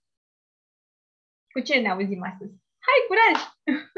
Cu 1.53 1.59
ce 1.59 1.79
ne 1.79 1.89
auzim 1.89 2.23
astăzi? 2.23 2.53
Hai, 2.87 2.99
curaj! 3.09 3.37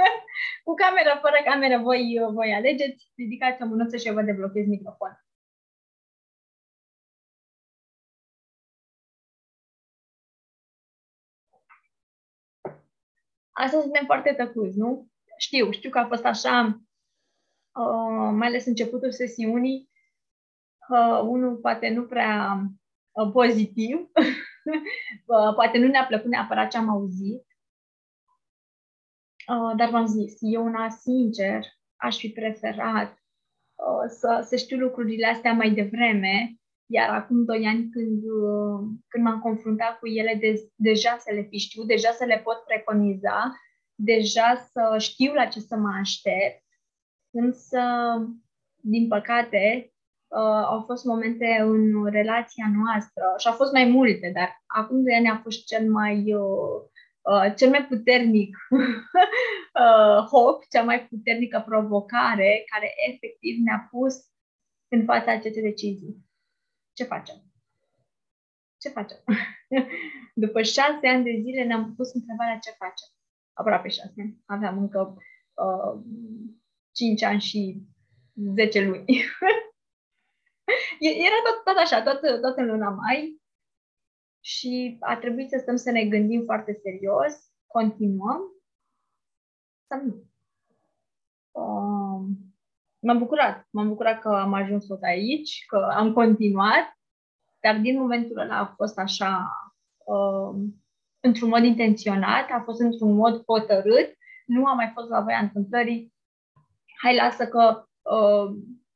cu 0.65 0.73
cameră, 0.73 1.19
fără 1.21 1.39
cameră, 1.45 1.77
voi, 1.87 2.03
voi 2.37 2.53
alegeți. 2.53 3.11
Ridicați 3.15 3.61
o 3.61 3.65
mânuță 3.65 3.97
și 3.97 4.07
eu 4.07 4.13
vă 4.13 4.21
deblochez 4.21 4.65
microfonul. 4.67 5.21
Astăzi 13.51 13.83
suntem 13.83 14.05
foarte 14.05 14.33
tăcuți, 14.33 14.77
nu? 14.77 15.07
Știu, 15.37 15.71
știu 15.71 15.89
că 15.89 15.99
a 15.99 16.07
fost 16.07 16.25
așa 16.25 16.81
Uh, 17.79 18.31
mai 18.33 18.47
ales 18.47 18.65
începutul 18.65 19.11
sesiunii, 19.11 19.89
uh, 20.89 21.21
unul 21.23 21.55
poate 21.55 21.89
nu 21.89 22.03
prea 22.05 22.61
uh, 23.11 23.31
pozitiv, 23.31 23.97
uh, 25.25 25.53
poate 25.55 25.77
nu 25.77 25.87
ne-a 25.87 26.05
plăcut 26.05 26.29
neapărat 26.29 26.69
ce 26.69 26.77
am 26.77 26.89
auzit, 26.89 27.45
uh, 29.47 29.73
dar 29.75 29.89
v-am 29.89 30.05
zis, 30.05 30.37
eu 30.39 30.65
una 30.65 30.89
sincer 30.89 31.65
aș 31.95 32.17
fi 32.17 32.29
preferat 32.29 33.11
uh, 33.75 34.09
să, 34.09 34.45
să 34.47 34.55
știu 34.55 34.77
lucrurile 34.77 35.25
astea 35.25 35.53
mai 35.53 35.71
devreme, 35.71 36.55
iar 36.85 37.09
acum 37.09 37.45
doi 37.45 37.65
ani 37.65 37.89
când, 37.89 38.23
uh, 38.23 38.87
când 39.07 39.23
m-am 39.23 39.39
confruntat 39.39 39.99
cu 39.99 40.07
ele, 40.07 40.35
de, 40.35 40.71
deja 40.75 41.17
să 41.19 41.33
le 41.33 41.41
fi 41.41 41.57
știu, 41.57 41.83
deja 41.83 42.11
să 42.11 42.25
le 42.25 42.41
pot 42.43 42.57
preconiza, 42.57 43.53
deja 43.95 44.67
să 44.71 44.95
știu 44.99 45.33
la 45.33 45.45
ce 45.45 45.59
să 45.59 45.75
mă 45.75 45.97
aștept 45.99 46.62
Însă, 47.33 47.81
din 48.75 49.07
păcate, 49.07 49.93
uh, 50.27 50.63
au 50.65 50.83
fost 50.85 51.05
momente 51.05 51.57
în 51.59 52.05
relația 52.05 52.65
noastră 52.75 53.23
și 53.37 53.47
au 53.47 53.53
fost 53.53 53.71
mai 53.71 53.85
multe, 53.85 54.31
dar 54.35 54.63
acum 54.65 55.03
de 55.03 55.15
ani 55.15 55.29
a 55.29 55.39
fost 55.43 55.65
cel 55.65 55.91
mai, 55.91 56.33
uh, 56.33 56.81
uh, 57.21 57.55
cel 57.55 57.69
mai 57.69 57.85
puternic 57.85 58.57
uh, 59.83 60.25
hoc, 60.31 60.67
cea 60.69 60.83
mai 60.83 61.07
puternică 61.07 61.63
provocare 61.65 62.63
care 62.71 62.93
efectiv 63.07 63.63
ne-a 63.63 63.87
pus 63.91 64.15
în 64.87 65.03
fața 65.03 65.31
acestei 65.31 65.61
decizii. 65.61 66.25
Ce 66.93 67.03
facem? 67.03 67.35
Ce 68.77 68.89
facem? 68.89 69.17
După 70.43 70.61
șase 70.61 71.07
ani 71.07 71.23
de 71.23 71.39
zile 71.41 71.63
ne-am 71.63 71.95
pus 71.95 72.13
întrebarea 72.13 72.57
ce 72.57 72.69
facem. 72.69 73.07
Aproape 73.53 73.87
șase 73.87 74.13
ani. 74.17 74.43
Aveam 74.45 74.77
încă 74.77 75.17
uh, 75.53 76.01
5 76.93 77.23
ani 77.23 77.39
și 77.39 77.81
10 78.55 78.81
luni. 78.81 79.05
Era 80.99 81.35
tot, 81.45 81.63
tot 81.63 81.77
așa, 81.77 82.03
tot, 82.03 82.41
tot 82.41 82.57
în 82.57 82.65
luna 82.65 82.89
mai 82.89 83.41
și 84.39 84.97
a 84.99 85.17
trebuit 85.17 85.49
să 85.49 85.57
stăm 85.61 85.75
să 85.75 85.91
ne 85.91 86.05
gândim 86.05 86.43
foarte 86.43 86.79
serios, 86.83 87.51
continuăm 87.67 88.41
sau 89.87 90.01
nu. 90.05 90.23
Uh, 91.51 92.35
m-am 92.99 93.17
bucurat, 93.17 93.67
m-am 93.69 93.87
bucurat 93.87 94.21
că 94.21 94.29
am 94.29 94.53
ajuns 94.53 94.85
tot 94.85 95.01
aici, 95.01 95.65
că 95.67 95.77
am 95.95 96.13
continuat, 96.13 96.97
dar 97.59 97.79
din 97.79 97.99
momentul 97.99 98.37
ăla 98.39 98.57
a 98.57 98.73
fost 98.75 98.97
așa, 98.97 99.51
uh, 99.97 100.63
într-un 101.19 101.49
mod 101.49 101.63
intenționat, 101.63 102.49
a 102.49 102.61
fost 102.63 102.79
într-un 102.79 103.15
mod 103.15 103.43
hotărât, 103.45 104.17
nu 104.45 104.65
a 104.65 104.73
mai 104.73 104.91
fost 104.93 105.09
la 105.09 105.21
voia 105.21 105.37
întâmplării, 105.37 106.12
hai 107.03 107.15
lasă 107.15 107.47
că 107.47 107.87
uh, 108.01 108.55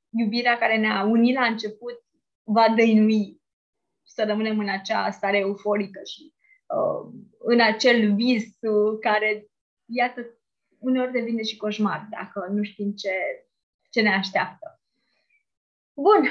iubirea 0.10 0.58
care 0.58 0.78
ne-a 0.78 1.04
unit 1.04 1.36
la 1.36 1.46
început 1.46 2.04
va 2.44 2.74
dăinui 2.76 3.42
să 4.04 4.24
rămânem 4.24 4.60
în 4.60 4.70
acea 4.70 5.12
stare 5.12 5.38
euforică 5.38 6.00
și 6.04 6.34
uh, 6.68 7.14
în 7.40 7.62
acel 7.62 8.16
vis 8.16 8.44
uh, 8.62 8.98
care, 9.00 9.48
iată, 9.86 10.22
uneori 10.80 11.12
devine 11.12 11.44
și 11.44 11.58
coșmar 11.58 12.08
dacă 12.10 12.48
nu 12.52 12.64
știm 12.64 12.92
ce, 12.92 13.14
ce 13.90 14.02
ne 14.02 14.14
așteaptă. 14.14 14.82
Bun, 15.94 16.30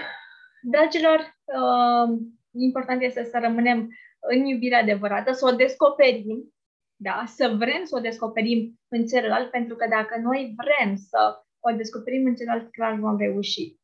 Dragilor, 0.62 1.18
uh, 1.44 2.18
important 2.52 3.02
este 3.02 3.24
să 3.24 3.38
rămânem 3.38 3.88
în 4.20 4.44
iubirea 4.44 4.78
adevărată, 4.78 5.32
să 5.32 5.46
o 5.52 5.56
descoperim, 5.56 6.54
da? 6.96 7.24
să 7.26 7.54
vrem 7.58 7.84
să 7.84 7.96
o 7.96 8.00
descoperim 8.00 8.80
în 8.88 9.06
celălalt, 9.06 9.50
pentru 9.50 9.76
că 9.76 9.86
dacă 9.88 10.18
noi 10.18 10.54
vrem 10.56 10.96
să 10.96 11.45
o 11.72 11.76
descoperim 11.76 12.26
în 12.26 12.34
celălalt, 12.34 12.70
clar 12.70 12.94
vom 12.98 13.16
reuși. 13.18 13.76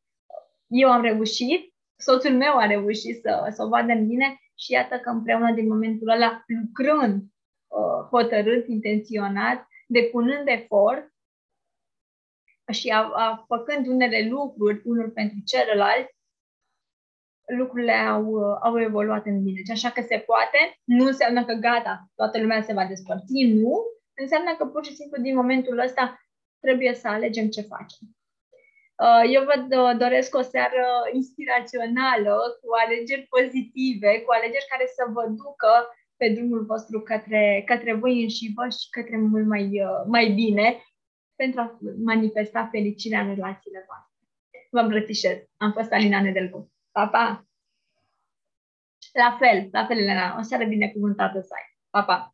Eu 0.67 0.91
am 0.91 1.01
reușit, 1.01 1.73
soțul 1.95 2.35
meu 2.35 2.57
a 2.57 2.65
reușit 2.65 3.21
să, 3.21 3.47
să 3.49 3.63
o 3.63 3.67
vadă 3.67 3.91
în 3.91 4.05
mine 4.05 4.37
și 4.57 4.71
iată 4.71 4.99
că 4.99 5.09
împreună 5.09 5.53
din 5.53 5.67
momentul 5.67 6.09
ăla, 6.09 6.43
lucrând, 6.47 7.21
uh, 7.21 8.07
hotărât, 8.09 8.67
intenționat, 8.67 9.67
depunând 9.87 10.47
efort 10.47 11.13
și 12.71 12.89
a, 12.89 13.09
a, 13.13 13.45
făcând 13.47 13.87
unele 13.87 14.27
lucruri 14.29 14.81
unul 14.83 15.09
pentru 15.09 15.37
celălalt, 15.45 16.07
lucrurile 17.57 17.91
au, 17.91 18.25
uh, 18.25 18.57
au 18.61 18.81
evoluat 18.81 19.25
în 19.25 19.43
bine. 19.43 19.61
Așa 19.71 19.89
că 19.89 20.01
se 20.01 20.17
poate, 20.17 20.79
nu 20.83 21.05
înseamnă 21.05 21.45
că 21.45 21.53
gata, 21.53 22.07
toată 22.15 22.39
lumea 22.39 22.61
se 22.61 22.73
va 22.73 22.85
despărți, 22.85 23.43
nu. 23.43 23.83
Înseamnă 24.21 24.55
că 24.57 24.65
pur 24.65 24.85
și 24.85 24.95
simplu 24.95 25.21
din 25.21 25.35
momentul 25.35 25.79
ăsta 25.79 26.17
trebuie 26.65 26.93
să 27.01 27.07
alegem 27.07 27.47
ce 27.55 27.61
facem. 27.61 28.05
Uh, 29.05 29.23
eu 29.35 29.43
vă 29.49 29.55
doresc 30.03 30.35
o 30.35 30.41
seară 30.41 30.85
inspirațională, 31.13 32.33
cu 32.61 32.67
alegeri 32.83 33.27
pozitive, 33.35 34.11
cu 34.25 34.31
alegeri 34.31 34.71
care 34.71 34.85
să 34.97 35.03
vă 35.15 35.23
ducă 35.41 35.73
pe 36.17 36.27
drumul 36.35 36.65
vostru 36.71 36.97
către, 37.01 37.63
către 37.65 37.93
voi 37.93 38.21
înși 38.23 38.53
vă 38.55 38.65
și 38.77 38.87
către 38.89 39.17
mult 39.17 39.47
mai, 39.53 39.65
uh, 39.87 40.01
mai 40.07 40.25
bine 40.41 40.67
pentru 41.35 41.59
a 41.59 41.77
manifesta 42.11 42.67
fericirea 42.71 43.21
în 43.21 43.29
relațiile 43.33 43.85
voastre. 43.87 44.17
Vă 44.71 44.79
îmbrățișez. 44.79 45.37
Am 45.57 45.71
fost 45.71 45.91
Alina 45.91 46.21
Nedelcu. 46.21 46.71
Pa, 46.91 47.07
pa! 47.07 47.45
La 49.13 49.37
fel, 49.39 49.69
la 49.71 49.85
fel, 49.85 49.97
Elena. 49.97 50.37
O 50.39 50.41
seară 50.41 50.65
binecuvântată 50.65 51.39
să 51.41 51.53
ai. 51.57 51.77
Pa, 51.89 52.03
pa! 52.03 52.32